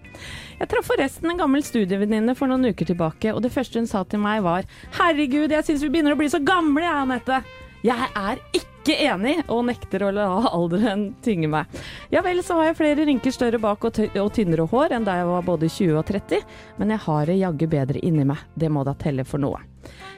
Jeg 0.59 0.71
traff 0.71 0.89
forresten 0.91 1.31
en 1.31 1.39
gammel 1.39 1.63
studievenninne 1.63 2.35
for 2.35 2.51
noen 2.51 2.71
uker 2.73 2.89
tilbake, 2.89 3.33
og 3.33 3.43
det 3.45 3.53
første 3.53 3.79
hun 3.79 3.88
sa 3.88 4.03
til 4.03 4.23
meg 4.23 4.43
var 4.43 4.67
'herregud, 4.97 5.51
jeg 5.51 5.65
syns 5.65 5.83
vi 5.83 5.89
begynner 5.89 6.15
å 6.15 6.19
bli 6.19 6.29
så 6.31 6.43
gamle, 6.43 6.83
jeg, 6.83 6.95
Anette'. 7.05 7.43
Jeg 7.85 8.09
er 8.17 8.41
ikke 8.51 8.95
enig, 9.05 9.37
og 9.47 9.63
nekter 9.69 10.03
å 10.03 10.11
la 10.11 10.25
alderen 10.49 11.13
tynge 11.23 11.47
meg. 11.51 11.79
Ja 12.11 12.23
vel, 12.25 12.41
så 12.43 12.57
har 12.59 12.71
jeg 12.71 12.79
flere 12.81 13.07
rynker 13.07 13.31
større 13.31 13.61
bak 13.61 13.87
og, 13.87 14.01
og 14.19 14.31
tynnere 14.35 14.67
hår 14.67 14.97
enn 14.97 15.07
da 15.07 15.15
jeg 15.21 15.29
var 15.29 15.47
både 15.47 15.71
20 15.71 15.99
og 16.01 16.07
30, 16.09 16.43
men 16.81 16.95
jeg 16.95 17.05
har 17.07 17.29
det 17.31 17.39
jaggu 17.39 17.67
bedre 17.71 18.03
inni 18.03 18.27
meg. 18.27 18.47
Det 18.59 18.71
må 18.73 18.83
da 18.87 18.97
telle 18.99 19.23
for 19.27 19.39
noe. 19.39 19.63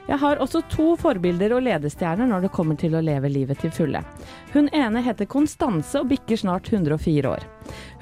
Jeg 0.08 0.18
har 0.18 0.40
også 0.42 0.64
to 0.72 0.92
forbilder 0.98 1.54
og 1.54 1.62
ledestjerner 1.62 2.26
når 2.26 2.46
det 2.46 2.52
kommer 2.54 2.78
til 2.78 2.96
å 2.98 3.02
leve 3.04 3.30
livet 3.30 3.60
til 3.62 3.70
fulle. 3.74 4.02
Hun 4.52 4.66
ene 4.74 5.02
heter 5.04 5.28
Konstanse 5.30 6.02
og 6.02 6.10
bikker 6.10 6.40
snart 6.42 6.72
104 6.72 7.30
år. 7.30 7.46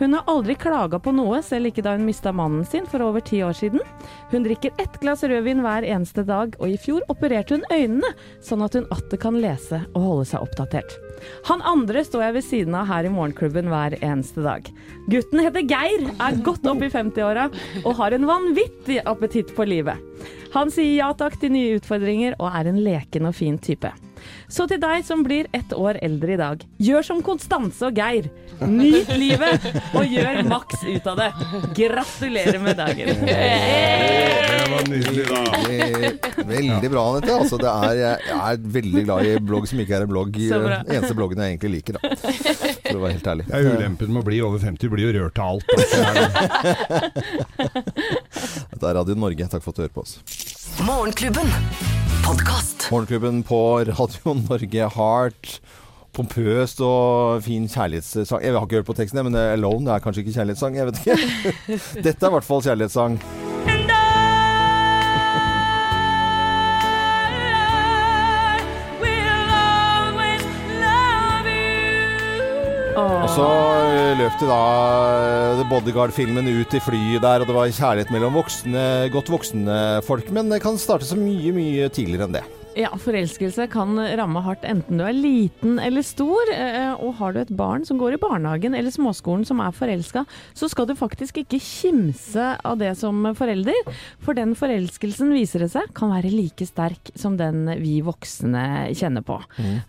Hun 0.01 0.17
har 0.17 0.25
aldri 0.33 0.57
klaga 0.57 0.99
på 1.03 1.13
noe, 1.13 1.43
selv 1.45 1.69
ikke 1.69 1.85
da 1.85 1.95
hun 1.99 2.09
mista 2.09 2.33
mannen 2.33 2.65
sin 2.65 2.89
for 2.89 3.05
over 3.05 3.21
ti 3.21 3.43
år 3.45 3.57
siden. 3.57 3.85
Hun 4.33 4.49
drikker 4.49 4.73
ett 4.81 4.97
glass 5.03 5.27
rødvin 5.29 5.61
hver 5.65 5.85
eneste 5.85 6.25
dag, 6.25 6.57
og 6.59 6.73
i 6.73 6.81
fjor 6.81 7.05
opererte 7.13 7.59
hun 7.59 7.69
øynene, 7.69 8.15
sånn 8.41 8.65
at 8.65 8.81
hun 8.81 8.89
atter 8.97 9.21
kan 9.21 9.37
lese 9.43 9.85
og 9.93 10.07
holde 10.09 10.31
seg 10.33 10.49
oppdatert. 10.49 10.97
Han 11.49 11.65
andre 11.67 12.05
står 12.07 12.27
jeg 12.27 12.37
ved 12.39 12.47
siden 12.47 12.77
av 12.79 12.91
her 12.91 13.07
i 13.09 13.13
morgenklubben 13.13 13.71
hver 13.71 13.97
eneste 14.01 14.45
dag. 14.45 14.69
Gutten 15.11 15.43
heter 15.45 15.67
Geir, 15.67 16.11
er 16.17 16.43
godt 16.47 16.67
opp 16.71 16.85
i 16.85 16.93
50-åra 16.93 17.49
og 17.85 17.97
har 18.01 18.17
en 18.17 18.29
vanvittig 18.29 19.01
appetitt 19.09 19.55
på 19.57 19.67
livet. 19.69 19.99
Han 20.55 20.71
sier 20.75 20.97
ja 20.97 21.11
takk 21.15 21.37
til 21.41 21.53
nye 21.55 21.79
utfordringer 21.79 22.35
og 22.41 22.51
er 22.59 22.71
en 22.71 22.81
leken 22.83 23.29
og 23.29 23.37
fin 23.39 23.59
type. 23.63 23.93
Så 24.51 24.67
til 24.69 24.81
deg 24.83 25.05
som 25.07 25.23
blir 25.25 25.47
ett 25.57 25.73
år 25.73 26.01
eldre 26.05 26.35
i 26.35 26.41
dag, 26.41 26.65
gjør 26.83 27.07
som 27.07 27.23
Konstanse 27.25 27.87
og 27.89 27.97
Geir. 27.97 28.29
Nyt 28.61 29.09
livet 29.17 29.71
og 29.97 30.05
gjør 30.11 30.43
maks 30.51 30.85
ut 30.85 31.07
av 31.09 31.23
det. 31.23 31.31
Gratulerer 31.79 32.61
med 32.61 32.77
dagen. 32.83 33.15
Det 33.25 34.60
var 34.73 34.87
nydelig, 34.91 35.25
da. 35.29 35.41
Eh, 35.71 36.45
Veldig 36.51 36.91
bra, 36.93 37.03
Anette. 37.15 37.33
Altså, 37.37 37.59
er, 37.71 37.95
jeg 38.01 38.37
er 38.37 38.63
veldig 38.79 39.03
glad 39.07 39.27
i 39.27 39.35
blogg 39.51 39.67
som 39.71 39.83
ikke 39.83 39.97
er 39.99 40.05
en 40.07 40.11
blogg. 40.13 40.33
Den 40.37 40.69
eneste 40.97 41.17
bloggen 41.19 41.43
jeg 41.43 41.55
egentlig 41.57 41.73
liker, 41.79 41.99
da. 41.99 42.01
For 42.21 42.97
å 42.99 43.03
være 43.05 43.15
helt 43.19 43.31
ærlig. 43.35 43.47
Er 43.55 43.69
ulempen 43.75 44.13
med 44.15 44.23
å 44.23 44.27
bli 44.31 44.41
over 44.47 44.59
50, 44.63 44.81
du 44.81 44.89
blir 44.95 45.09
jo 45.11 45.13
rørt 45.21 45.39
av 45.43 45.47
alt. 45.57 45.67
Altså. 45.77 45.99
Dette 48.71 48.87
er 48.91 48.97
Radio 49.01 49.15
Norge. 49.19 49.49
Takk 49.53 49.65
for 49.65 49.73
at 49.75 49.77
du 49.81 49.85
hører 49.85 49.95
på 49.95 50.05
oss. 50.07 50.17
Morgenklubben. 50.87 51.51
Podkast. 52.25 52.89
Morgenklubben 52.93 53.43
på 53.47 53.61
Radio 53.91 54.35
Norge 54.47 54.91
Heart. 54.97 55.55
Pompøst 56.17 56.81
og 56.83 57.45
fin 57.47 57.69
kjærlighetssang. 57.71 58.43
Jeg 58.43 58.57
har 58.57 58.65
ikke 58.67 58.81
hørt 58.81 58.89
på 58.91 58.97
teksten, 58.99 59.23
men 59.29 59.37
Alone 59.39 59.95
er 59.95 60.03
kanskje 60.03 60.25
ikke 60.25 60.35
kjærlighetssang. 60.41 60.79
Jeg 60.81 60.89
vet 60.91 60.99
ikke. 61.05 61.17
Dette 62.07 62.19
er 62.27 62.33
i 62.33 62.35
hvert 62.35 62.49
fall 62.49 62.65
kjærlighetssang. 62.67 63.21
Så 73.31 73.47
eh, 73.91 74.13
løp 74.19 74.39
de 74.41 74.49
da 74.49 74.61
eh, 75.17 75.59
The 75.61 75.67
Bodyguard-filmen 75.71 76.49
ut 76.51 76.75
i 76.77 76.83
flyet 76.83 77.25
der, 77.25 77.43
og 77.43 77.51
det 77.51 77.57
var 77.57 77.73
kjærlighet 77.73 78.15
mellom 78.15 78.39
voksne, 78.39 78.87
godt 79.15 79.33
voksne 79.33 79.77
folk. 80.07 80.33
Men 80.35 80.53
det 80.53 80.63
kan 80.65 80.81
starte 80.81 81.09
så 81.09 81.19
mye, 81.19 81.55
mye 81.57 81.91
tidligere 81.93 82.29
enn 82.29 82.41
det. 82.41 82.47
Ja, 82.81 82.89
forelskelse 82.97 83.67
kan 83.71 83.99
ramme 84.17 84.41
hardt 84.45 84.63
enten 84.65 84.97
du 85.01 85.05
er 85.05 85.13
liten 85.17 85.79
eller 85.83 86.05
stor. 86.07 86.49
eh, 86.55 86.95
Og 86.97 87.15
har 87.19 87.33
du 87.35 87.41
et 87.41 87.51
barn 87.57 87.85
som 87.85 87.99
går 88.01 88.15
i 88.17 88.21
barnehagen 88.23 88.75
eller 88.75 88.91
småskolen 88.95 89.45
som 89.45 89.61
er 89.61 89.75
forelska, 89.77 90.23
så 90.55 90.69
skal 90.71 90.87
du 90.89 90.95
faktisk 90.97 91.43
ikke 91.43 91.61
kimse 91.61 92.47
av 92.65 92.79
det 92.81 92.95
som 92.97 93.21
forelder. 93.37 93.77
For 94.25 94.35
den 94.39 94.55
forelskelsen, 94.57 95.33
viser 95.35 95.61
det 95.67 95.71
seg, 95.75 95.93
kan 95.95 96.11
være 96.15 96.33
like 96.33 96.65
sterk 96.67 97.11
som 97.19 97.37
den 97.37 97.67
vi 97.83 97.99
voksne 98.07 98.95
kjenner 98.97 99.23
på. 99.27 99.37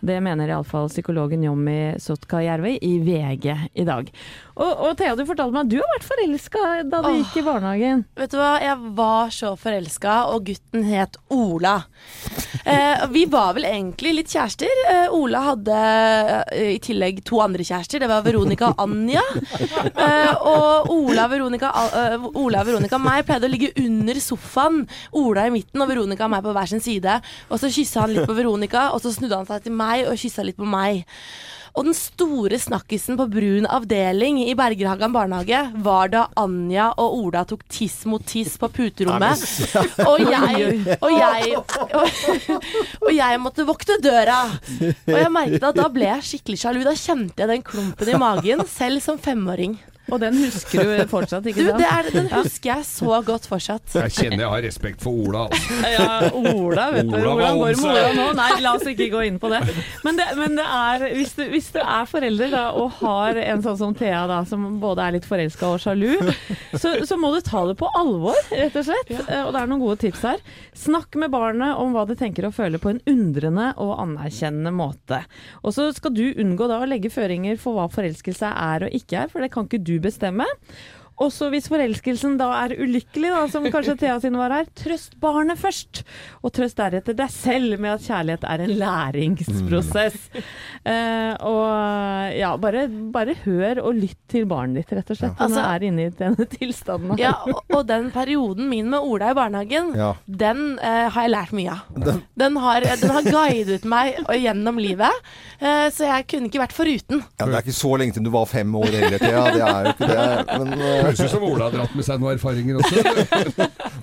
Det 0.01 0.19
mener 0.23 0.51
iallfall 0.51 0.89
psykologen 0.91 1.43
Jommi 1.47 1.95
Sotka 2.01 2.41
Jervøy 2.43 2.75
i 2.81 2.97
VG 2.99 3.47
i 3.75 3.87
dag. 3.87 4.11
Og, 4.55 4.71
og 4.87 4.97
Thea, 4.99 5.15
du 5.15 5.23
fortalte 5.27 5.55
meg 5.55 5.65
at 5.65 5.71
du 5.71 5.77
har 5.79 5.91
vært 5.95 6.07
forelska 6.07 6.63
da 6.91 7.01
du 7.03 7.09
Åh. 7.09 7.17
gikk 7.21 7.37
i 7.39 7.43
barnehagen. 7.45 8.03
Vet 8.19 8.33
du 8.33 8.37
hva, 8.39 8.51
jeg 8.63 8.93
var 8.97 9.31
så 9.33 9.53
forelska, 9.59 10.15
og 10.33 10.45
gutten 10.49 10.83
het 10.89 11.15
Ola. 11.31 11.77
Eh, 12.65 13.05
vi 13.13 13.23
var 13.31 13.55
vel 13.57 13.65
egentlig 13.69 14.13
litt 14.19 14.33
kjærester. 14.33 14.81
Eh, 14.91 15.15
Ola 15.15 15.43
hadde 15.51 15.77
eh, 16.51 16.73
i 16.75 16.79
tillegg 16.83 17.23
to 17.27 17.39
andre 17.43 17.65
kjærester. 17.65 18.03
Det 18.03 18.09
var 18.11 18.25
Veronica 18.27 18.73
og 18.73 18.83
Anja. 18.85 19.23
Eh, 19.91 20.33
og 20.47 20.91
Ola, 20.93 21.27
Veronica, 21.31 21.71
eh, 22.01 22.27
Ola, 22.41 22.65
Veronica 22.67 22.97
og 22.99 23.05
meg 23.05 23.25
pleide 23.27 23.47
å 23.47 23.51
ligge 23.51 23.71
under 23.81 24.19
sofaen. 24.23 24.83
Ola 25.17 25.47
i 25.47 25.53
midten 25.53 25.81
og 25.83 25.89
Veronica 25.91 26.27
og 26.27 26.33
meg 26.35 26.43
på 26.45 26.53
hver 26.55 26.69
sin 26.69 26.83
side. 26.83 27.17
Og 27.49 27.61
så 27.61 27.71
kyssa 27.71 28.05
han 28.05 28.13
litt 28.15 28.27
på 28.29 28.37
Veronica, 28.37 28.89
og 28.95 29.01
så 29.03 29.13
snudde 29.15 29.39
han 29.41 29.49
seg 29.49 29.65
til 29.65 29.75
meg 29.77 30.05
og 30.09 30.19
kyssa 30.21 30.45
litt 30.45 30.59
på 30.59 30.67
meg. 30.69 31.05
Og 31.71 31.87
den 31.87 31.95
store 31.95 32.57
snakkisen 32.59 33.15
på 33.19 33.27
Brun 33.31 33.67
avdeling 33.69 34.41
i 34.43 34.55
Bergerhagan 34.59 35.13
barnehage 35.15 35.61
var 35.85 36.11
da 36.11 36.25
Anja 36.39 36.89
og 36.99 37.15
Ola 37.21 37.45
tok 37.47 37.63
tiss 37.71 38.01
mot 38.09 38.25
tiss 38.27 38.57
på 38.59 38.67
puterommet. 38.75 39.45
Og 40.03 40.19
jeg, 40.25 40.97
og 40.99 41.11
jeg 41.15 41.55
og, 41.57 41.77
og 43.05 43.11
jeg 43.15 43.39
måtte 43.43 43.65
vokte 43.67 43.99
døra. 44.03 44.41
Og 44.81 45.15
jeg 45.15 45.31
merket 45.33 45.69
at 45.71 45.79
da 45.79 45.87
ble 45.93 46.09
jeg 46.09 46.27
skikkelig 46.31 46.61
sjalu. 46.63 46.83
Da 46.87 46.97
kjente 46.97 47.45
jeg 47.45 47.53
den 47.53 47.65
klumpen 47.65 48.11
i 48.11 48.19
magen, 48.19 48.65
selv 48.69 49.03
som 49.03 49.21
femåring. 49.21 49.77
Og 50.11 50.19
den 50.21 50.37
husker 50.41 50.83
du 50.83 50.91
fortsatt, 51.11 51.45
ikke 51.47 51.65
sant? 51.67 51.79
det 51.79 51.87
er, 51.87 52.09
Den 52.13 52.29
husker 52.33 52.73
jeg 52.73 52.87
så 52.87 53.19
godt 53.25 53.47
fortsatt. 53.49 53.95
Jeg 53.95 54.13
kjenner 54.15 54.43
jeg 54.45 54.51
har 54.53 54.65
respekt 54.65 55.03
for 55.03 55.15
Ola. 55.25 55.45
Altså. 55.47 55.77
Ja, 55.91 56.07
Ola, 56.35 56.87
vet 56.95 57.07
du. 57.07 57.15
Ola 57.15 57.21
du 57.21 57.29
Hvordan 57.31 57.61
går 57.61 57.71
det 57.71 57.81
med. 57.81 57.91
Ola 57.91 58.11
nå? 58.17 58.25
Nei, 58.41 58.49
la 58.65 58.73
oss 58.77 58.87
ikke 58.91 59.07
gå 59.13 59.23
inn 59.29 59.39
på 59.41 59.51
det. 59.53 59.61
Men 60.05 60.19
det, 60.19 60.27
men 60.39 60.57
det 60.59 60.65
er, 60.65 61.05
hvis 61.15 61.35
du, 61.37 61.43
hvis 61.53 61.69
du 61.75 61.79
er 61.81 62.09
forelder 62.09 62.51
da, 62.53 62.63
og 62.77 62.97
har 62.99 63.39
en 63.41 63.63
sånn 63.65 63.79
som 63.79 63.95
Thea, 63.97 64.25
da, 64.29 64.41
som 64.47 64.67
både 64.81 65.05
er 65.07 65.17
litt 65.17 65.27
forelska 65.27 65.71
og 65.75 65.81
sjalu, 65.83 66.17
så, 66.73 66.93
så 67.07 67.17
må 67.19 67.31
du 67.35 67.39
ta 67.45 67.63
det 67.69 67.77
på 67.79 67.89
alvor, 67.97 68.37
rett 68.51 68.75
og 68.79 68.87
slett. 68.87 69.13
Ja. 69.15 69.45
Og 69.45 69.55
det 69.55 69.63
er 69.63 69.71
noen 69.71 69.83
gode 69.83 69.99
tips 70.03 70.25
her. 70.27 70.43
Snakk 70.77 71.15
med 71.19 71.31
barnet 71.33 71.79
om 71.79 71.95
hva 71.95 72.05
det 72.09 72.19
tenker 72.21 72.49
og 72.49 72.55
føler 72.57 72.81
på 72.81 72.91
en 72.93 73.01
undrende 73.09 73.71
og 73.81 73.95
anerkjennende 74.03 74.73
måte. 74.75 75.23
Og 75.63 75.75
så 75.75 75.87
skal 75.95 76.15
du 76.15 76.25
unngå 76.41 76.67
da 76.71 76.81
å 76.81 76.89
legge 76.89 77.11
føringer 77.13 77.59
for 77.61 77.77
hva 77.77 77.87
forelskelse 77.91 78.51
er 78.51 78.87
og 78.87 78.95
ikke 78.97 79.23
er, 79.23 79.31
for 79.31 79.43
det 79.43 79.51
kan 79.53 79.67
ikke 79.67 79.83
du 79.85 79.95
bestemme. 80.01 80.45
Og 81.21 81.29
så 81.33 81.51
hvis 81.53 81.67
forelskelsen 81.69 82.37
da 82.39 82.47
er 82.63 82.73
ulykkelig, 82.81 83.29
da, 83.33 83.41
som 83.51 83.65
kanskje 83.69 83.93
Thea 84.01 84.15
sin 84.23 84.37
var 84.39 84.53
her, 84.55 84.65
trøst 84.77 85.17
barnet 85.21 85.59
først. 85.61 86.01
Og 86.41 86.51
trøst 86.55 86.79
deretter 86.79 87.13
deg 87.19 87.29
selv 87.33 87.77
med 87.81 87.93
at 87.99 88.05
kjærlighet 88.07 88.47
er 88.49 88.63
en 88.65 88.73
læringsprosess. 88.81 90.17
Eh, 90.81 91.33
og 91.45 92.33
ja, 92.39 92.51
bare, 92.61 92.87
bare 93.13 93.35
hør 93.43 93.83
og 93.85 93.99
lytt 93.99 94.17
til 94.31 94.47
barnet 94.49 94.81
ditt, 94.81 94.93
rett 94.97 95.11
og 95.13 95.19
slett. 95.19 95.35
Når 95.37 95.45
Altså- 95.45 95.61
du 95.61 95.69
er 95.75 95.85
inne 95.91 96.05
i 96.07 96.13
denne 96.23 96.47
tilstanden. 96.57 97.19
Ja, 97.21 97.33
og, 97.45 97.61
og 97.69 97.85
den 97.89 98.09
perioden 98.15 98.69
min 98.71 98.89
med 98.89 98.99
Ola 99.05 99.29
i 99.31 99.37
barnehagen, 99.37 99.91
Ja. 99.97 100.13
den 100.25 100.79
eh, 100.81 101.09
har 101.13 101.27
jeg 101.27 101.33
lært 101.35 101.53
mye 101.53 101.75
av. 101.75 102.17
Den, 102.41 102.57
har, 102.57 102.81
den 102.81 103.13
har 103.13 103.29
guidet 103.29 103.85
meg 103.85 104.17
gjennom 104.41 104.79
livet, 104.81 105.21
eh, 105.59 105.87
så 105.93 106.07
jeg 106.09 106.25
kunne 106.31 106.49
ikke 106.49 106.63
vært 106.63 106.73
foruten. 106.75 107.21
Ja, 107.37 107.45
det 107.45 107.53
er 107.59 107.61
ikke 107.67 107.77
så 107.77 107.93
lenge 108.01 108.17
til 108.17 108.25
du 108.25 108.31
var 108.33 108.49
fem 108.49 108.73
år 108.75 108.89
heller, 108.89 109.19
Thea. 109.21 109.45
Det 109.53 109.61
er 109.61 109.85
jo 109.85 109.93
ikke 109.93 110.09
det. 110.09 110.57
Men 110.57 111.10
Høres 111.11 111.21
ut 111.27 111.33
som 111.35 111.43
Ola 111.47 111.67
har 111.67 111.73
dratt 111.75 111.95
med 111.97 112.05
seg 112.07 112.21
noen 112.21 112.37
erfaringer 112.37 112.79
også. 112.79 112.95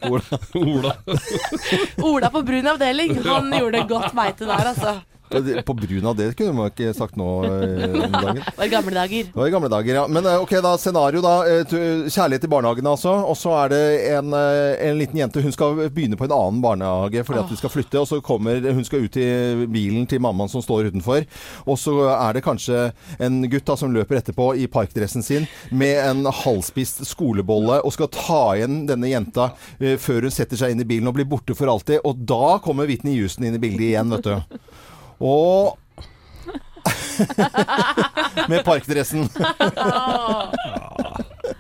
Ola. 0.09 0.41
Ola. 0.61 0.93
Ola 2.11 2.31
på 2.35 2.43
brun 2.47 2.69
avdeling, 2.75 3.15
han 3.25 3.49
gjorde 3.57 3.85
godt 3.91 4.13
meite 4.19 4.49
der, 4.49 4.73
altså. 4.75 4.99
På 5.67 5.75
brun 5.77 6.07
av 6.07 6.17
det 6.19 6.31
kunne 6.39 6.55
man 6.57 6.71
ikke 6.73 6.93
sagt 6.97 7.17
nå 7.19 7.27
eh, 7.45 7.97
om 8.07 8.13
dagen. 8.15 8.41
Det 8.49 8.57
var 8.59 8.67
i 8.67 8.73
gamle 8.73 8.95
dager. 8.97 9.29
Det 9.29 9.39
var 9.39 9.49
i 9.49 9.53
gamle 9.55 9.71
dager, 9.73 9.95
ja. 10.01 10.05
Men 10.09 10.27
eh, 10.27 10.41
ok, 10.43 10.55
da, 10.65 10.73
scenario 10.81 11.23
da. 11.25 11.35
eh, 11.47 11.75
Kjærlighet 12.09 12.45
i 12.47 12.51
barnehagen, 12.51 12.89
altså. 12.91 13.13
Og 13.29 13.37
så 13.39 13.53
er 13.63 13.73
det 13.73 13.81
en, 14.17 14.33
en 14.35 14.99
liten 14.99 15.21
jente. 15.21 15.43
Hun 15.45 15.55
skal 15.55 15.77
begynne 15.95 16.19
på 16.19 16.27
en 16.29 16.35
annen 16.37 16.63
barnehage 16.65 17.25
fordi 17.29 17.43
at 17.43 17.53
de 17.53 17.59
skal 17.61 17.73
flytte. 17.73 18.01
Og 18.03 18.09
så 18.11 18.21
kommer 18.25 18.61
Hun 18.73 18.85
skal 18.87 19.05
ut 19.07 19.19
i 19.21 19.29
bilen 19.71 20.07
til 20.11 20.23
mammaen 20.25 20.51
som 20.53 20.65
står 20.65 20.91
utenfor. 20.91 21.27
Og 21.69 21.79
så 21.81 21.95
er 22.15 22.39
det 22.39 22.45
kanskje 22.47 22.89
en 23.23 23.41
gutt 23.51 23.67
da 23.69 23.77
som 23.79 23.93
løper 23.95 24.21
etterpå 24.21 24.51
i 24.59 24.67
parkdressen 24.71 25.25
sin 25.27 25.47
med 25.71 25.99
en 26.05 26.25
halvspist 26.43 27.05
skolebolle 27.09 27.81
og 27.85 27.95
skal 27.95 28.11
ta 28.15 28.43
igjen 28.59 28.81
denne 28.89 29.11
jenta 29.11 29.51
før 30.01 30.27
hun 30.29 30.35
setter 30.35 30.59
seg 30.61 30.73
inn 30.75 30.83
i 30.83 30.89
bilen 30.89 31.09
og 31.11 31.17
blir 31.19 31.29
borte 31.29 31.57
for 31.59 31.71
alltid. 31.71 32.01
Og 32.09 32.25
da 32.29 32.59
kommer 32.65 32.89
Whitney 32.89 33.19
Houston 33.21 33.47
inn 33.49 33.57
i 33.59 33.63
bildet 33.63 33.91
igjen, 33.93 34.13
vet 34.17 34.29
du. 34.29 34.59
Og 35.21 35.79
Med 38.49 38.65
parkdressen. 38.65 39.29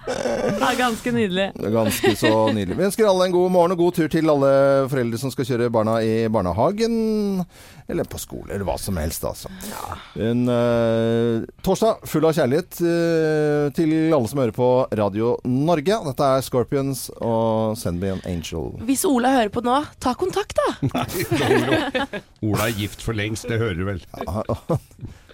Ja, 0.08 0.70
ganske 0.78 1.12
nydelig. 1.12 1.50
Det 1.54 1.70
Ganske 1.72 2.14
så 2.16 2.32
nydelig. 2.52 2.76
Vi 2.78 2.86
ønsker 2.88 3.08
alle 3.08 3.28
en 3.28 3.34
god 3.34 3.50
morgen 3.52 3.74
og 3.74 3.82
god 3.82 3.98
tur 3.98 4.08
til 4.12 4.30
alle 4.32 4.52
foreldre 4.90 5.20
som 5.20 5.32
skal 5.32 5.48
kjøre 5.48 5.68
barna 5.72 5.98
i 6.04 6.14
barnehagen. 6.32 7.44
Eller 7.88 8.04
på 8.04 8.20
skole, 8.20 8.50
eller 8.52 8.66
hva 8.68 8.74
som 8.80 8.98
helst, 9.00 9.24
altså. 9.24 9.48
En 10.20 10.42
uh, 10.44 11.46
torsdag 11.64 12.02
full 12.08 12.26
av 12.28 12.34
kjærlighet 12.36 12.80
uh, 12.84 13.68
til 13.76 13.94
alle 14.12 14.28
som 14.28 14.42
hører 14.42 14.52
på 14.56 14.68
Radio 15.00 15.36
Norge. 15.48 16.00
Dette 16.10 16.32
er 16.36 16.44
Scorpions 16.44 17.06
og 17.16 17.78
Send 17.80 18.02
Me 18.02 18.12
An 18.16 18.20
Angel. 18.28 18.74
Hvis 18.88 19.06
Ola 19.08 19.32
hører 19.38 19.52
på 19.54 19.64
nå, 19.64 19.78
ta 20.04 20.12
kontakt, 20.20 20.58
da. 20.60 20.68
Nei, 20.92 22.20
Ola 22.44 22.68
er 22.68 22.76
gift 22.76 23.04
for 23.04 23.16
lengst, 23.16 23.48
det 23.48 23.60
hører 23.62 23.80
du 23.80 23.88
vel. 23.88 24.04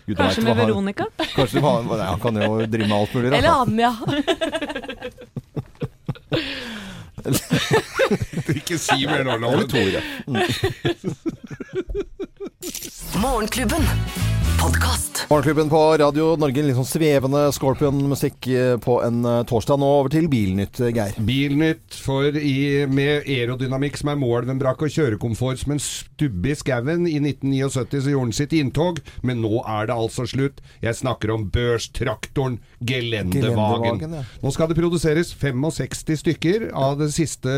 Gud, 0.06 0.16
Kanskje 0.18 0.40
vet 0.42 0.44
med 0.44 0.56
han- 0.56 0.66
Veronica? 0.66 1.04
Kanskje 1.34 1.60
han, 1.64 1.86
nei, 1.88 2.06
Han 2.06 2.20
kan 2.20 2.34
jo 2.42 2.66
drive 2.66 2.88
med 2.88 2.96
alt 2.98 3.14
mulig. 3.14 3.30
da. 3.30 3.36
Eller 3.36 3.50
Anja. 3.62 3.92
Ikke 8.54 8.76
si 8.78 9.06
mer 9.08 9.24
nå, 9.24 9.36
Eller. 9.38 9.66
Tore. 9.70 10.02
Morgenklubben. 13.22 13.84
Podkast. 14.60 15.13
Morgenklubben 15.24 15.70
på 15.72 15.78
Radio 15.96 16.34
Norge, 16.36 16.62
litt 16.66 16.76
sånn 16.76 16.84
svevende 16.84 17.46
Scorpion-musikk 17.56 18.46
eh, 18.52 18.74
på 18.82 18.98
en 19.06 19.22
eh, 19.24 19.38
torsdag. 19.48 19.78
Nå 19.80 19.86
over 20.02 20.12
til 20.12 20.26
Bilnytt, 20.28 20.76
eh, 20.84 20.90
Geir. 20.92 21.16
Bilnytt 21.24 21.96
for 21.96 22.36
i, 22.36 22.84
med 22.84 23.24
aerodynamikk 23.24 23.96
som 23.96 24.10
er 24.12 24.18
målvennbrakk 24.20 24.84
og 24.84 24.92
kjørekomfort 24.92 25.62
som 25.62 25.72
en 25.72 25.80
stubbe 25.80 26.52
i 26.52 26.56
skauen. 26.60 27.06
I 27.08 27.16
1979 27.22 28.02
så 28.04 28.12
gjorde 28.12 28.26
han 28.26 28.36
sitt 28.36 28.52
inntog, 28.58 29.00
men 29.24 29.40
nå 29.40 29.62
er 29.62 29.88
det 29.88 29.96
altså 29.96 30.26
slutt. 30.28 30.60
Jeg 30.84 31.00
snakker 31.00 31.32
om 31.32 31.48
børstraktoren 31.54 32.60
Gelendevagen. 32.84 34.02
Gelendevagen 34.04 34.18
ja. 34.20 34.26
Nå 34.44 34.52
skal 34.52 34.68
det 34.68 34.76
produseres 34.76 35.32
65 35.40 36.20
stykker 36.20 36.68
av 36.76 37.00
den 37.00 37.14
siste 37.16 37.56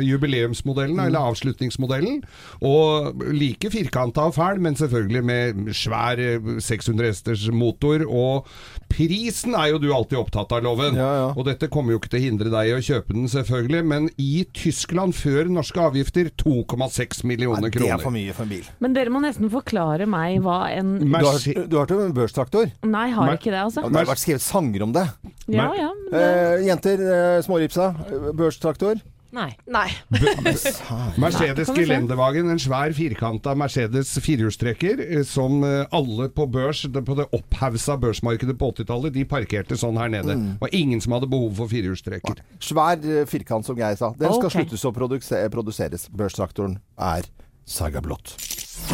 jubileumsmodellen, 0.00 0.96
mm. 0.96 1.04
eller 1.10 1.28
avslutningsmodellen. 1.28 2.22
Og 2.64 3.28
like 3.36 3.68
firkanta 3.76 4.30
og 4.32 4.38
fæl, 4.40 4.64
men 4.64 4.80
selvfølgelig 4.80 5.24
med 5.28 5.76
svær 5.76 6.24
600 6.56 7.01
500 7.02 7.10
hesters 7.10 7.48
motor. 7.52 8.04
Og 8.08 8.48
prisen 8.92 9.56
er 9.58 9.72
jo 9.72 9.80
du 9.82 9.88
alltid 9.94 10.18
opptatt 10.20 10.52
av, 10.54 10.62
Loven. 10.64 10.98
Ja, 10.98 11.10
ja. 11.18 11.28
Og 11.34 11.46
dette 11.48 11.68
kommer 11.72 11.94
jo 11.94 12.00
ikke 12.00 12.12
til 12.14 12.22
å 12.22 12.26
hindre 12.26 12.52
deg 12.52 12.70
i 12.70 12.74
å 12.76 12.82
kjøpe 12.82 13.16
den, 13.16 13.28
selvfølgelig. 13.32 13.82
Men 13.92 14.08
i 14.20 14.44
Tyskland, 14.56 15.16
før 15.18 15.50
norske 15.52 15.82
avgifter, 15.82 16.30
2,6 16.42 17.24
millioner 17.28 17.72
kroner. 17.72 17.88
Ja, 17.88 17.98
det 17.98 18.02
er 18.02 18.06
for 18.06 18.16
mye 18.16 18.36
for 18.36 18.46
en 18.46 18.52
bil. 18.54 18.68
Men 18.84 18.96
dere 18.96 19.14
må 19.14 19.22
nesten 19.24 19.50
forklare 19.52 20.08
meg 20.10 20.40
hva 20.44 20.60
en 20.72 20.94
Du 21.02 21.16
har, 21.16 21.40
du 21.68 21.78
har 21.78 21.96
en 21.98 22.16
børstraktor? 22.16 22.72
Nei, 22.86 23.08
har 23.14 23.32
Mer... 23.32 23.40
ikke 23.40 23.52
det, 23.52 23.62
altså. 23.68 23.86
Det 23.86 24.02
har 24.02 24.12
vært 24.12 24.24
skrevet 24.24 24.44
sanger 24.44 24.86
om 24.86 24.94
det. 24.94 25.06
Ja, 25.52 25.70
ja, 25.76 25.90
men... 26.10 26.20
eh, 26.20 26.66
jenter, 26.68 27.02
eh, 27.02 27.40
småripsa. 27.46 27.92
Eh, 28.08 28.30
børstraktor. 28.36 29.00
Nei. 29.32 29.48
Nei. 29.64 29.88
Mercedes? 31.22 31.70
Gelendewagen, 31.72 32.50
en 32.52 32.60
svær 32.60 32.92
firkanta 32.92 33.54
Mercedes 33.56 34.10
firehjulstrekker 34.20 35.00
eh, 35.06 35.22
som 35.24 35.62
eh, 35.64 35.86
alle 35.96 36.28
på 36.36 36.44
børs, 36.52 36.82
på 36.92 37.16
det 37.16 37.26
opphausa 37.32 37.96
børsmarkedet 38.02 38.58
på 38.60 38.68
80-tallet, 38.74 39.14
de 39.16 39.24
parkerte 39.28 39.78
sånn 39.80 39.96
her 40.00 40.12
nede. 40.12 40.36
Mm. 40.36 40.46
Det 40.58 40.66
var 40.66 40.76
ingen 40.76 41.00
som 41.00 41.16
hadde 41.16 41.30
behov 41.32 41.56
for 41.62 41.72
firehjulstrekker. 41.72 42.44
Svær 42.60 43.00
eh, 43.00 43.24
firkant, 43.30 43.64
som 43.64 43.78
Geir 43.78 43.96
sa. 43.96 44.12
Den 44.20 44.36
skal 44.36 44.50
okay. 44.50 44.58
sluttes 44.60 44.84
å 44.84 44.92
produse- 44.92 45.42
produseres. 45.54 46.08
Børstraktoren 46.12 46.76
er 47.00 47.32
Saga 47.64 48.04
Blått. 48.04 48.36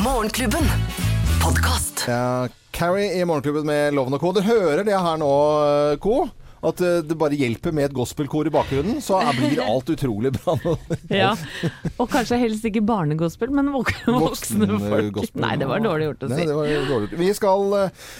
Morgenklubben. 0.05 0.70
podkast. 1.43 2.07
Ja, 2.07 2.47
Carrie 2.70 3.11
i 3.18 3.24
Morgenklubben 3.26 3.66
med 3.66 3.95
Loven 3.99 4.14
og 4.14 4.22
Co. 4.22 4.36
Du 4.36 4.45
hører 4.47 4.86
det 4.86 4.95
her 4.95 5.18
nå, 5.18 5.32
Co. 5.99 6.28
At 6.64 6.80
eh, 6.82 7.00
det 7.06 7.16
bare 7.18 7.36
hjelper 7.38 7.74
med 7.76 7.88
et 7.88 7.94
gospelkor 7.94 8.48
i 8.48 8.52
bakgrunnen, 8.54 8.98
så 9.04 9.20
er- 9.22 9.36
blir 9.38 9.61
alt 9.62 9.90
utrolig 9.94 10.32
bra. 10.34 10.56
Ja. 11.09 11.30
Og 11.98 12.09
kanskje 12.11 12.38
helst 12.40 12.64
ikke 12.68 12.82
barnegospel, 12.84 13.50
men 13.54 13.70
vok 13.72 13.92
voksne 14.06 14.66
folk. 14.82 15.12
gospel. 15.20 15.42
Nei, 15.42 15.54
det 15.61 15.68
var 15.70 15.82
dårlig 15.84 16.09
gjort 16.11 16.26
å 16.26 16.30
Nei, 16.32 16.40
si. 16.40 16.46
det 16.50 16.56
var 16.59 16.88
dårlig. 16.88 17.11
Vi 17.20 17.28
skal 17.36 17.74
uh, 17.74 18.12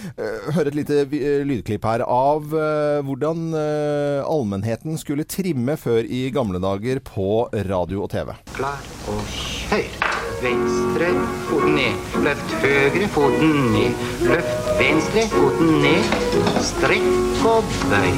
høre 0.57 0.71
et 0.73 0.79
lite 0.79 1.01
eh, 1.05 1.43
lydklipp 1.49 1.85
her 1.89 2.05
av 2.07 2.47
uh, 2.55 3.01
hvordan 3.07 3.49
uh, 3.55 4.23
allmennheten 4.29 4.99
skulle 5.01 5.27
trimme 5.29 5.77
før 5.81 6.07
i 6.07 6.29
gamle 6.35 6.61
dager 6.63 7.03
på 7.05 7.49
radio 7.69 8.05
og 8.07 8.13
TV. 8.15 8.33
Klar 8.57 8.81
og 9.11 9.37
høyre. 9.73 10.15
Venstre 10.39 11.09
foten 11.49 11.75
ned. 11.75 12.11
Løft 12.23 12.53
høyre 12.63 13.09
foten 13.11 13.57
ned. 13.75 14.05
Løft 14.29 14.68
venstre 14.79 15.25
foten 15.33 15.73
ned. 15.83 16.05
Strekk 16.63 17.45
og 17.49 17.65
bøy. 17.91 18.13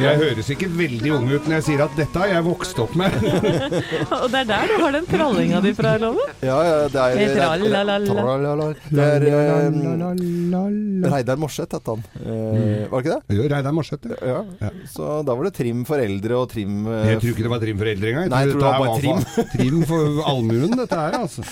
Jeg 0.00 0.16
høres 0.16 0.48
ikke 0.54 0.68
veldig 0.72 1.10
ung 1.12 1.26
ut 1.28 1.44
når 1.44 1.54
jeg 1.58 1.64
sier 1.66 1.82
at 1.84 1.96
dette 1.98 2.20
har 2.22 2.30
jeg 2.32 2.44
vokst 2.46 2.78
opp 2.80 2.94
med. 2.96 3.12
Og 4.20 4.26
det 4.32 4.38
er 4.40 4.46
der 4.48 4.70
du 4.70 4.76
har 4.80 4.94
den 4.96 5.08
trallinga 5.08 5.60
di 5.64 5.72
fra, 5.76 5.92
Loven. 6.00 6.30
Ja, 6.44 6.56
ja, 6.64 6.76
det 6.88 7.00
er. 7.02 7.10
Det 8.88 9.04
er 9.04 9.26
eh, 9.28 11.10
Reidar 11.10 11.40
Morseth 11.40 11.76
het 11.76 11.90
han. 11.92 12.00
Eh, 12.20 12.88
var 12.88 12.96
det 12.96 13.04
ikke 13.04 13.18
det? 13.18 13.36
Jo, 13.36 13.48
Reidar 13.52 13.76
Morseth, 13.76 14.14
ja. 14.24 14.40
Ja. 14.62 14.70
Så 14.88 15.10
da 15.26 15.36
var 15.36 15.50
det 15.50 15.54
trim 15.58 15.84
for 15.88 16.00
eldre 16.00 16.38
og 16.38 16.48
trim 16.54 16.80
eh, 16.88 17.12
Jeg 17.12 17.20
tror 17.20 17.34
ikke 17.34 17.46
det 17.46 17.52
var 17.52 17.62
trim 17.66 17.82
for 17.82 17.92
eldre 17.92 18.12
engang. 18.14 18.32
Nei, 18.32 18.40
jeg 18.46 18.54
tror 18.54 18.64
det 18.64 18.70
var 18.70 18.80
bare 18.86 18.96
trim. 19.04 19.20
trim 19.52 19.84
for 19.90 20.02
allmuen, 20.32 20.76
dette 20.80 21.02
her, 21.04 21.19
altså. 21.24 21.44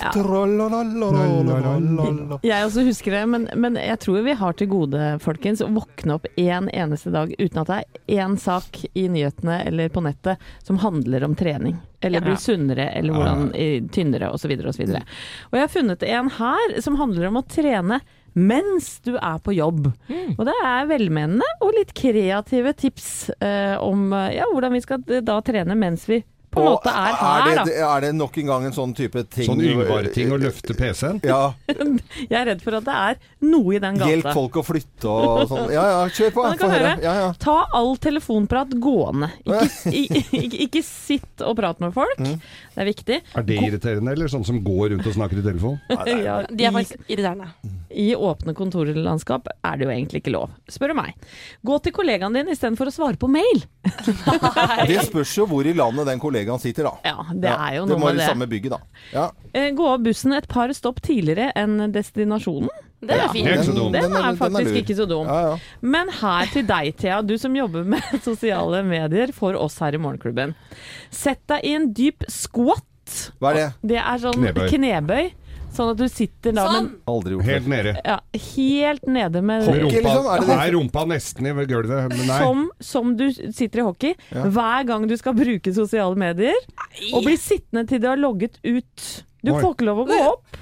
Jeg 2.46 2.68
også 2.68 2.84
husker 2.86 3.16
det, 3.16 3.22
men, 3.34 3.46
men 3.60 3.78
jeg 3.80 4.00
tror 4.04 4.24
vi 4.26 4.36
har 4.40 4.56
til 4.58 4.70
gode, 4.72 5.10
folkens, 5.24 5.62
å 5.64 5.70
våkne 5.72 6.18
opp 6.18 6.28
en 6.36 6.70
eneste 6.72 7.12
dag 7.14 7.32
uten 7.38 7.62
at 7.62 7.70
det 7.70 7.78
er 7.78 8.22
én 8.24 8.38
sak 8.40 8.82
i 8.92 9.08
nyhetene 9.12 9.60
eller 9.68 9.92
på 9.92 10.02
nettet 10.04 10.48
som 10.66 10.80
handler 10.82 11.26
om 11.28 11.36
trening. 11.38 11.78
Eller 12.00 12.22
bli 12.22 12.36
sunnere, 12.38 12.92
eller 12.94 13.16
hvordan 13.16 13.48
tynnere, 13.90 14.30
osv. 14.30 14.52
osv. 14.70 14.84
Og 14.86 15.56
jeg 15.58 15.64
har 15.64 15.72
funnet 15.72 16.04
en 16.06 16.30
her 16.36 16.78
som 16.84 16.98
handler 17.00 17.26
om 17.30 17.40
å 17.40 17.46
trene 17.50 17.98
mens 18.38 19.00
du 19.02 19.16
er 19.16 19.38
på 19.42 19.54
jobb. 19.56 19.88
Og 20.36 20.42
det 20.46 20.54
er 20.62 20.88
velmenende 20.90 21.46
og 21.64 21.74
litt 21.74 21.94
kreative 21.96 22.74
tips 22.78 23.30
eh, 23.42 23.74
om 23.82 24.12
ja, 24.12 24.46
hvordan 24.52 24.76
vi 24.76 24.82
skal 24.84 25.02
eh, 25.10 25.24
da 25.26 25.40
trene 25.42 25.74
mens 25.78 26.06
vi 26.10 26.20
på 26.50 26.62
en 26.62 26.66
måte 26.70 26.88
er 26.88 27.16
her, 27.18 27.48
er 27.50 27.56
da. 27.58 27.64
det, 27.68 27.74
er 27.84 28.00
det 28.06 28.10
nok 28.16 28.38
en 28.40 28.46
gang 28.50 28.64
en 28.68 28.72
sånn 28.76 28.94
type 28.96 29.22
ting 29.34 29.48
Sånn 29.50 29.60
Yngvar-ting 29.60 30.30
å 30.32 30.38
løfte 30.40 30.74
PC-en. 30.78 31.18
Ja. 31.28 31.52
Jeg 32.30 32.36
er 32.40 32.46
redd 32.52 32.62
for 32.64 32.78
at 32.78 32.86
det 32.88 32.94
er 32.96 33.18
noe 33.44 33.74
i 33.76 33.80
den 33.82 33.98
gata. 34.00 34.08
Hjelp 34.12 34.30
folk 34.36 34.56
å 34.60 34.64
flytte 34.66 35.12
og 35.12 35.42
sånn. 35.50 35.68
Ja 35.74 35.84
ja, 35.92 35.98
kjør 36.08 36.32
på. 36.38 36.46
Få 36.62 36.70
høre. 36.70 36.78
høre. 36.78 36.94
Ja, 37.04 37.14
ja. 37.20 37.28
Ta 37.42 37.58
all 37.76 37.92
telefonprat 38.00 38.72
gående. 38.80 39.28
Ikke, 39.44 39.92
i- 39.92 40.22
ikke, 40.44 40.62
ikke 40.68 40.82
sitt 40.88 41.44
og 41.44 41.56
prat 41.60 41.80
med 41.84 41.92
folk. 41.96 42.16
Mm. 42.18 42.38
Det 42.74 42.84
er 42.84 42.88
viktig. 42.88 43.20
Er 43.36 43.46
det 43.48 43.60
irriterende, 43.68 44.12
eller 44.16 44.32
sånn 44.32 44.46
som 44.48 44.62
går 44.64 44.94
rundt 44.94 45.06
og 45.10 45.14
snakker 45.18 45.42
i 45.42 45.44
telefon? 45.50 45.78
Ja, 46.28 46.40
De 46.48 46.64
er 46.64 46.72
faktisk 46.74 47.04
irriterende. 47.10 47.52
I 47.90 48.10
åpne 48.16 48.52
kontorlandskap 48.54 49.46
er 49.64 49.76
det 49.80 49.86
jo 49.86 49.90
egentlig 49.94 50.20
ikke 50.20 50.32
lov, 50.34 50.50
spør 50.68 50.92
du 50.92 50.96
meg. 50.98 51.14
Gå 51.64 51.78
til 51.84 51.94
kollegaen 51.96 52.34
din 52.36 52.50
istedenfor 52.52 52.90
å 52.90 52.92
svare 52.92 53.16
på 53.20 53.30
mail. 53.32 53.62
Det 54.88 54.98
spørs 55.06 55.32
jo 55.38 55.46
hvor 55.48 55.66
i 55.68 55.72
landet 55.76 56.08
den 56.10 56.20
kollegaen 56.22 56.60
sitter, 56.62 56.88
da. 56.90 56.92
Ja, 57.08 57.24
det 57.32 57.52
er 57.54 57.78
jo 57.78 57.86
det 57.86 57.94
noe 57.94 58.00
må 58.02 58.10
med 58.10 58.18
være 58.18 58.20
det. 58.20 58.28
samme 58.32 58.48
bygget, 58.50 58.74
da. 58.76 59.06
Ja. 59.14 59.24
Eh, 59.56 59.70
Gå 59.78 59.86
av 59.94 60.02
bussen 60.04 60.36
et 60.36 60.48
par 60.50 60.72
stopp 60.76 61.00
tidligere 61.04 61.50
enn 61.58 61.88
destinasjonen. 61.94 62.68
Det 62.98 63.14
er 63.14 63.28
fint. 63.30 63.46
Det 63.46 63.54
er. 63.54 63.64
Den 63.72 63.92
Den 63.94 64.12
den 64.12 64.16
er 64.18 64.36
faktisk 64.40 64.74
ikke 64.82 64.96
så 64.98 65.04
dum. 65.06 65.28
Ja, 65.30 65.52
ja. 65.52 65.58
Men 65.80 66.08
her 66.20 66.48
til 66.52 66.64
deg, 66.66 66.92
Thea, 66.98 67.20
du 67.22 67.36
som 67.38 67.54
jobber 67.56 67.84
med 67.86 68.02
sosiale 68.28 68.82
medier 68.86 69.30
for 69.36 69.54
oss 69.56 69.78
her 69.84 69.94
i 69.94 70.00
Morgenklubben. 70.02 70.56
Sett 71.14 71.44
deg 71.48 71.64
i 71.64 71.76
en 71.78 71.92
dyp 71.94 72.26
squat. 72.28 72.84
Hva 73.40 73.52
er 73.54 73.60
det? 73.62 73.68
Det 73.94 74.00
er 74.02 74.18
sånn 74.20 74.34
Knebøy. 74.42 74.66
knebøy. 74.74 75.30
Sånn 75.74 75.92
at 75.92 75.98
du 76.00 76.06
sitter 76.10 76.54
da 76.56 76.64
Sånn. 76.72 76.88
Aldri 77.10 77.36
gjort 77.36 77.48
Helt 77.48 77.68
nede. 77.70 77.92
ja, 78.00 78.16
helt 78.54 79.04
nede 79.06 79.42
med 79.44 79.66
Hockey, 79.68 79.82
rumpa, 79.84 80.00
liksom? 80.00 80.30
Er 80.32 80.40
det 80.40 80.48
det? 80.48 80.56
Nei, 80.56 80.70
rumpa 80.74 81.04
nesten 81.12 81.50
i 81.50 81.52
gulvet. 81.68 82.14
Men 82.14 82.24
nei. 82.30 82.38
som, 82.40 82.64
som 82.80 83.12
du 83.18 83.26
sitter 83.32 83.82
i 83.82 83.86
hockey. 83.86 84.16
Hver 84.32 84.88
gang 84.88 85.06
du 85.10 85.14
skal 85.20 85.36
bruke 85.38 85.74
sosiale 85.76 86.18
medier. 86.18 86.56
Og 87.12 87.22
blir 87.26 87.38
sittende 87.40 87.86
til 87.90 88.02
du 88.02 88.08
har 88.10 88.20
logget 88.20 88.58
ut. 88.64 89.06
Du 89.44 89.52
Oi. 89.54 89.60
får 89.60 89.76
ikke 89.76 89.88
lov 89.88 90.02
å 90.02 90.08
gå 90.08 90.18
opp. 90.32 90.58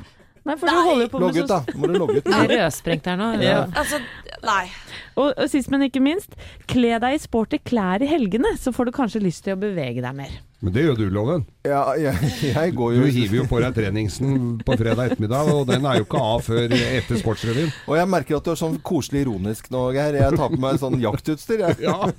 Nei, 0.46 0.54
for 0.60 0.70
du 0.70 0.78
holder 0.78 1.08
på 1.10 1.18
med 1.18 1.26
Logg 1.26 1.38
ut, 1.42 1.48
da. 1.50 1.56
Nå 1.74 1.80
må 1.80 1.88
du 1.90 1.96
logge 1.98 2.20
ut. 2.20 2.28
Jeg 2.30 2.44
er 2.44 2.52
rødsprengt 2.52 3.08
her 3.10 3.16
nå. 3.18 3.30
Ja. 3.42 3.62
Altså, 3.74 3.98
nei. 4.46 4.64
Og, 5.16 5.32
og 5.32 5.48
sist, 5.50 5.72
men 5.72 5.82
ikke 5.88 6.02
minst, 6.04 6.36
kle 6.70 7.00
deg 7.02 7.16
i 7.16 7.22
sporty 7.22 7.58
klær 7.66 8.04
i 8.04 8.10
helgene, 8.10 8.52
så 8.60 8.70
får 8.74 8.86
du 8.86 8.94
kanskje 8.94 9.24
lyst 9.24 9.42
til 9.46 9.56
å 9.56 9.58
bevege 9.58 10.04
deg 10.04 10.14
mer. 10.14 10.36
Men 10.66 10.74
det 10.74 10.82
gjør 10.82 10.96
du, 10.98 11.04
Loven. 11.14 11.44
Ja, 11.66 11.80
jeg, 11.98 12.18
jeg 12.42 12.72
går 12.74 12.94
Du 12.96 12.98
jo 13.04 13.10
hiver 13.14 13.36
jo 13.38 13.44
på 13.46 13.60
deg 13.62 13.74
treningsen 13.76 14.56
på 14.66 14.74
fredag 14.78 15.12
ettermiddag, 15.12 15.50
og 15.54 15.68
den 15.68 15.86
er 15.86 16.00
jo 16.00 16.06
ikke 16.06 16.22
av 16.22 16.42
før 16.42 16.74
etter 16.74 17.20
Sportsrevyen. 17.20 17.70
Og 17.86 17.94
jeg 18.00 18.10
merker 18.10 18.38
at 18.40 18.48
du 18.48 18.50
er 18.50 18.58
sånn 18.58 18.74
koselig 18.86 19.22
ironisk 19.22 19.70
nå, 19.70 19.84
Geir. 19.94 20.18
Jeg 20.18 20.34
tar 20.40 20.50
på 20.50 20.58
meg 20.64 20.80
sånn 20.82 20.98
jaktutstyr, 21.02 21.62
jeg. 21.68 21.78
Ja. 21.86 22.10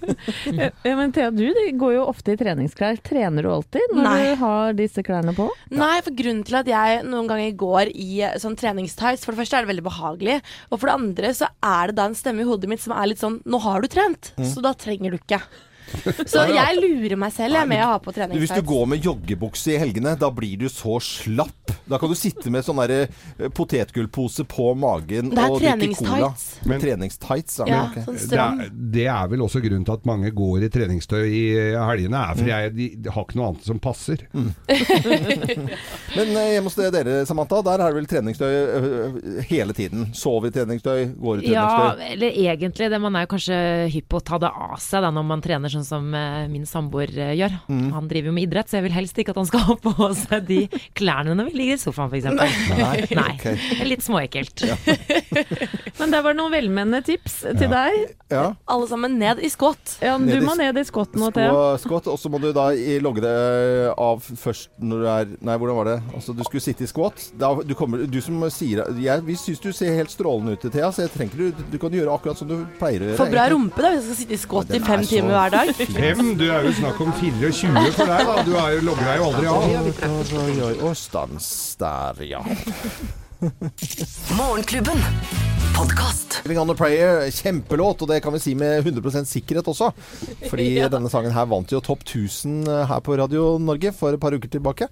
Ja, 0.88 0.94
men 0.96 1.12
Thea, 1.16 1.28
du 1.36 1.44
det 1.58 1.66
går 1.80 1.98
jo 1.98 2.06
ofte 2.08 2.38
i 2.38 2.40
treningsklær. 2.40 3.02
Trener 3.04 3.44
du 3.44 3.52
alltid 3.52 3.92
når 3.98 4.08
Nei. 4.08 4.16
du 4.24 4.42
har 4.46 4.78
disse 4.80 5.04
klærne 5.04 5.36
på? 5.36 5.50
Nei, 5.76 5.98
for 6.06 6.16
grunnen 6.16 6.44
til 6.48 6.60
at 6.62 6.72
jeg 6.72 7.04
noen 7.08 7.28
ganger 7.28 7.52
går 7.60 7.92
i 7.92 8.22
eh, 8.24 8.38
sånn 8.42 8.56
treningstights 8.60 9.28
For 9.28 9.36
det 9.36 9.42
første 9.44 9.60
er 9.60 9.68
det 9.68 9.74
veldig 9.74 9.86
behagelig, 9.90 10.40
og 10.72 10.80
for 10.80 10.88
det 10.88 10.96
andre 11.02 11.34
så 11.36 11.52
er 11.68 11.92
det 11.92 12.00
da 12.00 12.08
en 12.08 12.16
stemme 12.18 12.46
i 12.46 12.48
hodet 12.48 12.72
mitt 12.72 12.84
som 12.84 12.96
er 12.96 13.12
litt 13.12 13.22
sånn 13.24 13.42
Nå 13.44 13.60
har 13.68 13.84
du 13.84 13.92
trent, 13.92 14.32
så 14.40 14.64
da 14.64 14.72
trenger 14.78 15.12
du 15.14 15.20
ikke. 15.20 15.42
Så 16.32 16.44
jeg 16.52 16.80
lurer 16.82 17.16
meg 17.20 17.34
selv 17.36 17.58
jeg, 17.60 17.70
med 17.70 17.84
å 17.84 17.90
ha 17.94 18.00
på 18.04 18.14
Hvis 18.34 18.54
du 18.56 18.62
går 18.68 18.86
med 18.94 19.06
joggebukse 19.06 19.76
i 19.76 19.80
helgene, 19.82 20.16
da 20.20 20.30
blir 20.34 20.58
du 20.64 20.68
så 20.72 20.98
slapp. 21.04 21.74
Da 21.88 22.00
kan 22.02 22.12
du 22.12 22.18
sitte 22.20 22.52
med 22.52 22.66
sånn 22.68 22.80
derre 22.82 23.08
eh, 23.08 23.48
potetgullpose 23.54 24.44
på 24.50 24.72
magen 24.80 25.32
Det 25.32 25.40
er 25.44 25.54
og 25.54 25.62
drikke 25.62 25.96
cola. 26.02 26.32
treningstights. 26.34 26.68
Men- 26.68 26.84
treningstights, 26.84 27.60
ja. 27.64 27.68
Ja, 27.68 27.82
okay. 27.92 28.04
sånn 28.08 28.32
Det 28.32 28.40
er, 28.44 28.72
det 28.98 29.08
er 29.14 29.32
vel 29.32 29.46
også 29.46 29.62
grunnen 29.64 29.86
til 29.88 29.96
at 29.98 30.08
mange 30.10 30.32
går 30.36 30.68
i 30.68 30.72
treningstøy 30.74 31.24
i 31.28 31.44
helgene, 31.78 32.24
er 32.32 32.40
for 32.40 32.52
jeg, 32.52 32.74
de, 32.76 32.90
de 33.06 33.14
har 33.14 33.28
ikke 33.28 33.40
noe 33.40 33.52
annet 33.54 33.68
som 33.68 33.80
passer. 33.84 34.24
Men 36.18 36.32
eh, 36.36 36.52
hjemme 36.56 36.70
hos 36.70 36.78
dere, 36.78 37.26
Samantha, 37.30 37.62
der 37.66 37.84
er 37.84 37.92
det 37.92 38.00
vel 38.02 38.10
treningstøy 38.10 38.50
eh, 38.52 39.18
hele 39.50 39.76
tiden. 39.78 40.08
Sover 40.18 40.50
i 40.52 40.56
treningstøy, 40.56 41.14
går 41.16 41.42
i 41.44 41.48
treningstøy? 41.48 41.54
Ja, 41.54 42.12
eller 42.14 42.40
egentlig. 42.48 42.90
Det, 42.92 43.02
man 43.04 43.18
er 43.20 43.26
jo 43.28 43.32
kanskje 43.36 43.58
hypp 43.94 44.08
på 44.12 44.22
å 44.22 44.26
ta 44.32 44.40
det 44.42 44.52
av 44.52 44.78
seg 44.84 45.04
da, 45.06 45.12
når 45.14 45.28
man 45.32 45.44
trener 45.46 45.74
sånn 45.74 45.77
som 45.86 46.08
eh, 46.16 46.48
min 46.52 46.66
samboer 46.70 47.12
eh, 47.18 47.34
gjør. 47.38 47.58
Mm. 47.70 47.92
Han 47.94 48.08
driver 48.10 48.32
jo 48.32 48.36
med 48.38 48.48
idrett, 48.48 48.70
så 48.72 48.80
jeg 48.80 48.88
vil 48.88 48.96
helst 48.98 49.18
ikke 49.22 49.34
at 49.36 49.42
han 49.42 49.50
skal 49.50 49.66
ha 49.70 49.76
på 49.84 50.10
seg 50.18 50.48
de 50.48 50.60
klærne 50.98 51.36
når 51.38 51.50
vi 51.52 51.58
ligger 51.62 51.78
i 51.78 51.82
sofaen, 51.82 52.10
f.eks. 52.14 52.30
Nei. 52.34 52.50
Nei. 53.18 53.28
Okay. 53.38 53.54
Det 53.58 53.82
er 53.84 53.90
Litt 53.92 54.04
småekkelt. 54.06 54.64
Men 56.00 56.12
det 56.14 56.20
var 56.26 56.36
noen 56.38 56.52
velmenende 56.54 57.02
tips 57.06 57.40
til 57.58 57.70
deg. 57.72 57.98
Ja. 58.32 58.44
Alle 58.70 58.88
sammen 58.90 59.18
ned 59.20 59.40
i 59.46 59.50
skott. 59.52 59.98
Ja, 60.04 60.16
Ned 60.22 60.40
du 60.40 60.46
må 60.46 60.56
ned 60.60 60.78
i 60.80 60.84
skott 60.88 61.16
nå, 61.18 61.30
Thea. 61.36 61.52
Skå- 61.82 62.02
og 62.12 62.18
så 62.20 62.32
må 62.32 62.40
du 62.44 62.50
da 62.56 62.70
i- 62.76 62.98
logge 63.04 63.22
det 63.24 63.34
av 63.98 64.22
først 64.26 64.70
når 64.82 65.04
du 65.04 65.08
er 65.12 65.32
Nei, 65.48 65.56
hvordan 65.60 65.78
var 65.78 65.88
det? 65.90 65.96
Altså, 66.18 66.34
du 66.38 66.44
skulle 66.46 66.64
sitte 66.64 66.86
i 66.86 66.90
skott. 66.90 67.28
Da, 67.40 67.52
du, 67.66 67.74
kommer, 67.78 68.04
du 68.10 68.20
som 68.24 68.42
sier 68.54 68.84
jeg, 68.98 69.24
Vi 69.28 69.36
syns 69.40 69.62
du 69.64 69.70
ser 69.76 69.96
helt 69.98 70.12
strålende 70.14 70.58
ut, 70.58 70.66
Thea, 70.74 70.90
så 70.94 71.06
jeg 71.06 71.14
trenger 71.14 71.38
du, 71.38 71.64
du 71.74 71.78
kan 71.82 71.94
gjøre 71.94 72.14
akkurat 72.18 72.40
som 72.42 72.50
du 72.50 72.58
pleier 72.80 73.04
å 73.04 73.10
gjøre. 73.12 73.20
For 73.22 73.34
bra 73.34 73.48
rumpe 73.54 73.84
da, 73.86 73.94
hvis 73.96 74.06
jeg 74.06 74.08
skal 74.08 74.22
sitte 74.24 74.38
i 74.38 74.42
skott 74.44 74.74
i 74.78 74.82
fem 74.84 75.06
timer 75.08 75.36
hver 75.38 75.56
dag. 75.58 75.67
Fem? 75.76 76.34
Du 76.40 76.46
er 76.48 76.68
jo 76.68 76.74
snakk 76.78 77.00
om 77.04 77.12
24 77.20 77.92
for 77.98 78.10
deg, 78.10 78.30
da. 78.30 78.36
Du 78.48 78.54
er 78.56 78.78
jo, 78.78 78.84
logger 78.88 79.10
deg 79.10 79.20
jo 79.20 79.30
aldri 79.32 79.52
av. 79.52 79.66
Oi, 80.08 80.40
oi, 80.42 80.56
oi. 80.70 80.74
Og 80.88 80.96
stans 80.98 81.50
der, 81.82 82.24
ja. 82.28 82.42
Morgenklubben. 84.38 85.04
Living 85.78 86.58
on 86.58 86.72
the 86.72 86.76
Prayer, 86.78 87.28
kjempelåt, 87.30 88.02
og 88.02 88.10
det 88.10 88.22
kan 88.26 88.34
vi 88.34 88.42
si 88.42 88.56
med 88.58 88.88
100% 88.88 89.30
sikkerhet 89.30 89.68
også. 89.70 89.92
Fordi 90.48 90.70
denne 90.94 91.12
sangen 91.12 91.36
her 91.36 91.46
vant 91.50 91.74
jo 91.74 91.84
topp 91.86 92.02
1000 92.08 92.66
her 92.90 93.04
på 93.06 93.18
Radio 93.20 93.58
Norge 93.62 93.92
for 93.94 94.16
et 94.16 94.24
par 94.24 94.34
uker 94.34 94.50
tilbake. 94.56 94.88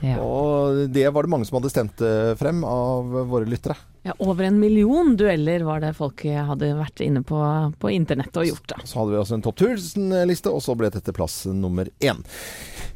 Ja. 0.00 0.16
Og 0.24 0.86
det 0.94 1.04
var 1.12 1.26
det 1.26 1.32
mange 1.34 1.44
som 1.48 1.58
hadde 1.58 1.72
stemt 1.72 2.00
eh, 2.00 2.32
frem 2.40 2.62
av 2.64 3.10
våre 3.28 3.48
lyttere. 3.48 3.76
Ja, 4.02 4.14
over 4.18 4.44
en 4.44 4.58
million 4.60 5.16
dueller 5.16 5.60
var 5.66 5.82
det 5.82 5.92
folk 5.98 6.22
hadde 6.24 6.70
vært 6.78 7.02
inne 7.04 7.20
på, 7.26 7.40
på 7.78 7.90
internett 7.92 8.36
og 8.40 8.46
gjort. 8.48 8.68
da. 8.72 8.78
Så 8.84 9.02
hadde 9.02 9.12
vi 9.12 9.18
også 9.20 9.36
en 9.36 9.44
topp 9.44 9.60
1000-liste, 9.60 10.52
og 10.52 10.62
så 10.64 10.76
ble 10.78 10.88
dette 10.94 11.12
plass 11.12 11.42
nummer 11.52 11.90
én. 12.00 12.22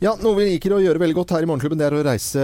Ja, 0.04 0.10
Noe 0.20 0.36
vi 0.36 0.44
liker 0.50 0.74
å 0.76 0.82
gjøre 0.82 1.00
veldig 1.00 1.14
godt 1.16 1.30
her 1.32 1.44
i 1.44 1.46
Morgenklubben, 1.48 1.78
det 1.80 1.86
er 1.86 1.94
å 1.96 2.02
reise 2.04 2.42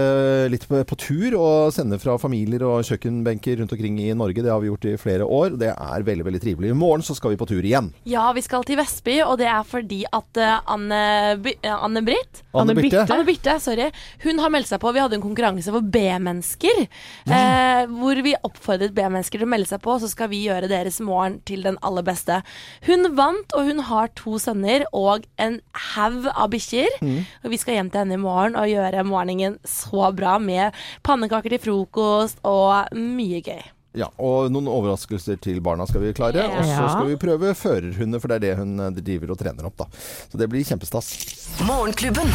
litt 0.49 0.63
på, 0.65 0.95
tur 0.97 1.35
og 1.37 1.67
sende 1.75 1.99
fra 2.01 2.15
familier 2.17 2.63
og 2.65 2.87
kjøkkenbenker 2.87 3.59
rundt 3.59 3.75
omkring 3.75 3.99
i 4.01 4.07
Norge. 4.17 4.41
Det 4.41 4.49
har 4.49 4.63
vi 4.63 4.71
gjort 4.71 4.87
i 4.89 4.95
flere 4.97 5.27
år. 5.29 5.59
Det 5.61 5.69
er 5.69 6.05
veldig 6.07 6.25
veldig 6.25 6.41
trivelig. 6.41 6.71
I 6.73 6.77
morgen 6.79 7.05
så 7.05 7.13
skal 7.13 7.35
vi 7.35 7.37
på 7.37 7.45
tur 7.51 7.61
igjen. 7.61 7.91
Ja, 8.09 8.23
vi 8.33 8.41
skal 8.41 8.65
til 8.65 8.79
Vestby, 8.81 9.19
og 9.27 9.37
det 9.43 9.45
er 9.51 9.67
fordi 9.69 9.99
at 10.09 10.39
eh, 10.41 10.71
Anne, 10.73 11.03
eh, 11.37 11.69
Anne 11.69 12.01
Britt 12.07 12.41
Anne 12.57 12.75
Birte. 12.75 13.03
Anne 13.05 13.27
Birte, 13.27 13.55
sorry. 13.61 13.91
Hun 14.25 14.41
har 14.41 14.51
meldt 14.53 14.71
seg 14.71 14.81
på. 14.81 14.95
Vi 14.97 15.03
hadde 15.03 15.19
en 15.19 15.23
konkurranse 15.23 15.71
for 15.71 15.85
B-mennesker. 15.85 16.81
Eh, 17.29 17.83
hvor 17.93 18.23
vi 18.25 18.33
oppfordret 18.41 18.97
B-mennesker 18.97 19.37
til 19.37 19.45
å 19.45 19.51
melde 19.53 19.69
seg 19.69 19.83
på, 19.85 19.99
så 20.01 20.09
skal 20.11 20.31
vi 20.33 20.41
gjøre 20.47 20.71
deres 20.71 20.97
morgen 21.05 21.37
til 21.45 21.61
den 21.67 21.77
aller 21.85 22.09
beste. 22.09 22.41
Hun 22.89 23.13
vant, 23.21 23.53
og 23.53 23.69
hun 23.69 23.85
har 23.91 24.09
to 24.17 24.41
sønner 24.41 24.87
og 24.97 25.29
en 25.37 25.61
haug 25.93 26.25
av 26.33 26.49
bikkjer. 26.57 26.97
Og 27.45 27.50
vi 27.51 27.59
skal 27.61 27.77
hjem 27.77 27.91
til 27.93 28.03
henne 28.05 28.17
i 28.17 28.21
morgen 28.21 28.55
og 28.59 28.69
gjøre 28.71 29.03
morgenen 29.07 29.59
så 29.67 30.09
bra 30.15 30.37
med 30.41 30.75
pannekaker 31.05 31.55
til 31.55 31.63
frokost 31.67 32.41
og 32.47 32.91
mye 32.97 33.43
gøy. 33.45 33.61
Ja, 33.99 34.07
Og 34.23 34.47
noen 34.53 34.69
overraskelser 34.71 35.35
til 35.43 35.59
barna 35.63 35.83
skal 35.89 36.05
vi 36.05 36.13
klare. 36.15 36.45
Og 36.47 36.63
så 36.63 36.85
skal 36.93 37.09
vi 37.09 37.17
prøve 37.19 37.51
førerhunder, 37.59 38.23
for 38.23 38.31
det 38.31 38.37
er 38.39 38.45
det 38.45 38.53
hun 38.61 38.77
driver 38.95 39.33
og 39.35 39.41
trener 39.43 39.67
opp. 39.67 39.75
da. 39.83 39.89
Så 40.31 40.39
det 40.39 40.47
blir 40.53 40.63
kjempestas. 40.63 41.11
Morgenklubben. 41.67 42.31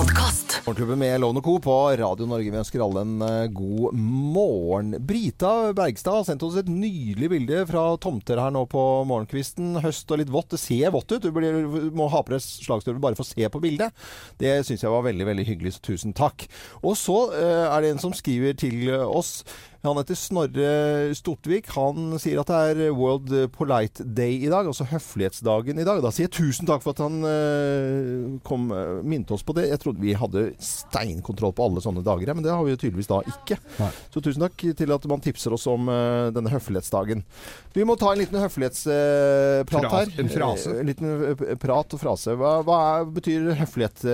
Podkast. 0.00 0.62
Morgenklubben 0.64 0.98
med 0.98 1.20
Lone 1.20 1.40
Co. 1.40 1.58
på 1.60 1.90
Radio 1.96 2.24
Norge. 2.26 2.50
Vi 2.50 2.56
ønsker 2.56 2.80
alle 2.80 3.02
en 3.04 3.20
eh, 3.20 3.50
god 3.52 3.92
morgen. 3.92 4.94
Brita 5.04 5.74
Bergstad 5.76 6.14
har 6.14 6.24
sendt 6.24 6.44
oss 6.46 6.56
et 6.56 6.70
nydelig 6.72 7.28
bilde 7.28 7.58
fra 7.68 7.82
tomter 8.00 8.40
her 8.40 8.54
nå 8.54 8.62
på 8.72 8.84
morgenkvisten. 9.10 9.74
Høst 9.84 10.08
og 10.08 10.22
litt 10.22 10.32
vått. 10.32 10.54
Det 10.54 10.60
ser 10.62 10.94
vått 10.94 11.12
ut. 11.12 11.26
Du 11.28 11.90
må 11.92 12.06
ha 12.08 12.22
på 12.24 12.32
deg 12.32 12.40
slagstøvler 12.40 13.02
bare 13.04 13.18
for 13.18 13.26
å 13.26 13.28
se 13.28 13.44
på 13.52 13.60
bildet. 13.60 13.92
Det 14.40 14.54
syns 14.64 14.86
jeg 14.86 14.94
var 14.94 15.04
veldig 15.04 15.26
veldig 15.34 15.44
hyggelig, 15.50 15.74
så 15.76 15.84
tusen 15.90 16.16
takk. 16.16 16.46
Og 16.80 16.96
så 16.96 17.18
eh, 17.36 17.66
er 17.66 17.84
det 17.84 17.92
en 17.92 18.04
som 18.06 18.16
skriver 18.16 18.56
til 18.64 18.88
oss. 19.04 19.42
Han 19.82 19.96
heter 19.96 20.14
Snorre 20.18 21.14
Stotvik. 21.16 21.70
Han 21.72 22.12
sier 22.20 22.42
at 22.42 22.50
det 22.50 22.56
er 22.84 22.92
World 22.92 23.30
Polite 23.54 24.04
Day 24.04 24.34
i 24.44 24.50
dag, 24.52 24.66
altså 24.68 24.84
høflighetsdagen 24.90 25.80
i 25.80 25.86
dag. 25.88 26.02
Da 26.04 26.10
sier 26.12 26.26
jeg 26.28 26.34
tusen 26.36 26.68
takk 26.68 26.82
for 26.84 26.92
at 26.92 27.00
han 27.00 27.16
eh, 27.24 28.26
kom, 28.44 28.66
eh, 28.76 28.98
minte 29.08 29.32
oss 29.32 29.44
på 29.46 29.54
det. 29.56 29.70
Jeg 29.70 29.80
trodde 29.80 30.04
vi 30.04 30.12
hadde 30.20 30.42
steinkontroll 30.60 31.54
på 31.56 31.64
alle 31.70 31.80
sånne 31.80 32.04
dager, 32.04 32.34
men 32.36 32.44
det 32.44 32.52
har 32.52 32.60
vi 32.66 32.74
jo 32.74 32.80
tydeligvis 32.82 33.08
da 33.08 33.22
ikke. 33.32 33.56
Nei. 33.80 33.90
Så 34.12 34.20
tusen 34.26 34.44
takk 34.44 34.66
til 34.82 34.92
at 34.98 35.08
man 35.08 35.24
tipser 35.24 35.56
oss 35.56 35.64
om 35.72 35.88
eh, 35.88 36.28
denne 36.36 36.52
høflighetsdagen. 36.52 37.24
Vi 37.72 37.88
må 37.88 37.96
ta 37.96 38.12
en 38.12 38.20
liten 38.20 38.40
høflighetsprat 38.44 39.72
Fras- 39.72 39.96
her. 39.96 40.12
en 40.20 40.32
frase. 40.36 40.76
En 40.82 40.92
liten 40.92 41.56
prat 41.62 41.96
og 41.96 42.04
frase. 42.04 42.36
Hva, 42.36 42.58
hva 42.68 42.80
betyr 43.16 43.54
høflighet, 43.64 44.04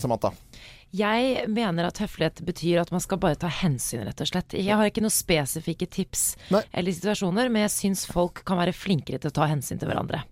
Samantha? 0.00 0.32
Jeg 0.96 1.44
mener 1.50 1.86
at 1.86 2.00
høflighet 2.02 2.40
betyr 2.46 2.80
at 2.82 2.90
man 2.90 3.02
skal 3.02 3.20
bare 3.22 3.38
ta 3.38 3.50
hensyn, 3.60 4.02
rett 4.08 4.22
og 4.24 4.30
slett. 4.30 4.56
Jeg 4.58 4.74
har 4.74 4.88
ikke 4.90 5.04
noen 5.04 5.14
spesifikke 5.14 5.86
tips 5.86 6.24
Nei. 6.50 6.64
eller 6.74 6.96
situasjoner, 6.96 7.50
men 7.52 7.66
jeg 7.68 7.74
syns 7.76 8.06
folk 8.10 8.42
kan 8.48 8.58
være 8.58 8.74
flinkere 8.74 9.20
til 9.22 9.30
å 9.30 9.36
ta 9.38 9.46
hensyn 9.50 9.78
til 9.78 9.90
hverandre. 9.90 10.24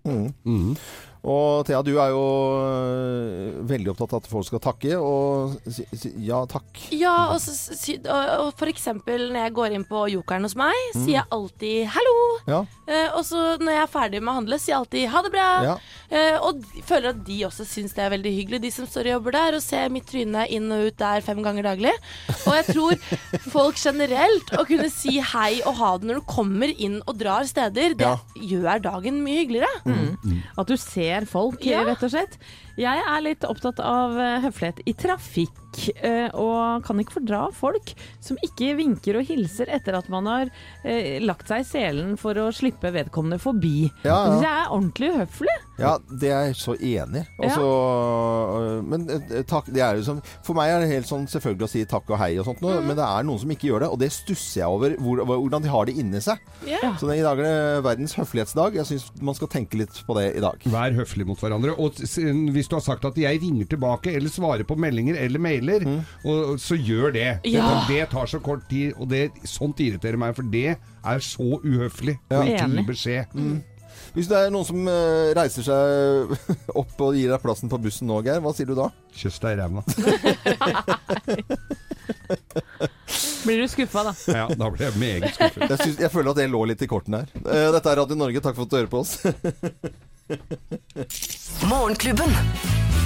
Og 1.29 1.67
Thea, 1.69 1.83
du 1.85 1.91
er 2.01 2.09
jo 2.15 2.21
øh, 2.65 3.59
veldig 3.69 3.91
opptatt 3.93 4.15
av 4.17 4.23
at 4.23 4.29
folk 4.31 4.47
skal 4.49 4.63
takke, 4.65 4.95
og 4.97 5.59
si, 5.69 5.85
si 5.93 6.13
ja 6.25 6.39
takk. 6.49 6.81
Ja, 6.97 7.15
og, 7.35 7.41
så, 7.45 7.53
sy- 7.77 7.99
og, 8.01 8.31
og 8.47 8.53
for 8.57 8.71
eksempel 8.73 9.27
når 9.35 9.43
jeg 9.45 9.55
går 9.59 9.75
inn 9.77 9.85
på 9.89 10.07
Jokeren 10.15 10.47
hos 10.49 10.57
meg, 10.59 10.73
sier 10.97 11.19
jeg 11.19 11.27
alltid 11.35 11.91
'hallo'. 11.93 12.39
Ja. 12.49 12.61
Eh, 12.89 13.11
og 13.19 13.25
så 13.29 13.43
når 13.61 13.75
jeg 13.77 13.83
er 13.85 13.93
ferdig 13.93 14.23
med 14.23 14.33
å 14.33 14.37
handle, 14.39 14.59
sier 14.63 14.73
jeg 14.75 14.81
alltid 14.81 15.09
'ha 15.13 15.23
det 15.27 15.33
bra'. 15.35 15.51
Ja. 15.69 15.77
Eh, 16.09 16.39
og 16.41 16.63
de, 16.63 16.83
føler 16.89 17.11
at 17.13 17.21
de 17.27 17.39
også 17.45 17.67
syns 17.69 17.93
det 17.93 18.05
er 18.07 18.15
veldig 18.17 18.33
hyggelig, 18.39 18.63
de 18.65 18.71
som 18.73 18.87
står 18.89 19.11
og 19.11 19.15
jobber 19.19 19.37
der 19.37 19.59
og 19.59 19.63
ser 19.63 19.93
mitt 19.93 20.07
tryne 20.09 20.47
inn 20.49 20.73
og 20.73 20.87
ut 20.89 20.97
der 20.97 21.21
fem 21.21 21.43
ganger 21.45 21.63
daglig. 21.69 21.93
Og 22.47 22.55
jeg 22.57 22.67
tror 22.73 22.97
folk 23.55 23.77
generelt 23.77 24.49
å 24.57 24.65
kunne 24.65 24.89
si 24.93 25.19
hei 25.21 25.61
og 25.67 25.77
ha 25.83 25.93
det 25.99 26.09
når 26.09 26.23
du 26.23 26.27
kommer 26.33 26.73
inn 26.73 27.03
og 27.07 27.19
drar 27.21 27.45
steder, 27.45 27.93
det 27.99 28.09
Ja. 28.09 28.17
gjør 28.41 28.81
dagen 28.89 29.21
mye 29.25 29.45
hyggeligere. 29.45 29.69
At 30.57 30.67
du 30.71 30.77
ser 30.81 31.18
folk, 31.27 31.65
Ja. 31.65 31.83
rett 31.85 32.03
og 32.03 32.11
slett. 32.11 32.39
Jeg 32.79 33.01
er 33.11 33.23
litt 33.25 33.43
opptatt 33.49 33.81
av 33.83 34.15
eh, 34.23 34.37
høflighet 34.45 34.85
i 34.87 34.93
trafikk, 34.95 35.57
eh, 35.99 36.29
og 36.39 36.85
kan 36.87 37.01
ikke 37.03 37.17
fordra 37.19 37.41
folk 37.55 37.91
som 38.25 38.39
ikke 38.47 38.73
vinker 38.79 39.19
og 39.19 39.27
hilser 39.27 39.71
etter 39.75 39.97
at 39.99 40.07
man 40.13 40.29
har 40.31 40.53
eh, 40.87 41.19
lagt 41.25 41.51
seg 41.51 41.65
i 41.65 41.67
selen 41.69 42.15
for 42.21 42.39
å 42.39 42.49
slippe 42.55 42.93
vedkommende 42.95 43.41
forbi. 43.43 43.89
Ja, 44.07 44.15
ja. 44.15 44.37
Det 44.39 44.47
jeg 44.47 44.61
er 44.63 44.71
ordentlig 44.77 45.11
uhøflig. 45.17 45.57
Ja, 45.79 45.93
det 46.23 46.31
er 46.35 46.47
jeg 46.49 46.57
så 46.59 46.73
enig 46.79 47.21
i. 47.23 47.27
Altså, 47.47 47.67
øh, 48.63 48.81
Men 48.89 49.05
øh, 49.15 49.43
takk, 49.47 49.69
det 49.71 49.83
er 49.85 49.99
jo 50.01 50.07
som 50.09 50.19
For 50.43 50.57
meg 50.59 50.73
er 50.75 50.83
det 50.83 50.89
helt 50.91 51.07
sånn 51.07 51.29
selvfølgelig 51.31 51.69
å 51.69 51.71
si 51.71 51.85
takk 51.87 52.09
og 52.11 52.19
hei 52.19 52.33
og 52.41 52.49
sånt, 52.49 52.63
noe, 52.65 52.81
men 52.83 52.97
det 52.99 53.05
er 53.07 53.27
noen 53.29 53.39
som 53.43 53.53
ikke 53.55 53.69
gjør 53.71 53.85
det, 53.85 53.91
og 53.95 54.01
det 54.03 54.09
stusser 54.15 54.63
jeg 54.65 54.73
over 54.75 54.97
hvor, 55.03 55.23
hvordan 55.29 55.63
de 55.67 55.71
har 55.71 55.87
det 55.91 55.95
inni 56.03 56.23
seg. 56.25 56.43
Ja. 56.67 56.95
Så 56.99 57.11
i 57.15 57.23
dag 57.23 57.39
er 57.39 57.47
det 57.47 57.85
verdens 57.87 58.17
høflighetsdag. 58.19 58.79
Jeg 58.81 58.89
syns 58.91 59.07
man 59.23 59.37
skal 59.39 59.51
tenke 59.53 59.79
litt 59.83 60.01
på 60.07 60.17
det 60.19 60.29
i 60.39 60.43
dag. 60.43 60.63
Vær 60.71 60.97
høflig 60.99 61.27
mot 61.29 61.39
hverandre. 61.43 61.75
Og 61.79 61.99
s- 62.03 62.19
hvis 62.69 62.75
du 62.75 62.77
har 62.77 62.85
sagt 62.85 63.05
at 63.09 63.17
jeg 63.17 63.41
ringer 63.41 63.65
tilbake, 63.65 64.13
eller 64.13 64.29
svarer 64.29 64.65
på 64.69 64.77
meldinger 64.77 65.17
eller 65.17 65.41
mailer, 65.41 65.87
og, 66.25 66.59
så 66.61 66.77
gjør 66.77 67.15
det. 67.17 67.41
Ja. 67.49 67.65
Det, 67.65 67.97
det 67.97 68.09
tar 68.13 68.27
så 68.29 68.41
kort 68.45 68.69
tid, 68.69 68.93
og 68.99 69.09
det, 69.09 69.31
sånt 69.49 69.81
irriterer 69.81 70.21
meg, 70.21 70.37
for 70.37 70.45
det 70.53 70.77
er 70.77 71.25
så 71.25 71.57
uhøflig 71.65 72.19
å 72.29 72.43
ikke 72.45 72.69
gi 72.75 72.85
beskjed. 72.91 73.27
Hvis 74.13 74.29
det 74.29 74.37
er 74.37 74.53
noen 74.53 74.67
som 74.69 74.89
øh, 74.89 75.31
reiser 75.37 75.65
seg 75.65 76.33
opp 76.81 77.01
og 77.05 77.17
gir 77.17 77.33
deg 77.33 77.41
plassen 77.43 77.71
på 77.73 77.79
bussen 77.83 78.09
nå, 78.09 78.21
Geir, 78.27 78.41
hva 78.45 78.53
sier 78.57 78.69
du 78.69 78.75
da? 78.77 78.89
Kyss 79.17 79.41
deg 79.43 79.57
i 79.57 79.59
ræva. 79.61 79.81
Blir 83.45 83.63
du 83.63 83.69
skuffa, 83.71 84.05
da? 84.11 84.13
Ja, 84.29 84.45
da 84.53 84.71
blir 84.73 84.89
jeg 84.89 85.01
meget 85.01 85.33
skuffet. 85.37 85.65
Jeg, 85.65 85.79
synes, 85.81 86.01
jeg 86.05 86.13
føler 86.13 86.31
at 86.33 86.41
det 86.41 86.49
lå 86.53 86.61
litt 86.69 86.85
i 86.85 86.91
kortene 86.91 87.23
her. 87.23 87.29
Eh, 87.45 87.69
Dette 87.75 87.93
er 87.93 88.01
Radio 88.03 88.17
Norge, 88.19 88.45
takk 88.45 88.57
for 88.59 88.65
at 88.69 88.73
du 88.73 88.77
hører 88.81 88.93
på 88.93 89.01
oss. 89.05 89.13
Morgenklubben. 91.69 92.31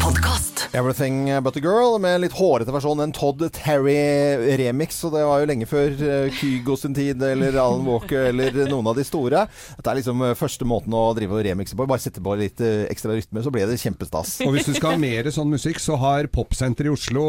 Podcast. 0.02 0.68
Everything 0.74 1.28
But 1.44 1.56
A 1.56 1.60
Girl 1.62 1.98
med 2.02 2.14
en 2.16 2.20
litt 2.24 2.32
hårete 2.34 2.72
versjon. 2.74 2.98
En 3.04 3.12
Todd 3.14 3.44
Terry-remix. 3.54 4.96
Og 5.06 5.12
det 5.14 5.22
var 5.28 5.42
jo 5.42 5.46
lenge 5.46 5.68
før 5.70 5.92
eh, 6.02 6.32
Kygo 6.34 6.74
sin 6.80 6.94
tid, 6.96 7.22
eller 7.22 7.54
Alan 7.62 7.84
Walker, 7.86 8.24
eller 8.32 8.56
noen 8.70 8.88
av 8.90 8.98
de 8.98 9.04
store. 9.06 9.44
Dette 9.78 9.92
er 9.92 10.00
liksom 10.00 10.24
eh, 10.26 10.34
første 10.38 10.66
måten 10.66 10.96
å 10.98 11.04
drive 11.14 11.38
og 11.38 11.44
remixe 11.46 11.78
på. 11.78 11.86
Bare 11.86 12.02
sette 12.02 12.22
på 12.24 12.34
litt 12.40 12.58
eh, 12.66 12.82
ekstra 12.90 13.14
rytme, 13.14 13.44
så 13.46 13.54
ble 13.54 13.62
det 13.70 13.78
kjempestas. 13.82 14.34
Og 14.46 14.56
hvis 14.56 14.66
du 14.72 14.74
skal 14.74 14.96
ha 14.96 15.02
mer 15.04 15.30
sånn 15.34 15.52
musikk, 15.54 15.78
så 15.82 15.94
har 16.02 16.26
Popsenter 16.34 16.90
i 16.90 16.92
Oslo 16.96 17.28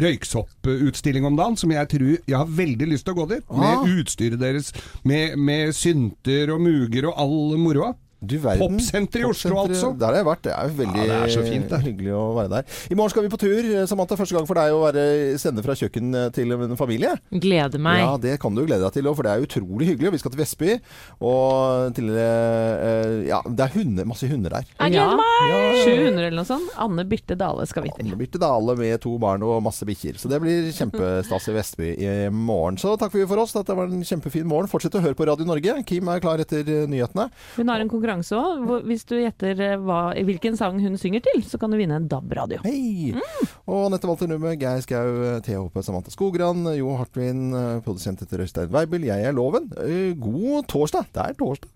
røyksopp-utstilling 0.00 1.28
om 1.28 1.36
dagen, 1.38 1.60
som 1.60 1.76
jeg 1.76 1.92
tror 1.92 2.12
jeg 2.24 2.38
har 2.40 2.48
veldig 2.64 2.88
lyst 2.94 3.04
til 3.08 3.18
å 3.18 3.20
gå 3.20 3.28
dit. 3.36 3.44
Med 3.52 3.68
Ah. 3.84 3.84
utstyret 4.00 4.40
deres, 4.40 4.72
med, 5.04 5.36
med 5.36 5.74
synter 5.76 6.54
og 6.56 6.64
muger 6.64 7.10
og 7.12 7.20
all 7.20 7.58
moroa. 7.60 7.92
Du 8.20 8.36
verden. 8.38 8.60
Popsenter 8.76 9.22
i 9.22 9.24
Oslo, 9.24 9.56
altså. 9.62 9.90
Der 9.96 10.10
har 10.12 10.18
jeg 10.20 10.26
vært. 10.28 10.42
Det 10.44 10.52
er 10.52 10.72
veldig 10.76 11.00
Ja, 11.00 11.06
det 11.08 11.18
er 11.24 11.32
så 11.32 11.44
fint, 11.46 11.68
det. 11.70 11.78
hyggelig 11.86 12.12
å 12.12 12.24
være 12.36 12.50
der. 12.52 12.64
I 12.92 12.98
morgen 12.98 13.10
skal 13.14 13.24
vi 13.24 13.30
på 13.32 13.38
tur. 13.40 13.68
Samantha, 13.88 14.16
første 14.20 14.36
gang 14.36 14.46
for 14.48 14.60
deg 14.60 14.74
å 14.76 14.82
være 14.84 15.04
sende 15.40 15.64
fra 15.64 15.72
kjøkken 15.78 16.12
til 16.36 16.52
en 16.52 16.76
familie. 16.76 17.14
Gleder 17.32 17.80
meg. 17.80 18.02
Ja, 18.04 18.10
det 18.20 18.34
kan 18.42 18.52
du 18.54 18.60
glede 18.66 18.84
deg 18.84 18.92
til, 18.98 19.08
òg, 19.08 19.16
for 19.16 19.24
det 19.24 19.32
er 19.32 19.46
utrolig 19.46 19.88
hyggelig. 19.88 20.12
Vi 20.12 20.20
skal 20.20 20.34
til 20.34 20.42
Vestby, 20.42 20.74
og 21.24 21.94
til 21.96 22.10
eh, 22.12 23.24
Ja, 23.30 23.40
det 23.48 23.64
er 23.66 23.72
hunde, 23.78 24.04
masse 24.08 24.28
hunder 24.30 24.52
der. 24.58 24.68
Jeg 24.68 24.94
gleder 24.98 25.16
meg! 25.16 25.80
700 25.80 26.28
eller 26.28 26.36
noe 26.42 26.48
sånt. 26.48 26.70
Anne 26.80 27.06
Birte 27.08 27.38
Dale 27.40 27.64
skal 27.70 27.86
vi 27.88 27.94
til. 27.96 28.04
Anne 28.10 28.20
Birte 28.20 28.40
Dale 28.42 28.76
med 28.78 29.00
to 29.00 29.14
barn 29.22 29.42
og 29.48 29.62
masse 29.64 29.88
bikkjer. 29.88 30.20
Så 30.20 30.28
det 30.28 30.42
blir 30.44 30.68
kjempestas 30.76 31.48
i 31.48 31.56
Vestby 31.56 31.90
i 31.96 32.12
morgen. 32.34 32.76
Så 32.80 32.92
takk 33.00 33.16
vi 33.16 33.24
for 33.30 33.40
oss. 33.40 33.56
Dette 33.56 33.72
var 33.76 33.88
en 33.88 34.04
kjempefin 34.04 34.44
morgen. 34.50 34.68
Fortsett 34.70 35.00
å 35.00 35.04
høre 35.04 35.16
på 35.16 35.24
Radio 35.28 35.48
Norge. 35.48 35.78
Kim 35.88 36.12
er 36.12 36.20
klar 36.20 36.44
etter 36.44 36.60
eh, 36.68 36.84
nyhetene. 36.90 37.30
Hun 37.56 37.72
har 37.72 37.80
en 37.80 37.88
konkurranse 37.88 38.09
òg. 38.18 38.84
Hvis 38.88 39.06
du 39.08 39.16
gjetter 39.20 39.60
eh, 39.64 39.76
hva, 39.78 40.00
hvilken 40.26 40.58
sang 40.58 40.80
hun 40.82 40.98
synger 41.00 41.22
til, 41.24 41.42
så 41.46 41.60
kan 41.60 41.70
du 41.72 41.78
vinne 41.80 41.96
en 42.00 42.08
DAB-radio. 42.10 42.60
Hei! 42.66 43.14
Og 43.70 43.86
Anette 43.86 44.10
Walter 44.10 44.30
Numme, 44.30 44.56
Geir 44.60 44.82
Skau, 44.84 45.40
Hoppe, 45.50 45.84
Samantha 45.86 46.10
Skogran, 46.10 46.64
Jo 46.76 46.96
Hartvin, 46.98 47.50
eh, 47.54 47.80
produsent 47.86 48.22
etter 48.24 48.42
Øystein 48.44 48.72
Weibel. 48.74 49.06
Jeg 49.08 49.28
er 49.28 49.36
Loven. 49.36 49.70
Eh, 49.84 50.14
God 50.18 50.66
torsdag. 50.70 51.12
Det 51.14 51.28
er 51.28 51.38
torsdag. 51.38 51.70